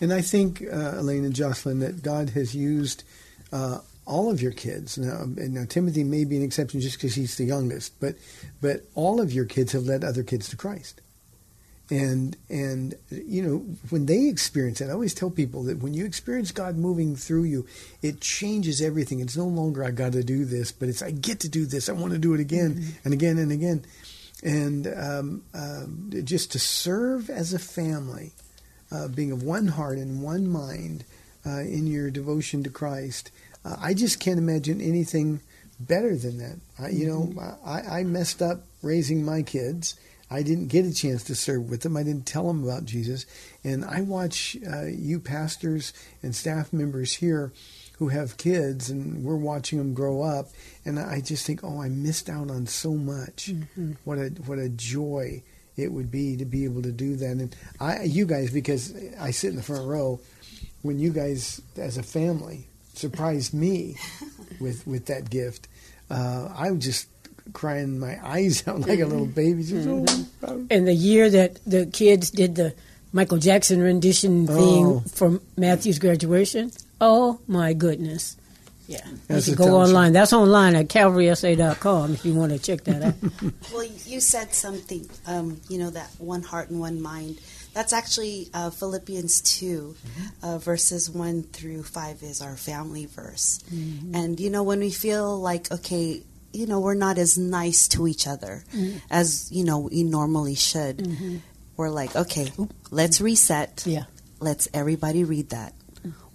And 0.00 0.12
I 0.12 0.20
think, 0.20 0.62
uh, 0.62 0.98
Elaine 0.98 1.24
and 1.24 1.34
Jocelyn, 1.34 1.80
that 1.80 2.02
God 2.04 2.30
has 2.30 2.54
used 2.54 3.02
uh, 3.52 3.78
all 4.06 4.30
of 4.30 4.40
your 4.40 4.52
kids. 4.52 4.96
Now, 4.96 5.24
now 5.26 5.64
Timothy 5.68 6.04
may 6.04 6.24
be 6.24 6.36
an 6.36 6.42
exception 6.42 6.80
just 6.80 6.96
because 6.96 7.14
he's 7.14 7.36
the 7.36 7.44
youngest, 7.44 7.98
but 8.00 8.14
but 8.60 8.84
all 8.94 9.20
of 9.20 9.32
your 9.32 9.44
kids 9.44 9.72
have 9.72 9.84
led 9.84 10.04
other 10.04 10.22
kids 10.22 10.48
to 10.50 10.56
Christ. 10.56 11.00
And 11.90 12.36
and 12.48 12.94
you 13.10 13.42
know 13.42 13.58
when 13.90 14.06
they 14.06 14.28
experience 14.28 14.80
it, 14.80 14.88
I 14.88 14.92
always 14.92 15.14
tell 15.14 15.30
people 15.30 15.62
that 15.64 15.78
when 15.78 15.94
you 15.94 16.04
experience 16.04 16.50
God 16.52 16.76
moving 16.76 17.14
through 17.14 17.44
you, 17.44 17.66
it 18.02 18.20
changes 18.20 18.80
everything. 18.80 19.20
It's 19.20 19.36
no 19.36 19.46
longer 19.46 19.84
I 19.84 19.90
got 19.90 20.12
to 20.12 20.24
do 20.24 20.44
this, 20.44 20.72
but 20.72 20.88
it's 20.88 21.02
I 21.02 21.10
get 21.10 21.40
to 21.40 21.48
do 21.48 21.66
this. 21.66 21.88
I 21.88 21.92
want 21.92 22.12
to 22.12 22.18
do 22.18 22.34
it 22.34 22.40
again 22.40 22.94
and 23.04 23.12
again 23.12 23.38
and 23.38 23.52
again, 23.52 23.84
and 24.42 24.86
um, 24.86 25.42
um, 25.54 26.10
just 26.24 26.52
to 26.52 26.58
serve 26.58 27.30
as 27.30 27.52
a 27.52 27.58
family 27.58 28.32
uh, 28.90 29.08
being 29.08 29.32
of 29.32 29.42
one 29.42 29.68
heart 29.68 29.98
and 29.98 30.22
one 30.22 30.48
mind 30.48 31.04
uh, 31.44 31.60
in 31.60 31.86
your 31.86 32.10
devotion 32.10 32.62
to 32.64 32.70
Christ. 32.70 33.30
Uh, 33.66 33.76
I 33.80 33.94
just 33.94 34.20
can't 34.20 34.38
imagine 34.38 34.80
anything 34.80 35.40
better 35.80 36.16
than 36.16 36.38
that. 36.38 36.58
I, 36.78 36.90
you 36.90 37.06
know, 37.06 37.56
I, 37.64 38.00
I 38.00 38.04
messed 38.04 38.40
up 38.40 38.62
raising 38.82 39.24
my 39.24 39.42
kids. 39.42 39.98
I 40.30 40.42
didn't 40.42 40.68
get 40.68 40.86
a 40.86 40.94
chance 40.94 41.24
to 41.24 41.34
serve 41.34 41.68
with 41.68 41.82
them. 41.82 41.96
I 41.96 42.02
didn't 42.02 42.26
tell 42.26 42.46
them 42.46 42.64
about 42.64 42.84
Jesus. 42.84 43.26
And 43.64 43.84
I 43.84 44.00
watch 44.02 44.56
uh, 44.66 44.86
you 44.86 45.20
pastors 45.20 45.92
and 46.22 46.34
staff 46.34 46.72
members 46.72 47.14
here 47.14 47.52
who 47.98 48.08
have 48.08 48.36
kids, 48.36 48.90
and 48.90 49.24
we're 49.24 49.36
watching 49.36 49.78
them 49.78 49.94
grow 49.94 50.22
up. 50.22 50.48
And 50.84 50.98
I 50.98 51.20
just 51.20 51.46
think, 51.46 51.64
oh, 51.64 51.80
I 51.80 51.88
missed 51.88 52.28
out 52.28 52.50
on 52.50 52.66
so 52.66 52.92
much. 52.92 53.52
What 54.04 54.18
a 54.18 54.28
what 54.46 54.58
a 54.58 54.68
joy 54.68 55.42
it 55.76 55.92
would 55.92 56.10
be 56.10 56.36
to 56.36 56.44
be 56.44 56.64
able 56.64 56.82
to 56.82 56.92
do 56.92 57.16
that. 57.16 57.30
And 57.30 57.56
I, 57.80 58.02
you 58.02 58.26
guys, 58.26 58.50
because 58.50 58.94
I 59.20 59.30
sit 59.30 59.50
in 59.50 59.56
the 59.56 59.62
front 59.62 59.86
row, 59.86 60.20
when 60.82 60.98
you 60.98 61.10
guys 61.10 61.60
as 61.76 61.98
a 61.98 62.02
family 62.02 62.68
surprised 62.96 63.54
me 63.54 63.96
with 64.60 64.86
with 64.86 65.06
that 65.06 65.30
gift, 65.30 65.68
uh, 66.10 66.48
I 66.56 66.70
was 66.70 66.84
just 66.84 67.08
crying 67.52 67.98
my 67.98 68.18
eyes 68.26 68.66
out 68.66 68.80
like 68.80 68.98
a 69.00 69.06
little 69.06 69.26
baby. 69.26 69.62
Just, 69.62 69.88
oh, 69.88 70.66
And 70.70 70.86
the 70.86 70.94
year 70.94 71.30
that 71.30 71.58
the 71.66 71.86
kids 71.86 72.30
did 72.30 72.56
the 72.56 72.74
Michael 73.12 73.38
Jackson 73.38 73.80
rendition 73.80 74.46
thing 74.46 74.86
Oh. 74.86 75.04
for 75.12 75.40
Matthew's 75.56 75.98
graduation, 75.98 76.72
oh 77.00 77.38
my 77.46 77.72
goodness. 77.72 78.36
Yeah. 78.88 79.04
You 79.30 79.42
can 79.42 79.54
go 79.54 79.64
tell- 79.66 79.76
online. 79.76 80.12
That's 80.12 80.32
online 80.32 80.76
at 80.76 80.88
calvarysa.com 80.88 82.12
if 82.14 82.24
you 82.24 82.34
want 82.34 82.52
to 82.52 82.58
check 82.58 82.84
that 82.84 83.02
out. 83.02 83.14
Well, 83.72 83.84
you 84.06 84.20
said 84.20 84.54
something, 84.54 85.08
um, 85.26 85.60
you 85.68 85.78
know, 85.78 85.90
that 85.90 86.08
one 86.18 86.42
heart 86.42 86.70
and 86.70 86.78
one 86.80 87.00
mind. 87.00 87.38
That's 87.76 87.92
actually 87.92 88.48
uh, 88.54 88.70
Philippians 88.70 89.42
2, 89.60 89.94
uh, 90.42 90.56
verses 90.56 91.10
1 91.10 91.42
through 91.52 91.82
5 91.82 92.22
is 92.22 92.40
our 92.40 92.56
family 92.56 93.04
verse. 93.04 93.60
And, 94.14 94.40
you 94.40 94.48
know, 94.48 94.62
when 94.62 94.80
we 94.80 94.90
feel 94.90 95.38
like, 95.38 95.70
okay, 95.70 96.22
you 96.54 96.66
know, 96.66 96.80
we're 96.80 96.94
not 96.94 97.18
as 97.18 97.36
nice 97.36 97.86
to 97.88 98.08
each 98.08 98.26
other 98.26 98.64
as, 99.10 99.52
you 99.52 99.62
know, 99.62 99.80
we 99.92 100.04
normally 100.04 100.54
should, 100.54 101.06
we're 101.76 101.90
like, 101.90 102.16
okay, 102.16 102.48
let's 102.90 103.20
reset. 103.20 103.84
Yeah. 103.86 104.04
let's 104.40 104.68
everybody 104.72 105.24
read 105.24 105.50
that. 105.50 105.74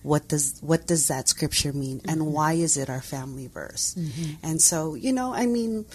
What 0.03 0.27
does 0.27 0.57
what 0.61 0.85
does 0.87 1.07
that 1.09 1.29
scripture 1.29 1.73
mean, 1.73 2.01
and 2.05 2.21
Mm-hmm. 2.21 2.31
why 2.37 2.53
is 2.53 2.77
it 2.77 2.89
our 2.89 3.01
family 3.01 3.47
verse? 3.47 3.95
And 4.43 4.61
so, 4.61 4.95
you 4.95 5.13
know, 5.13 5.33
I 5.33 5.45
mean, 5.45 5.85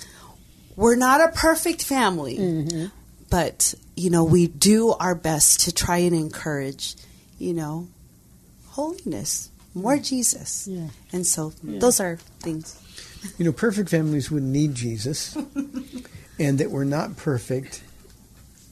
we're 0.76 0.94
not 0.97 1.20
a 1.20 1.28
perfect 1.34 1.82
family, 1.84 2.38
Mm-hmm. 2.38 2.86
But 3.31 3.74
you 3.97 4.11
know, 4.11 4.24
we 4.24 4.47
do 4.47 4.93
our 4.93 5.14
best 5.14 5.61
to 5.61 5.74
try 5.74 5.99
and 5.99 6.14
encourage, 6.14 6.97
you 7.39 7.55
know, 7.55 7.89
holiness, 8.66 9.51
more 9.74 9.99
Jesus. 9.99 10.68
Yeah. 10.68 10.89
And 11.12 11.27
so, 11.27 11.53
those 11.62 12.01
are 12.01 12.16
things. 12.41 12.81
You 13.39 13.45
know, 13.47 13.53
perfect 13.53 13.89
families 13.89 14.31
wouldn't 14.31 14.53
need 14.53 14.74
Jesus, 14.74 15.37
and 16.39 16.59
that 16.59 16.70
we're 16.70 16.85
not 16.85 17.16
perfect 17.16 17.83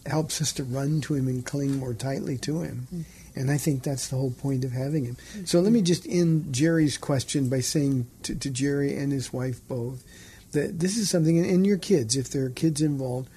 helps 0.07 0.41
us 0.43 0.53
to 0.53 0.65
run 0.65 1.01
to 1.03 1.15
Him 1.15 1.29
and 1.29 1.45
cling 1.45 1.79
more 1.79 1.95
tightly 1.95 2.37
to 2.39 2.61
Him. 2.61 2.87
Mm. 2.95 3.05
And 3.37 3.51
I 3.51 3.57
think 3.57 3.83
that's 3.83 4.09
the 4.09 4.17
whole 4.17 4.31
point 4.31 4.65
of 4.65 4.73
having 4.73 5.07
Him. 5.07 5.17
Mm. 5.37 5.49
So 5.49 5.61
let 5.61 5.73
me 5.73 5.83
just 5.83 6.07
end 6.07 6.53
Jerry's 6.53 6.99
question 6.99 7.49
by 7.49 7.61
saying 7.61 8.07
to, 8.25 8.35
to 8.35 8.51
Jerry 8.51 8.97
and 8.97 9.13
his 9.13 9.33
wife 9.33 9.67
both 9.67 10.05
that 10.53 10.79
this 10.79 10.97
is 10.97 11.11
something, 11.11 11.39
and 11.39 11.67
your 11.67 11.79
kids, 11.79 12.17
if 12.17 12.31
there 12.31 12.45
are 12.45 12.51
kids 12.51 12.81
involved, 12.81 13.29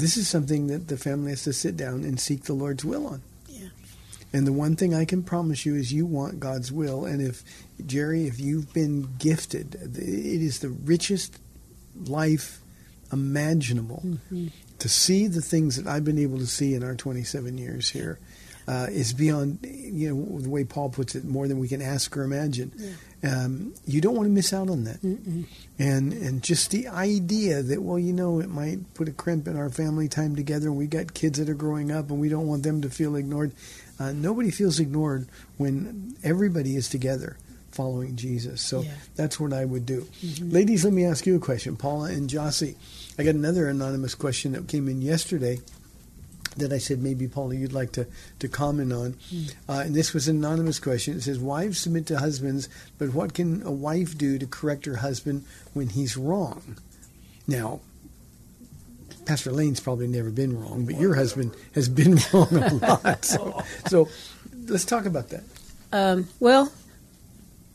this 0.00 0.16
is 0.16 0.28
something 0.28 0.66
that 0.68 0.88
the 0.88 0.96
family 0.96 1.30
has 1.30 1.44
to 1.44 1.52
sit 1.52 1.76
down 1.76 2.04
and 2.04 2.18
seek 2.20 2.44
the 2.44 2.52
Lord's 2.52 2.84
will 2.84 3.06
on. 3.06 3.22
Yeah. 3.48 3.68
And 4.32 4.46
the 4.46 4.52
one 4.52 4.76
thing 4.76 4.94
I 4.94 5.04
can 5.04 5.22
promise 5.22 5.64
you 5.64 5.74
is 5.74 5.92
you 5.92 6.06
want 6.06 6.40
God's 6.40 6.70
will. 6.70 7.06
And 7.06 7.22
if, 7.22 7.42
Jerry, 7.86 8.26
if 8.26 8.38
you've 8.38 8.72
been 8.72 9.08
gifted, 9.18 9.74
it 9.74 10.42
is 10.42 10.58
the 10.58 10.68
richest 10.68 11.38
life 12.06 12.60
imaginable 13.12 14.02
mm-hmm. 14.04 14.48
to 14.78 14.88
see 14.88 15.26
the 15.26 15.40
things 15.40 15.76
that 15.76 15.86
I've 15.86 16.04
been 16.04 16.18
able 16.18 16.38
to 16.38 16.46
see 16.46 16.74
in 16.74 16.82
our 16.84 16.94
27 16.94 17.56
years 17.56 17.90
here. 17.90 18.18
Uh, 18.68 18.86
is 18.90 19.14
beyond, 19.14 19.58
you 19.64 20.14
know, 20.14 20.40
the 20.40 20.50
way 20.50 20.62
Paul 20.62 20.90
puts 20.90 21.14
it, 21.14 21.24
more 21.24 21.48
than 21.48 21.58
we 21.58 21.68
can 21.68 21.80
ask 21.80 22.14
or 22.14 22.22
imagine. 22.22 22.70
Um, 23.22 23.72
you 23.86 24.02
don't 24.02 24.14
want 24.14 24.26
to 24.26 24.30
miss 24.30 24.52
out 24.52 24.68
on 24.68 24.84
that, 24.84 25.02
and 25.02 26.12
and 26.12 26.42
just 26.42 26.70
the 26.70 26.86
idea 26.88 27.62
that, 27.62 27.80
well, 27.82 27.98
you 27.98 28.12
know, 28.12 28.40
it 28.40 28.50
might 28.50 28.92
put 28.92 29.08
a 29.08 29.12
crimp 29.12 29.48
in 29.48 29.56
our 29.56 29.70
family 29.70 30.06
time 30.06 30.36
together. 30.36 30.66
and 30.68 30.76
We 30.76 30.86
got 30.86 31.14
kids 31.14 31.38
that 31.38 31.48
are 31.48 31.54
growing 31.54 31.90
up, 31.90 32.10
and 32.10 32.20
we 32.20 32.28
don't 32.28 32.46
want 32.46 32.62
them 32.62 32.82
to 32.82 32.90
feel 32.90 33.16
ignored. 33.16 33.52
Uh, 33.98 34.12
nobody 34.12 34.50
feels 34.50 34.78
ignored 34.78 35.28
when 35.56 36.14
everybody 36.22 36.76
is 36.76 36.90
together 36.90 37.38
following 37.72 38.16
Jesus. 38.16 38.60
So 38.60 38.82
Yeah. 38.82 38.92
that's 39.16 39.40
what 39.40 39.52
I 39.54 39.64
would 39.64 39.86
do. 39.86 40.06
Ladies, 40.42 40.84
let 40.84 40.92
me 40.92 41.04
ask 41.06 41.26
you 41.26 41.36
a 41.36 41.40
question, 41.40 41.76
Paula 41.76 42.10
and 42.10 42.28
Jossie. 42.28 42.74
I 43.18 43.24
got 43.24 43.34
another 43.34 43.66
anonymous 43.66 44.14
question 44.14 44.52
that 44.52 44.68
came 44.68 44.88
in 44.88 45.00
yesterday 45.00 45.60
that 46.58 46.72
I 46.72 46.78
said 46.78 47.02
maybe 47.02 47.28
Paula 47.28 47.54
you'd 47.54 47.72
like 47.72 47.92
to, 47.92 48.06
to 48.38 48.48
comment 48.48 48.92
on. 48.92 49.16
Uh, 49.68 49.82
and 49.84 49.94
this 49.94 50.12
was 50.12 50.28
an 50.28 50.36
anonymous 50.36 50.78
question. 50.78 51.16
It 51.16 51.22
says, 51.22 51.38
Wives 51.38 51.80
submit 51.80 52.06
to 52.06 52.18
husbands, 52.18 52.68
but 52.98 53.14
what 53.14 53.34
can 53.34 53.62
a 53.62 53.70
wife 53.70 54.16
do 54.16 54.38
to 54.38 54.46
correct 54.46 54.86
her 54.86 54.96
husband 54.96 55.44
when 55.74 55.88
he's 55.90 56.16
wrong? 56.16 56.76
Now, 57.46 57.80
Pastor 59.24 59.52
Lane's 59.52 59.80
probably 59.80 60.06
never 60.06 60.30
been 60.30 60.58
wrong, 60.58 60.86
but 60.86 60.96
your 60.96 61.14
husband 61.14 61.54
has 61.74 61.88
been 61.88 62.18
wrong 62.32 62.48
a 62.50 62.74
lot. 62.74 63.24
So, 63.24 63.62
so 63.86 64.08
let's 64.66 64.84
talk 64.84 65.04
about 65.04 65.28
that. 65.28 65.44
Um, 65.92 66.28
well, 66.40 66.72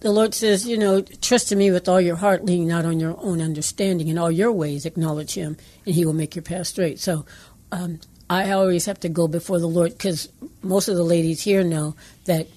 the 0.03 0.11
Lord 0.11 0.33
says, 0.33 0.67
you 0.67 0.77
know, 0.77 1.01
trust 1.01 1.51
in 1.51 1.57
me 1.57 1.71
with 1.71 1.87
all 1.87 2.01
your 2.01 2.17
heart, 2.17 2.43
leaning 2.43 2.67
not 2.67 2.85
on 2.85 2.99
your 2.99 3.15
own 3.19 3.41
understanding. 3.41 4.07
In 4.09 4.17
all 4.17 4.31
your 4.31 4.51
ways, 4.51 4.85
acknowledge 4.85 5.35
Him, 5.35 5.55
and 5.85 5.95
He 5.95 6.05
will 6.05 6.13
make 6.13 6.35
your 6.35 6.43
path 6.43 6.67
straight. 6.67 6.99
So, 6.99 7.25
um, 7.71 7.99
I 8.29 8.51
always 8.51 8.85
have 8.85 8.99
to 9.01 9.09
go 9.09 9.27
before 9.27 9.59
the 9.59 9.67
Lord 9.67 9.91
because 9.91 10.29
most 10.61 10.87
of 10.87 10.95
the 10.95 11.03
ladies 11.03 11.41
here 11.41 11.63
know 11.63 11.95
that 12.25 12.47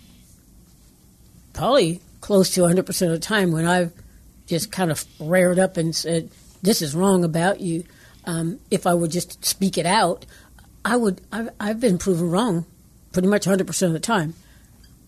probably 1.52 2.00
close 2.20 2.50
to 2.54 2.62
100% 2.62 2.78
of 2.78 3.10
the 3.10 3.18
time 3.18 3.52
when 3.52 3.66
I've 3.66 3.92
just 4.46 4.70
kind 4.70 4.90
of 4.90 5.04
reared 5.18 5.58
up 5.58 5.76
and 5.76 5.94
said, 5.94 6.30
this 6.62 6.82
is 6.82 6.94
wrong 6.94 7.24
about 7.24 7.60
you, 7.60 7.84
um, 8.24 8.58
if 8.70 8.86
I 8.86 8.94
would 8.94 9.10
just 9.10 9.44
speak 9.44 9.78
it 9.78 9.86
out, 9.86 10.26
I 10.84 10.96
would, 10.96 11.20
I've, 11.32 11.48
I've 11.58 11.80
been 11.80 11.98
proven 11.98 12.30
wrong 12.30 12.66
pretty 13.12 13.28
much 13.28 13.46
100% 13.46 13.82
of 13.82 13.92
the 13.92 14.00
time. 14.00 14.34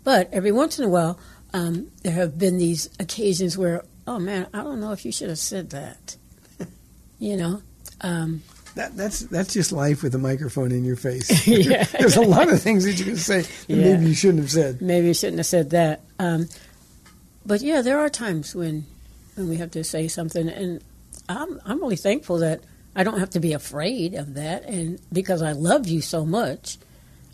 But 0.04 0.30
every 0.32 0.52
once 0.52 0.78
in 0.78 0.84
a 0.84 0.88
while, 0.88 1.18
um, 1.52 1.90
there 2.02 2.12
have 2.12 2.38
been 2.38 2.58
these 2.58 2.88
occasions 2.98 3.58
where, 3.58 3.84
oh 4.06 4.18
man, 4.18 4.46
I 4.54 4.62
don't 4.62 4.80
know 4.80 4.92
if 4.92 5.04
you 5.04 5.12
should 5.12 5.28
have 5.28 5.38
said 5.38 5.70
that. 5.70 6.16
you 7.18 7.36
know, 7.36 7.62
um, 8.00 8.42
That, 8.74 8.96
that's 8.96 9.20
that's 9.20 9.52
just 9.52 9.72
life 9.72 10.02
with 10.02 10.14
a 10.14 10.18
microphone 10.18 10.70
in 10.72 10.84
your 10.84 10.96
face. 10.96 11.46
Yeah. 11.46 11.84
There's 11.84 12.16
a 12.16 12.22
lot 12.22 12.48
of 12.52 12.60
things 12.62 12.84
that 12.84 12.98
you 12.98 13.04
can 13.04 13.16
say 13.16 13.42
that 13.42 13.50
Yeah. 13.68 13.76
maybe 13.94 14.06
you 14.06 14.14
shouldn't 14.14 14.40
have 14.40 14.50
said. 14.50 14.80
maybe 14.80 15.08
I 15.10 15.12
shouldn't 15.12 15.38
have 15.38 15.46
said 15.46 15.70
that. 15.70 16.00
Um, 16.18 16.48
but 17.44 17.60
yeah, 17.62 17.82
there 17.82 17.98
are 17.98 18.08
times 18.08 18.54
when 18.54 18.86
when 19.34 19.48
we 19.48 19.56
have 19.56 19.70
to 19.72 19.82
say 19.84 20.08
something, 20.08 20.48
and 20.48 20.82
I'm 21.28 21.60
I'm 21.64 21.80
really 21.80 21.96
thankful 21.96 22.38
that 22.38 22.60
I 22.94 23.04
don't 23.04 23.18
have 23.20 23.30
to 23.30 23.40
be 23.40 23.52
afraid 23.52 24.14
of 24.14 24.34
that, 24.34 24.64
and 24.64 25.00
because 25.12 25.42
I 25.42 25.52
love 25.52 25.86
you 25.88 26.00
so 26.00 26.24
much, 26.26 26.78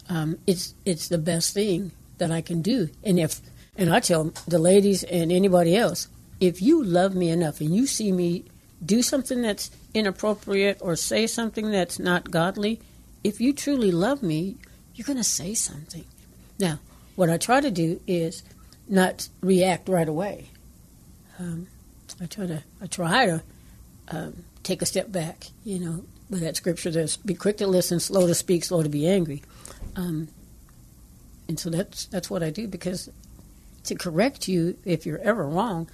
um, 0.08 0.38
it's 0.46 0.74
it's 0.84 1.08
the 1.08 1.18
best 1.18 1.52
thing 1.54 1.92
that 2.18 2.30
I 2.30 2.40
can 2.42 2.62
do. 2.62 2.88
And 3.02 3.18
if 3.18 3.40
and 3.76 3.92
I 3.92 4.00
tell 4.00 4.32
the 4.46 4.58
ladies 4.58 5.02
and 5.04 5.32
anybody 5.32 5.76
else, 5.76 6.08
if 6.40 6.62
you 6.62 6.84
love 6.84 7.14
me 7.14 7.28
enough 7.30 7.60
and 7.60 7.74
you 7.74 7.86
see 7.86 8.12
me 8.12 8.44
do 8.84 9.02
something 9.02 9.42
that's 9.42 9.70
inappropriate 9.94 10.78
or 10.80 10.96
say 10.96 11.26
something 11.26 11.70
that's 11.70 11.98
not 11.98 12.30
godly, 12.30 12.80
if 13.22 13.40
you 13.40 13.52
truly 13.52 13.90
love 13.90 14.22
me, 14.22 14.56
you're 14.94 15.06
going 15.06 15.16
to 15.16 15.24
say 15.24 15.54
something. 15.54 16.04
Now, 16.58 16.80
what 17.16 17.30
I 17.30 17.38
try 17.38 17.60
to 17.60 17.70
do 17.70 18.00
is 18.06 18.42
not 18.88 19.28
react 19.40 19.88
right 19.88 20.08
away. 20.08 20.50
Um, 21.38 21.68
I 22.20 22.26
try 22.26 22.46
to 22.46 22.62
I 22.80 22.86
try 22.86 23.26
to 23.26 23.42
um, 24.08 24.44
take 24.62 24.82
a 24.82 24.86
step 24.86 25.10
back. 25.10 25.46
You 25.64 25.78
know, 25.78 26.04
with 26.30 26.40
that 26.40 26.56
scripture, 26.56 26.90
there's 26.90 27.16
be 27.16 27.34
quick 27.34 27.56
to 27.58 27.66
listen, 27.66 27.98
slow 28.00 28.26
to 28.26 28.34
speak, 28.34 28.64
slow 28.64 28.82
to 28.82 28.88
be 28.88 29.08
angry. 29.08 29.42
Um, 29.96 30.28
and 31.48 31.58
so 31.58 31.70
that's 31.70 32.06
that's 32.06 32.30
what 32.30 32.42
I 32.42 32.50
do 32.50 32.68
because 32.68 33.08
to 33.84 33.94
correct 33.94 34.48
you 34.48 34.76
if 34.84 35.06
you're 35.06 35.18
ever 35.18 35.46
wrong 35.46 35.88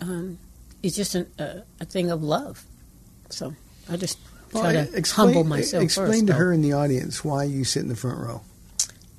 um, 0.00 0.38
is 0.82 0.96
just 0.96 1.14
an, 1.14 1.26
a 1.38 1.84
thing 1.84 2.10
of 2.10 2.22
love. 2.22 2.64
So 3.30 3.54
I 3.90 3.96
just 3.96 4.18
try 4.50 4.60
Well, 4.60 4.72
to 4.86 4.96
explain- 4.96 5.26
humble 5.34 5.44
myself. 5.44 5.82
Explain 5.84 6.06
first, 6.08 6.20
to 6.20 6.26
though. 6.32 6.38
her 6.38 6.52
in 6.52 6.62
the 6.62 6.72
audience 6.72 7.24
why 7.24 7.44
you 7.44 7.64
sit 7.64 7.82
in 7.82 7.88
the 7.88 7.96
front 7.96 8.18
row. 8.18 8.40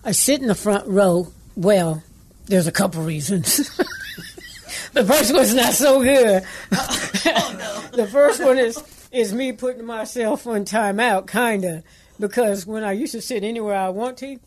I 0.03 0.11
sit 0.11 0.41
in 0.41 0.47
the 0.47 0.55
front 0.55 0.87
row. 0.87 1.27
Well, 1.55 2.03
there's 2.47 2.67
a 2.67 2.71
couple 2.71 3.03
reasons. 3.03 3.57
the 4.93 5.05
first 5.05 5.33
one's 5.33 5.53
not 5.53 5.73
so 5.73 6.01
good. 6.01 6.43
Oh, 7.31 7.89
the 7.93 8.07
first 8.07 8.41
one 8.43 8.57
is 8.57 8.81
is 9.11 9.33
me 9.33 9.51
putting 9.51 9.85
myself 9.85 10.47
on 10.47 10.63
timeout, 10.65 11.27
kind 11.27 11.65
of, 11.65 11.83
because 12.19 12.65
when 12.65 12.83
I 12.83 12.93
used 12.93 13.11
to 13.11 13.21
sit 13.21 13.43
anywhere 13.43 13.75
I 13.75 13.89
want 13.89 14.17
to, 14.19 14.39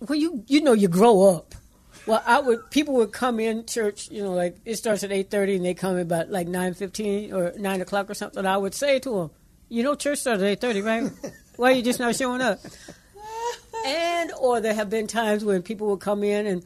well, 0.00 0.18
you 0.18 0.44
you 0.46 0.60
know 0.60 0.72
you 0.74 0.86
grow 0.88 1.28
up. 1.34 1.54
Well, 2.10 2.24
I 2.26 2.40
would 2.40 2.72
people 2.72 2.94
would 2.94 3.12
come 3.12 3.38
in 3.38 3.66
church, 3.66 4.10
you 4.10 4.24
know, 4.24 4.32
like 4.32 4.56
it 4.64 4.74
starts 4.74 5.04
at 5.04 5.12
eight 5.12 5.30
thirty 5.30 5.54
and 5.54 5.64
they 5.64 5.74
come 5.74 5.94
in 5.94 6.02
about 6.02 6.28
like 6.28 6.48
nine 6.48 6.74
fifteen 6.74 7.32
or 7.32 7.52
nine 7.56 7.80
o'clock 7.80 8.10
or 8.10 8.14
something. 8.14 8.44
I 8.44 8.56
would 8.56 8.74
say 8.74 8.98
to 8.98 9.10
them, 9.10 9.30
you 9.68 9.84
know, 9.84 9.94
church 9.94 10.18
starts 10.18 10.42
at 10.42 10.48
eight 10.48 10.60
thirty, 10.60 10.82
right? 10.82 11.08
Why 11.54 11.70
are 11.70 11.74
you 11.74 11.82
just 11.82 12.00
not 12.00 12.16
showing 12.16 12.40
up? 12.40 12.58
And 13.86 14.32
or 14.38 14.60
there 14.60 14.74
have 14.74 14.90
been 14.90 15.06
times 15.06 15.42
when 15.42 15.62
people 15.62 15.86
would 15.88 16.00
come 16.00 16.22
in 16.22 16.46
and 16.46 16.64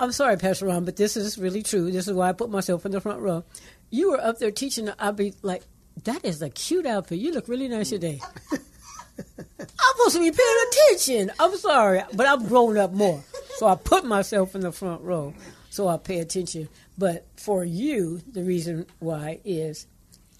I'm 0.00 0.12
sorry, 0.12 0.36
Pastor 0.38 0.66
Ron, 0.66 0.84
but 0.84 0.96
this 0.96 1.16
is 1.16 1.36
really 1.36 1.62
true. 1.62 1.90
This 1.90 2.06
is 2.08 2.14
why 2.14 2.28
I 2.28 2.32
put 2.32 2.48
myself 2.48 2.86
in 2.86 2.92
the 2.92 3.02
front 3.02 3.20
row. 3.20 3.44
You 3.90 4.12
were 4.12 4.20
up 4.20 4.38
there 4.38 4.50
teaching. 4.50 4.88
I'd 4.98 5.16
be 5.16 5.34
like, 5.42 5.64
"That 6.04 6.24
is 6.24 6.40
a 6.40 6.48
cute 6.48 6.86
outfit. 6.86 7.18
You 7.18 7.32
look 7.32 7.48
really 7.48 7.68
nice 7.68 7.90
today." 7.90 8.20
I'm 9.78 9.96
supposed 9.96 10.16
to 10.16 10.20
be 10.20 10.30
paying 10.30 10.66
attention. 10.68 11.32
I'm 11.38 11.56
sorry, 11.56 12.02
but 12.14 12.26
I've 12.26 12.48
grown 12.48 12.76
up 12.76 12.92
more, 12.92 13.22
so 13.56 13.66
I 13.66 13.74
put 13.76 14.04
myself 14.04 14.54
in 14.54 14.62
the 14.62 14.72
front 14.72 15.02
row 15.02 15.34
so 15.76 15.88
I 15.88 15.98
pay 15.98 16.20
attention. 16.20 16.70
But 16.96 17.26
for 17.36 17.62
you, 17.62 18.22
the 18.32 18.42
reason 18.42 18.86
why 18.98 19.40
is 19.44 19.86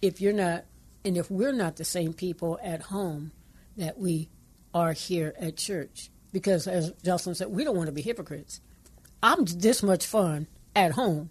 if 0.01 0.19
you're 0.23 0.33
not, 0.33 0.65
and 1.05 1.19
if 1.19 1.31
we're 1.31 1.53
not 1.53 1.77
the 1.77 1.85
same 1.85 2.15
people 2.15 2.59
at 2.63 2.81
home 2.81 3.33
that 3.77 3.99
we 3.99 4.31
are 4.73 4.93
here 4.93 5.35
at 5.39 5.59
church, 5.59 6.09
because 6.33 6.67
as 6.67 6.91
Jocelyn 7.05 7.35
said, 7.35 7.49
we 7.49 7.65
don't 7.65 7.77
want 7.77 7.89
to 7.89 7.93
be 7.93 8.01
hypocrites. 8.01 8.63
I'm 9.23 9.45
this 9.45 9.83
much 9.83 10.07
fun 10.07 10.47
at 10.75 10.93
home 10.93 11.29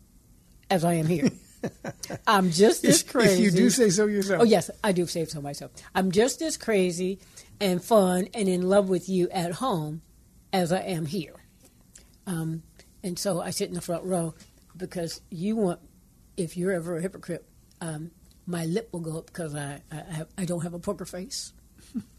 as 0.70 0.86
I 0.86 0.93
am 0.93 1.08
here. 1.08 1.32
I'm 2.28 2.51
just 2.51 2.86
as 2.86 3.01
crazy. 3.01 3.34
if 3.34 3.39
you 3.39 3.49
do 3.49 3.72
say 3.72 3.89
so 3.89 4.06
yourself. 4.06 4.41
Oh 4.41 4.45
yes, 4.45 4.70
I 4.84 4.91
do 4.91 5.08
say 5.08 5.26
so 5.26 5.41
myself. 5.41 5.72
I'm 5.95 6.12
just 6.12 6.43
as 6.43 6.58
crazy 6.58 7.20
and 7.60 7.84
fun 7.84 8.28
and 8.34 8.47
in 8.47 8.62
love 8.64 8.89
with 8.89 9.08
you 9.10 9.30
at 9.30 9.53
home 9.53 10.01
as 10.53 10.72
I 10.72 10.80
am 10.82 11.06
here. 11.06 11.36
Um, 12.28 12.64
and 13.03 13.18
so 13.20 13.41
I 13.41 13.51
sit 13.51 13.70
in 13.70 13.76
the 13.76 13.82
front 13.82 14.03
row 14.03 14.34
because 14.76 15.22
you 15.30 15.56
want. 15.56 15.80
If 16.38 16.58
you're 16.58 16.74
ever 16.74 16.97
a 16.97 17.01
hypocrite, 17.01 17.45
um, 17.80 18.12
my 18.45 18.66
lip 18.66 18.89
will 18.91 18.99
go 18.99 19.18
up 19.20 19.28
because 19.28 19.56
I 19.56 19.82
I, 19.91 19.95
have, 20.12 20.28
I 20.38 20.43
don't 20.45 20.64
have 20.64 20.74
a 20.74 20.80
poker 20.80 21.06
face. 21.06 21.53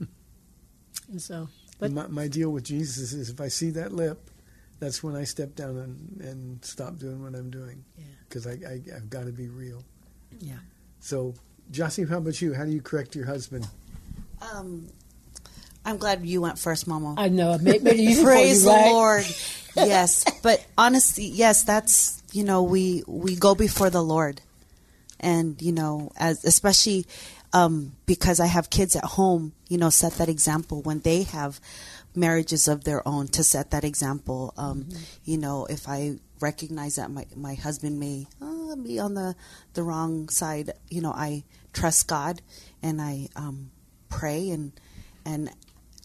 and 1.09 1.21
so 1.21 1.49
But- 1.79 1.93
my, 1.93 2.07
my 2.07 2.29
deal 2.29 2.51
with 2.51 2.65
Jesus 2.65 3.13
is 3.13 3.29
if 3.29 3.41
I 3.41 3.49
see 3.49 3.71
that 3.71 3.93
lip, 3.93 4.31
that's 4.79 5.03
when 5.03 5.17
I 5.17 5.25
step 5.25 5.55
down 5.55 5.77
and, 5.77 6.21
and 6.21 6.65
stop 6.65 6.99
doing 6.99 7.23
what 7.23 7.35
I'm 7.35 7.51
doing. 7.51 7.85
Yeah. 7.99 8.05
Because 8.29 8.47
I, 8.47 8.53
I, 8.53 8.81
I've 8.95 9.11
got 9.11 9.27
to 9.27 9.33
be 9.33 9.49
real. 9.49 9.85
Yeah. 10.41 10.59
So, 11.01 11.35
Jossie, 11.73 12.09
how 12.09 12.19
about 12.19 12.41
you? 12.41 12.55
How 12.55 12.65
do 12.65 12.71
you 12.71 12.81
correct 12.83 13.15
your 13.15 13.27
husband? 13.27 13.67
Um, 14.41 14.89
I'm 15.87 15.99
glad 15.99 16.27
you 16.27 16.41
went 16.41 16.59
first, 16.59 16.87
Mama. 16.87 17.15
I 17.17 17.29
know. 17.29 17.53
I 17.53 17.59
made, 17.59 17.83
made 17.83 18.01
it 18.01 18.23
Praise 18.25 18.65
you, 18.65 18.71
the 18.71 18.77
right? 18.77 18.91
Lord. 18.93 19.27
yes, 19.77 20.25
but 20.43 20.65
honestly, 20.77 21.27
yes, 21.27 21.63
that's 21.63 22.23
you 22.33 22.43
know 22.45 22.65
we 22.65 23.05
we 23.07 23.37
go 23.37 23.55
before 23.55 23.89
the 23.89 24.03
Lord, 24.03 24.41
and 25.21 25.63
you 25.63 25.73
know 25.73 26.11
as 26.17 26.45
especially 26.45 27.07
um, 27.53 27.93
because 28.05 28.41
I 28.41 28.47
have 28.47 28.69
kids 28.69 28.97
at 28.97 29.05
home, 29.05 29.53
you 29.69 29.79
know, 29.79 29.89
set 29.91 30.15
that 30.15 30.29
example 30.29 30.83
when 30.83 31.01
they 31.01 31.23
have 31.23 31.61
marriages 32.15 32.67
of 32.69 32.85
their 32.85 33.07
own 33.07 33.29
to 33.29 33.45
set 33.45 33.71
that 33.71 33.85
example. 33.85 34.53
Um, 34.57 34.89
You 35.25 35.39
know, 35.39 35.67
if 35.67 35.89
I 35.89 36.19
recognize 36.41 36.97
that 36.97 37.11
my 37.11 37.27
my 37.37 37.55
husband 37.55 38.01
may 38.01 38.27
uh, 38.43 38.77
be 38.77 38.99
on 38.99 39.15
the 39.15 39.37
the 39.75 39.83
wrong 39.83 40.29
side, 40.29 40.73
you 40.91 41.01
know, 41.01 41.13
I 41.13 41.45
trust 41.73 42.09
God 42.09 42.43
and 42.83 43.01
I 43.01 43.29
um, 43.37 43.71
pray 44.09 44.51
and 44.51 44.73
and 45.25 45.51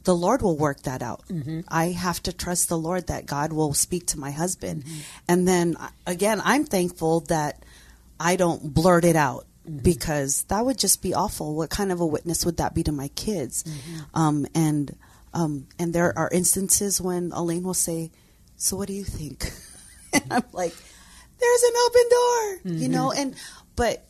the 0.03 0.15
Lord 0.15 0.41
will 0.41 0.57
work 0.57 0.81
that 0.83 1.01
out. 1.01 1.23
Mm-hmm. 1.27 1.61
I 1.67 1.87
have 1.87 2.21
to 2.23 2.33
trust 2.33 2.69
the 2.69 2.77
Lord 2.77 3.07
that 3.07 3.25
God 3.25 3.53
will 3.53 3.73
speak 3.73 4.07
to 4.07 4.19
my 4.19 4.31
husband. 4.31 4.83
Mm-hmm. 4.83 4.99
And 5.27 5.47
then 5.47 5.77
again, 6.07 6.41
I'm 6.43 6.65
thankful 6.65 7.21
that 7.21 7.63
I 8.19 8.35
don't 8.35 8.73
blurt 8.73 9.05
it 9.05 9.15
out 9.15 9.45
mm-hmm. 9.67 9.79
because 9.79 10.43
that 10.43 10.65
would 10.65 10.77
just 10.77 11.01
be 11.01 11.13
awful. 11.13 11.55
What 11.55 11.69
kind 11.69 11.91
of 11.91 12.01
a 12.01 12.05
witness 12.05 12.45
would 12.45 12.57
that 12.57 12.73
be 12.73 12.83
to 12.83 12.91
my 12.91 13.09
kids? 13.09 13.63
Um, 14.13 14.47
and 14.55 14.95
um, 15.33 15.67
and 15.79 15.93
there 15.93 16.17
are 16.17 16.29
instances 16.31 16.99
when 16.99 17.31
Elaine 17.31 17.63
will 17.63 17.73
say, 17.73 18.11
"So 18.57 18.75
what 18.75 18.87
do 18.87 18.93
you 18.93 19.03
think?" 19.03 19.51
and 20.13 20.23
I'm 20.29 20.43
like, 20.51 20.75
"There's 21.39 21.63
an 21.63 21.73
open 21.85 22.09
door," 22.09 22.59
you 22.79 22.89
know. 22.89 23.11
And 23.11 23.35
but 23.75 24.03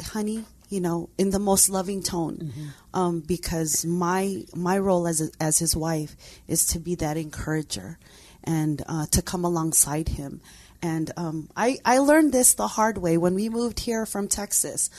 honey, 0.00 0.44
you 0.68 0.80
know, 0.80 1.08
in 1.16 1.30
the 1.30 1.38
most 1.38 1.68
loving 1.68 2.02
tone, 2.02 2.52
um, 2.92 3.20
because 3.20 3.84
my 3.84 4.44
my 4.54 4.78
role 4.78 5.06
as 5.06 5.20
a, 5.20 5.30
as 5.40 5.58
his 5.58 5.76
wife 5.76 6.16
is 6.48 6.66
to 6.66 6.78
be 6.78 6.94
that 6.96 7.16
encourager 7.16 7.98
and 8.44 8.82
uh, 8.88 9.06
to 9.06 9.22
come 9.22 9.44
alongside 9.44 10.08
him. 10.08 10.40
And 10.82 11.10
um, 11.16 11.48
I 11.56 11.78
I 11.84 11.98
learned 11.98 12.32
this 12.32 12.54
the 12.54 12.68
hard 12.68 12.98
way 12.98 13.16
when 13.16 13.34
we 13.34 13.48
moved 13.48 13.80
here 13.80 14.06
from 14.06 14.28
Texas. 14.28 14.90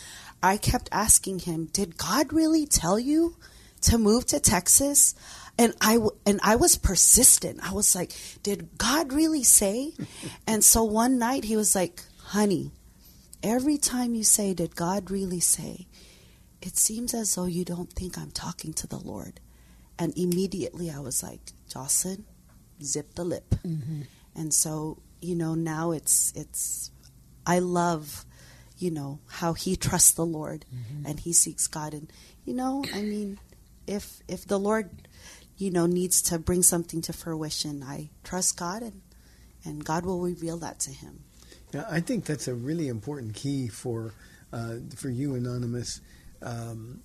I 0.41 0.57
kept 0.57 0.89
asking 0.91 1.39
him, 1.39 1.70
"Did 1.74 1.97
God 1.97 2.32
really 2.34 2.65
tell 2.65 2.99
you 2.99 3.36
to 3.82 3.97
move 3.97 4.26
to 4.28 4.39
Texas?" 4.39 5.15
And 5.59 5.74
I 5.82 5.93
w- 5.95 6.11
and 6.26 6.39
I 6.43 6.55
was 6.55 6.78
persistent. 6.78 7.59
I 7.63 7.74
was 7.74 7.95
like, 7.95 8.11
"Did 8.43 8.78
God 8.78 9.11
really 9.11 9.43
say?" 9.43 9.93
and 10.47 10.63
so 10.63 10.84
one 10.84 11.18
night 11.18 11.43
he 11.43 11.57
was 11.57 11.76
like, 11.76 12.01
"Honey." 12.24 12.72
Every 13.44 13.78
time 13.78 14.16
you 14.16 14.24
say, 14.24 14.54
Did 14.54 14.76
God 14.76 15.12
really 15.12 15.40
say? 15.40 15.88
It 16.62 16.76
seems 16.76 17.14
as 17.14 17.36
though 17.36 17.46
you 17.46 17.64
don't 17.64 17.92
think 17.94 18.18
I'm 18.18 18.32
talking 18.32 18.74
to 18.74 18.88
the 18.88 18.98
Lord. 18.98 19.40
And 20.00 20.18
immediately 20.18 20.90
I 20.92 21.00
was 21.00 21.24
like, 21.24 21.40
Jocelyn, 21.70 22.26
zip 22.82 23.14
the 23.16 23.24
lip. 23.24 23.50
Mm-hmm. 23.66 24.02
And 24.36 24.54
so, 24.54 25.02
you 25.22 25.36
know, 25.36 25.56
now 25.56 25.92
it's, 25.92 26.32
it's, 26.36 26.92
I 27.46 27.60
love, 27.60 28.26
you 28.78 28.92
know, 28.92 29.20
how 29.28 29.54
he 29.54 29.76
trusts 29.76 30.12
the 30.12 30.26
Lord 30.26 30.66
mm-hmm. 30.74 31.06
and 31.06 31.20
he 31.20 31.34
seeks 31.34 31.68
God. 31.68 31.94
And, 31.94 32.12
you 32.46 32.54
know, 32.54 32.84
I 32.94 33.02
mean, 33.02 33.40
if, 33.88 34.22
if 34.28 34.46
the 34.46 34.60
Lord, 34.60 34.90
you 35.58 35.72
know, 35.72 35.86
needs 35.86 36.22
to 36.24 36.38
bring 36.38 36.62
something 36.62 37.02
to 37.02 37.14
fruition, 37.14 37.84
I 37.84 38.10
trust 38.24 38.58
God 38.58 38.84
and, 38.84 39.02
and 39.64 39.84
God 39.84 40.06
will 40.06 40.22
reveal 40.22 40.58
that 40.58 40.80
to 40.82 40.92
him. 40.92 41.24
Yeah, 41.74 41.86
I 41.89 41.99
think 41.99 42.26
that's 42.26 42.47
a 42.47 42.53
really 42.53 42.88
important 42.88 43.36
key 43.36 43.68
for 43.68 44.13
uh, 44.53 44.76
for 44.95 45.09
you, 45.09 45.36
anonymous. 45.36 46.01
Um, 46.41 47.01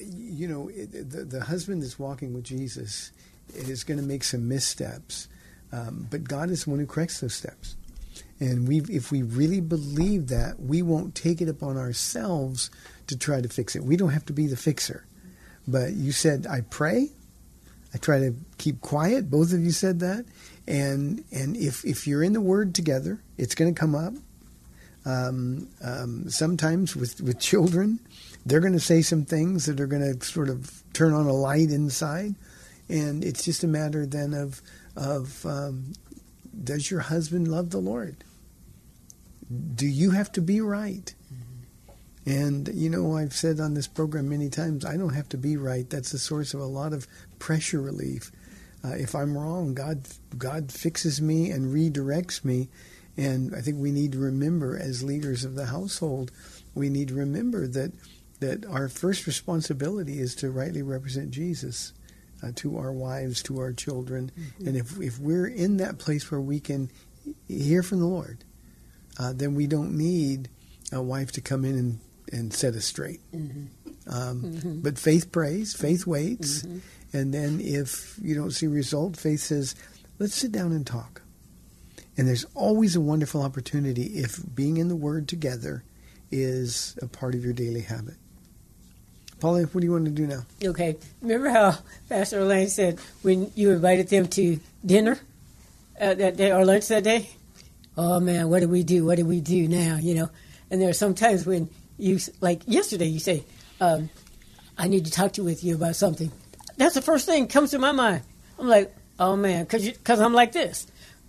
you 0.00 0.48
know, 0.48 0.68
it, 0.68 1.10
the, 1.10 1.24
the 1.24 1.44
husband 1.44 1.82
that's 1.82 1.98
walking 1.98 2.32
with 2.32 2.44
Jesus 2.44 3.12
is 3.54 3.84
going 3.84 3.98
to 3.98 4.06
make 4.06 4.24
some 4.24 4.48
missteps, 4.48 5.28
um, 5.72 6.06
but 6.10 6.24
God 6.24 6.50
is 6.50 6.64
the 6.64 6.70
one 6.70 6.78
who 6.78 6.86
corrects 6.86 7.20
those 7.20 7.34
steps. 7.34 7.76
And 8.38 8.68
we, 8.68 8.80
if 8.88 9.10
we 9.10 9.22
really 9.22 9.60
believe 9.60 10.28
that, 10.28 10.60
we 10.60 10.82
won't 10.82 11.14
take 11.14 11.40
it 11.40 11.48
upon 11.48 11.76
ourselves 11.76 12.70
to 13.06 13.16
try 13.16 13.40
to 13.40 13.48
fix 13.48 13.74
it. 13.76 13.84
We 13.84 13.96
don't 13.96 14.10
have 14.10 14.26
to 14.26 14.32
be 14.32 14.46
the 14.46 14.56
fixer. 14.56 15.06
But 15.66 15.94
you 15.94 16.12
said, 16.12 16.46
I 16.46 16.60
pray. 16.60 17.10
I 17.94 17.98
try 17.98 18.18
to 18.18 18.34
keep 18.58 18.80
quiet. 18.82 19.30
Both 19.30 19.52
of 19.52 19.60
you 19.60 19.70
said 19.70 20.00
that. 20.00 20.26
And 20.68 21.24
and 21.32 21.56
if, 21.56 21.84
if 21.84 22.06
you're 22.06 22.22
in 22.22 22.32
the 22.32 22.40
Word 22.40 22.74
together, 22.74 23.20
it's 23.38 23.54
going 23.54 23.72
to 23.72 23.78
come 23.78 23.94
up. 23.94 24.14
Um, 25.04 25.68
um, 25.84 26.28
sometimes 26.28 26.96
with, 26.96 27.20
with 27.20 27.38
children, 27.38 28.00
they're 28.44 28.60
going 28.60 28.72
to 28.72 28.80
say 28.80 29.02
some 29.02 29.24
things 29.24 29.66
that 29.66 29.80
are 29.80 29.86
going 29.86 30.02
to 30.02 30.24
sort 30.26 30.48
of 30.48 30.82
turn 30.92 31.12
on 31.12 31.26
a 31.26 31.32
light 31.32 31.70
inside. 31.70 32.34
And 32.88 33.22
it's 33.24 33.44
just 33.44 33.62
a 33.62 33.68
matter 33.68 34.04
then 34.04 34.34
of, 34.34 34.60
of 34.96 35.46
um, 35.46 35.92
does 36.64 36.90
your 36.90 37.00
husband 37.00 37.46
love 37.46 37.70
the 37.70 37.78
Lord? 37.78 38.16
Do 39.74 39.86
you 39.86 40.10
have 40.10 40.32
to 40.32 40.40
be 40.40 40.60
right? 40.60 41.14
And, 42.24 42.68
you 42.74 42.90
know, 42.90 43.16
I've 43.16 43.32
said 43.32 43.60
on 43.60 43.74
this 43.74 43.86
program 43.86 44.28
many 44.28 44.50
times, 44.50 44.84
I 44.84 44.96
don't 44.96 45.14
have 45.14 45.28
to 45.28 45.38
be 45.38 45.56
right. 45.56 45.88
That's 45.88 46.10
the 46.10 46.18
source 46.18 46.54
of 46.54 46.60
a 46.60 46.66
lot 46.66 46.92
of 46.92 47.06
pressure 47.38 47.80
relief. 47.80 48.32
Uh, 48.84 48.94
if 48.94 49.14
I'm 49.14 49.36
wrong, 49.36 49.74
God, 49.74 50.06
God 50.36 50.70
fixes 50.70 51.20
me 51.20 51.50
and 51.50 51.74
redirects 51.74 52.44
me. 52.44 52.68
And 53.16 53.54
I 53.54 53.60
think 53.60 53.78
we 53.78 53.90
need 53.90 54.12
to 54.12 54.18
remember, 54.18 54.78
as 54.78 55.02
leaders 55.02 55.44
of 55.44 55.54
the 55.54 55.66
household, 55.66 56.30
we 56.74 56.88
need 56.90 57.08
to 57.08 57.14
remember 57.14 57.66
that, 57.66 57.92
that 58.40 58.66
our 58.66 58.88
first 58.88 59.26
responsibility 59.26 60.20
is 60.20 60.34
to 60.36 60.50
rightly 60.50 60.82
represent 60.82 61.30
Jesus 61.30 61.94
uh, 62.42 62.52
to 62.56 62.76
our 62.76 62.92
wives, 62.92 63.42
to 63.44 63.58
our 63.58 63.72
children. 63.72 64.30
And 64.66 64.76
if, 64.76 65.00
if 65.00 65.18
we're 65.18 65.46
in 65.46 65.78
that 65.78 65.98
place 65.98 66.30
where 66.30 66.40
we 66.40 66.60
can 66.60 66.90
hear 67.48 67.82
from 67.82 68.00
the 68.00 68.06
Lord, 68.06 68.44
uh, 69.18 69.32
then 69.34 69.54
we 69.54 69.66
don't 69.66 69.96
need 69.96 70.50
a 70.92 71.00
wife 71.00 71.32
to 71.32 71.40
come 71.40 71.64
in 71.64 71.74
and, 71.76 71.98
and 72.30 72.52
set 72.52 72.74
us 72.74 72.84
straight. 72.84 73.20
Um, 74.08 74.80
But 74.82 74.98
faith 74.98 75.32
prays, 75.32 75.74
faith 75.74 76.06
waits, 76.06 76.64
and 77.12 77.34
then 77.34 77.60
if 77.60 78.18
you 78.22 78.34
don't 78.34 78.52
see 78.52 78.66
result, 78.66 79.16
faith 79.16 79.40
says, 79.40 79.74
let's 80.18 80.34
sit 80.34 80.52
down 80.52 80.72
and 80.72 80.86
talk. 80.86 81.22
And 82.16 82.26
there's 82.26 82.46
always 82.54 82.96
a 82.96 83.00
wonderful 83.00 83.42
opportunity 83.42 84.04
if 84.18 84.40
being 84.54 84.76
in 84.78 84.88
the 84.88 84.96
Word 84.96 85.28
together 85.28 85.82
is 86.30 86.96
a 87.02 87.06
part 87.06 87.34
of 87.34 87.44
your 87.44 87.52
daily 87.52 87.82
habit. 87.82 88.14
Paula, 89.38 89.62
what 89.64 89.80
do 89.80 89.86
you 89.86 89.92
want 89.92 90.06
to 90.06 90.10
do 90.10 90.26
now? 90.26 90.46
Okay. 90.64 90.96
Remember 91.20 91.50
how 91.50 91.78
Pastor 92.08 92.40
Elaine 92.40 92.68
said 92.68 92.98
when 93.22 93.52
you 93.54 93.70
invited 93.72 94.08
them 94.08 94.28
to 94.28 94.58
dinner 94.84 95.18
uh, 96.00 96.14
that 96.14 96.36
day 96.36 96.52
or 96.52 96.64
lunch 96.64 96.88
that 96.88 97.04
day? 97.04 97.28
Oh 97.98 98.18
man, 98.18 98.48
what 98.48 98.60
do 98.60 98.68
we 98.68 98.82
do? 98.82 99.04
What 99.04 99.16
do 99.16 99.26
we 99.26 99.40
do 99.40 99.68
now? 99.68 99.98
You 100.00 100.14
know. 100.14 100.30
And 100.70 100.80
there 100.80 100.88
are 100.88 100.94
some 100.94 101.14
times 101.14 101.44
when 101.44 101.68
you, 101.98 102.18
like 102.40 102.62
yesterday, 102.66 103.06
you 103.06 103.20
say, 103.20 103.44
um, 103.80 104.10
"I 104.78 104.88
need 104.88 105.04
to 105.06 105.10
talk 105.10 105.32
to 105.34 105.42
you 105.42 105.46
with 105.46 105.64
you 105.64 105.74
about 105.74 105.96
something." 105.96 106.30
That's 106.76 106.94
the 106.94 107.02
first 107.02 107.26
thing 107.26 107.44
that 107.44 107.52
comes 107.52 107.70
to 107.70 107.78
my 107.78 107.92
mind. 107.92 108.22
I'm 108.58 108.68
like, 108.68 108.94
"Oh 109.18 109.36
man," 109.36 109.64
because 109.64 109.88
because 109.88 110.20
I'm 110.20 110.34
like 110.34 110.52
this. 110.52 110.86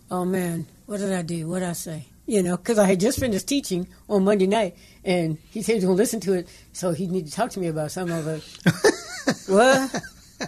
Oh 0.10 0.26
man, 0.26 0.66
what 0.86 1.00
did 1.00 1.12
I 1.12 1.22
do? 1.22 1.48
What 1.48 1.60
did 1.60 1.70
I 1.70 1.74
say? 1.74 2.06
You 2.26 2.44
know, 2.44 2.58
because 2.58 2.78
I 2.78 2.86
had 2.86 3.00
just 3.00 3.20
finished 3.20 3.48
teaching 3.48 3.88
on 4.10 4.24
Monday 4.24 4.48
night, 4.48 4.76
and 5.04 5.38
he 5.50 5.62
said 5.62 5.74
he 5.74 5.76
was 5.78 5.86
going 5.86 5.98
to 5.98 6.02
listen 6.02 6.20
to 6.22 6.34
it, 6.34 6.50
so 6.74 6.92
he 6.92 7.08
needed 7.08 7.30
to 7.30 7.36
talk 7.36 7.52
to 7.52 7.60
me 7.60 7.68
about 7.68 7.92
something. 7.92 8.16
I 8.16 8.20
was 8.22 8.28
like, 8.66 9.48
what? 9.48 10.02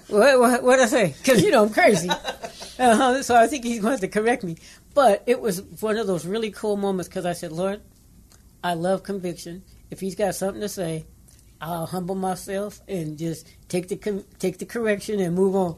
what? 0.07 0.39
What? 0.39 0.63
What 0.63 0.75
did 0.75 0.83
I 0.83 0.87
say? 0.87 1.15
Because 1.17 1.41
you 1.41 1.51
know 1.51 1.63
I'm 1.63 1.73
crazy. 1.73 2.09
Uh-huh, 2.79 3.21
so 3.21 3.35
I 3.35 3.45
think 3.47 3.65
he's 3.65 3.81
going 3.81 3.89
to 3.89 3.91
have 3.91 3.99
to 3.99 4.07
correct 4.07 4.41
me. 4.41 4.55
But 4.93 5.23
it 5.27 5.41
was 5.41 5.61
one 5.81 5.97
of 5.97 6.07
those 6.07 6.25
really 6.25 6.49
cool 6.49 6.77
moments 6.77 7.09
because 7.09 7.25
I 7.25 7.33
said, 7.33 7.51
Lord, 7.51 7.81
I 8.63 8.73
love 8.73 9.03
conviction. 9.03 9.63
If 9.91 9.99
he's 9.99 10.15
got 10.15 10.33
something 10.35 10.61
to 10.61 10.69
say, 10.69 11.05
I'll 11.61 11.85
humble 11.85 12.15
myself 12.15 12.81
and 12.87 13.17
just 13.17 13.47
take 13.67 13.87
the 13.89 13.97
com- 13.97 14.23
take 14.39 14.59
the 14.59 14.65
correction 14.65 15.19
and 15.19 15.35
move 15.35 15.55
on. 15.55 15.77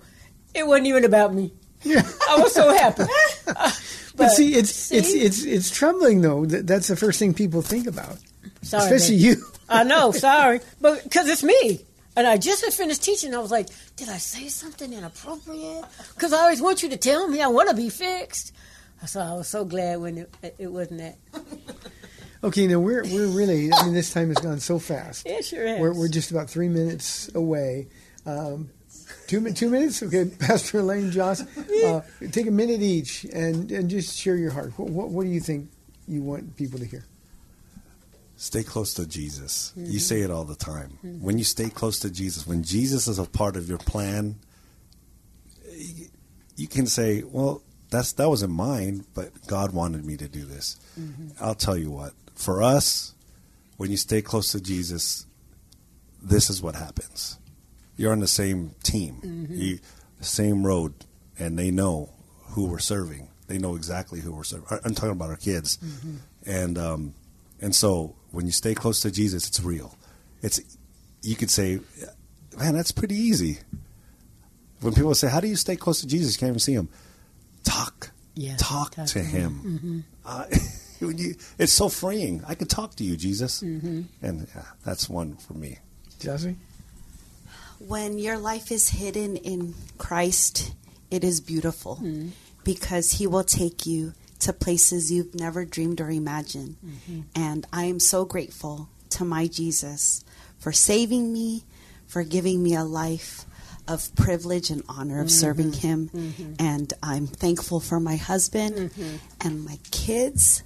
It 0.53 0.67
wasn't 0.67 0.87
even 0.87 1.05
about 1.05 1.33
me. 1.33 1.53
Yeah. 1.83 2.03
I 2.29 2.37
was 2.37 2.53
so 2.53 2.73
happy. 2.73 3.03
But, 4.13 4.29
see, 4.31 4.53
it's 4.55 4.69
see? 4.69 4.97
it's 4.97 5.13
it's 5.13 5.43
it's 5.43 5.71
troubling 5.71 6.21
though. 6.21 6.45
That 6.45 6.67
that's 6.67 6.89
the 6.89 6.95
first 6.95 7.17
thing 7.17 7.33
people 7.33 7.61
think 7.61 7.87
about, 7.87 8.17
Sorry, 8.61 8.83
especially 8.83 9.15
babe. 9.15 9.37
you. 9.37 9.45
I 9.69 9.83
know, 9.83 10.11
sorry, 10.27 10.59
but 10.81 11.03
because 11.03 11.27
it's 11.29 11.43
me, 11.43 11.79
and 12.15 12.27
I 12.27 12.37
just 12.37 12.63
had 12.63 12.73
finished 12.73 13.01
teaching. 13.03 13.33
I 13.33 13.39
was 13.39 13.51
like, 13.51 13.67
did 13.95 14.09
I 14.09 14.17
say 14.17 14.47
something 14.49 14.91
inappropriate? 14.91 15.85
Because 16.13 16.33
I 16.33 16.41
always 16.41 16.61
want 16.61 16.83
you 16.83 16.89
to 16.89 16.97
tell 16.97 17.27
me. 17.27 17.41
I 17.41 17.47
want 17.47 17.69
to 17.69 17.75
be 17.75 17.89
fixed. 17.89 18.53
So 19.07 19.21
I 19.21 19.33
was 19.33 19.47
so 19.47 19.65
glad 19.65 19.99
when 20.01 20.17
it, 20.19 20.55
it 20.59 20.67
wasn't 20.71 20.99
that. 20.99 21.17
Okay, 22.43 22.65
now 22.67 22.79
we're 22.79 23.03
we're 23.03 23.27
really. 23.27 23.71
I 23.71 23.85
mean, 23.85 23.93
this 23.93 24.11
time 24.11 24.29
has 24.29 24.37
gone 24.37 24.59
so 24.59 24.79
fast. 24.79 25.27
It 25.27 25.45
sure 25.45 25.67
has. 25.67 25.79
We're 25.79 25.93
we're 25.93 26.07
just 26.07 26.31
about 26.31 26.49
three 26.49 26.69
minutes 26.69 27.33
away. 27.35 27.87
Um, 28.25 28.69
Two, 29.27 29.39
mi- 29.41 29.53
two 29.53 29.69
minutes? 29.69 30.01
Okay, 30.03 30.25
Pastor 30.39 30.79
Elaine, 30.79 31.11
Joss, 31.11 31.41
uh, 31.85 32.01
take 32.31 32.47
a 32.47 32.51
minute 32.51 32.81
each 32.81 33.23
and, 33.25 33.71
and 33.71 33.89
just 33.89 34.17
share 34.17 34.35
your 34.35 34.51
heart. 34.51 34.77
What, 34.77 34.89
what, 34.89 35.09
what 35.09 35.23
do 35.23 35.29
you 35.29 35.39
think 35.39 35.69
you 36.07 36.21
want 36.21 36.55
people 36.55 36.79
to 36.79 36.85
hear? 36.85 37.05
Stay 38.35 38.63
close 38.63 38.93
to 38.95 39.05
Jesus. 39.05 39.71
You 39.75 39.99
say 39.99 40.21
it 40.21 40.31
all 40.31 40.43
the 40.45 40.55
time. 40.55 40.97
When 41.21 41.37
you 41.37 41.43
stay 41.43 41.69
close 41.69 41.99
to 41.99 42.09
Jesus, 42.09 42.47
when 42.47 42.63
Jesus 42.63 43.07
is 43.07 43.19
a 43.19 43.25
part 43.25 43.55
of 43.55 43.69
your 43.69 43.77
plan, 43.77 44.35
you 46.55 46.67
can 46.67 46.87
say, 46.87 47.23
"Well, 47.23 47.61
that's 47.91 48.13
that 48.13 48.27
wasn't 48.27 48.53
mine, 48.53 49.05
but 49.13 49.45
God 49.47 49.73
wanted 49.73 50.05
me 50.05 50.17
to 50.17 50.27
do 50.27 50.45
this." 50.45 50.77
Mm-hmm. 50.99 51.29
I'll 51.39 51.55
tell 51.55 51.77
you 51.77 51.91
what. 51.91 52.13
For 52.33 52.63
us, 52.63 53.13
when 53.77 53.91
you 53.91 53.97
stay 53.97 54.21
close 54.21 54.51
to 54.53 54.61
Jesus, 54.61 55.27
this 56.21 56.49
is 56.49 56.61
what 56.61 56.75
happens. 56.75 57.37
You're 57.97 58.11
on 58.11 58.19
the 58.19 58.27
same 58.27 58.73
team, 58.83 59.21
mm-hmm. 59.23 59.53
you, 59.53 59.79
the 60.17 60.25
same 60.25 60.65
road, 60.65 60.93
and 61.37 61.59
they 61.59 61.69
know 61.69 62.09
who 62.51 62.65
we're 62.65 62.79
serving. 62.79 63.29
They 63.47 63.57
know 63.57 63.75
exactly 63.75 64.21
who 64.21 64.31
we're 64.33 64.43
serving. 64.43 64.65
I'm 64.83 64.95
talking 64.95 65.11
about 65.11 65.29
our 65.29 65.35
kids, 65.35 65.77
mm-hmm. 65.77 66.15
and 66.45 66.77
um, 66.77 67.13
and 67.59 67.75
so 67.75 68.15
when 68.31 68.45
you 68.45 68.51
stay 68.51 68.73
close 68.73 69.01
to 69.01 69.11
Jesus, 69.11 69.47
it's 69.47 69.59
real. 69.61 69.97
It's 70.41 70.59
you 71.21 71.35
could 71.35 71.49
say, 71.49 71.79
man, 72.57 72.73
that's 72.73 72.91
pretty 72.91 73.15
easy. 73.15 73.59
When 74.79 74.93
people 74.93 75.13
say, 75.13 75.29
"How 75.29 75.39
do 75.41 75.47
you 75.47 75.55
stay 75.55 75.75
close 75.75 76.01
to 76.01 76.07
Jesus?" 76.07 76.35
You 76.35 76.39
can't 76.39 76.49
even 76.49 76.59
see 76.59 76.73
him. 76.73 76.89
Talk, 77.63 78.11
Yeah, 78.35 78.55
talk, 78.57 78.95
talk 78.95 79.07
to 79.07 79.13
to 79.13 79.19
him. 79.19 79.61
Mm-hmm. 79.63 79.99
Uh, 80.25 80.45
when 81.05 81.17
you, 81.17 81.35
it's 81.57 81.73
so 81.73 81.89
freeing. 81.89 82.43
I 82.47 82.55
can 82.55 82.67
talk 82.67 82.95
to 82.95 83.03
you, 83.03 83.15
Jesus, 83.17 83.61
mm-hmm. 83.61 84.01
and 84.21 84.47
yeah, 84.55 84.63
that's 84.83 85.09
one 85.09 85.35
for 85.35 85.53
me. 85.53 85.79
Jossie? 86.19 86.55
When 87.79 88.19
your 88.19 88.37
life 88.37 88.71
is 88.71 88.89
hidden 88.89 89.37
in 89.37 89.73
Christ, 89.97 90.73
it 91.09 91.23
is 91.23 91.41
beautiful 91.41 91.95
mm-hmm. 91.95 92.29
because 92.63 93.13
He 93.13 93.27
will 93.27 93.43
take 93.43 93.85
you 93.85 94.13
to 94.39 94.53
places 94.53 95.11
you've 95.11 95.35
never 95.35 95.65
dreamed 95.65 96.01
or 96.01 96.09
imagined. 96.09 96.75
And 97.35 97.65
I 97.71 97.85
am 97.85 97.99
so 97.99 98.25
grateful 98.25 98.89
to 99.11 99.25
my 99.25 99.47
Jesus 99.47 100.23
for 100.57 100.71
saving 100.71 101.31
me, 101.31 101.63
for 102.07 102.23
giving 102.23 102.63
me 102.63 102.75
a 102.75 102.83
life 102.83 103.45
of 103.91 104.15
privilege 104.15 104.69
and 104.69 104.83
honor 104.87 105.19
of 105.21 105.29
serving 105.29 105.71
mm-hmm. 105.71 105.87
Him. 105.87 106.09
Mm-hmm. 106.09 106.53
And 106.59 106.93
I'm 107.03 107.27
thankful 107.27 107.79
for 107.79 107.99
my 107.99 108.15
husband 108.15 108.75
mm-hmm. 108.75 109.17
and 109.41 109.65
my 109.65 109.79
kids 109.91 110.63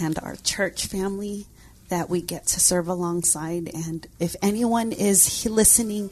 and 0.00 0.18
our 0.20 0.36
church 0.36 0.86
family 0.86 1.46
that 1.88 2.08
we 2.08 2.22
get 2.22 2.46
to 2.46 2.60
serve 2.60 2.86
alongside. 2.86 3.68
And 3.74 4.06
if 4.20 4.36
anyone 4.40 4.92
is 4.92 5.44
listening 5.44 6.10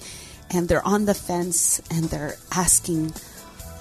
and 0.50 0.68
they're 0.68 0.86
on 0.86 1.04
the 1.04 1.14
fence 1.14 1.80
and 1.90 2.06
they're 2.06 2.36
asking, 2.50 3.14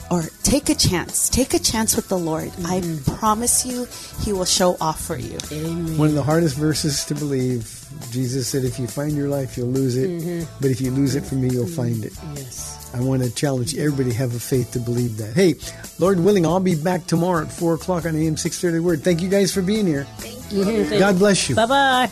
or 0.09 0.23
take 0.43 0.69
a 0.69 0.75
chance, 0.75 1.29
take 1.29 1.53
a 1.53 1.59
chance 1.59 1.95
with 1.95 2.07
the 2.09 2.17
Lord. 2.17 2.47
I 2.65 2.79
mm-hmm. 2.79 3.15
promise 3.15 3.65
you, 3.65 3.87
He 4.23 4.33
will 4.33 4.45
show 4.45 4.77
off 4.79 5.01
for 5.01 5.17
you. 5.17 5.37
Amen. 5.51 5.97
One 5.97 6.09
of 6.09 6.15
the 6.15 6.23
hardest 6.23 6.55
verses 6.57 7.05
to 7.05 7.15
believe. 7.15 7.73
Jesus 8.11 8.47
said, 8.47 8.63
if 8.63 8.79
you 8.79 8.87
find 8.87 9.13
your 9.13 9.29
life, 9.29 9.57
you'll 9.57 9.69
lose 9.69 9.97
it. 9.97 10.09
Mm-hmm. 10.09 10.51
But 10.61 10.71
if 10.71 10.81
you 10.81 10.91
lose 10.91 11.15
it 11.15 11.25
for 11.25 11.35
me, 11.35 11.49
you'll 11.49 11.65
mm-hmm. 11.65 11.75
find 11.75 12.05
it. 12.05 12.13
Yes. 12.35 12.77
I 12.93 13.01
want 13.01 13.23
to 13.23 13.33
challenge 13.33 13.75
everybody 13.75 14.13
have 14.13 14.33
a 14.33 14.39
faith 14.39 14.71
to 14.71 14.79
believe 14.79 15.17
that. 15.17 15.33
Hey, 15.33 15.55
Lord 15.99 16.19
willing, 16.19 16.45
I'll 16.45 16.59
be 16.59 16.75
back 16.75 17.05
tomorrow 17.05 17.45
at 17.45 17.51
4 17.51 17.75
o'clock 17.75 18.05
on 18.05 18.15
AM 18.15 18.37
630 18.37 18.83
Word. 18.83 19.03
Thank 19.03 19.21
you 19.21 19.29
guys 19.29 19.53
for 19.53 19.61
being 19.61 19.85
here. 19.85 20.05
Thank 20.17 20.51
you. 20.51 20.99
God 20.99 21.19
bless 21.19 21.49
you. 21.49 21.55
Bye 21.55 21.65
bye. 21.65 22.11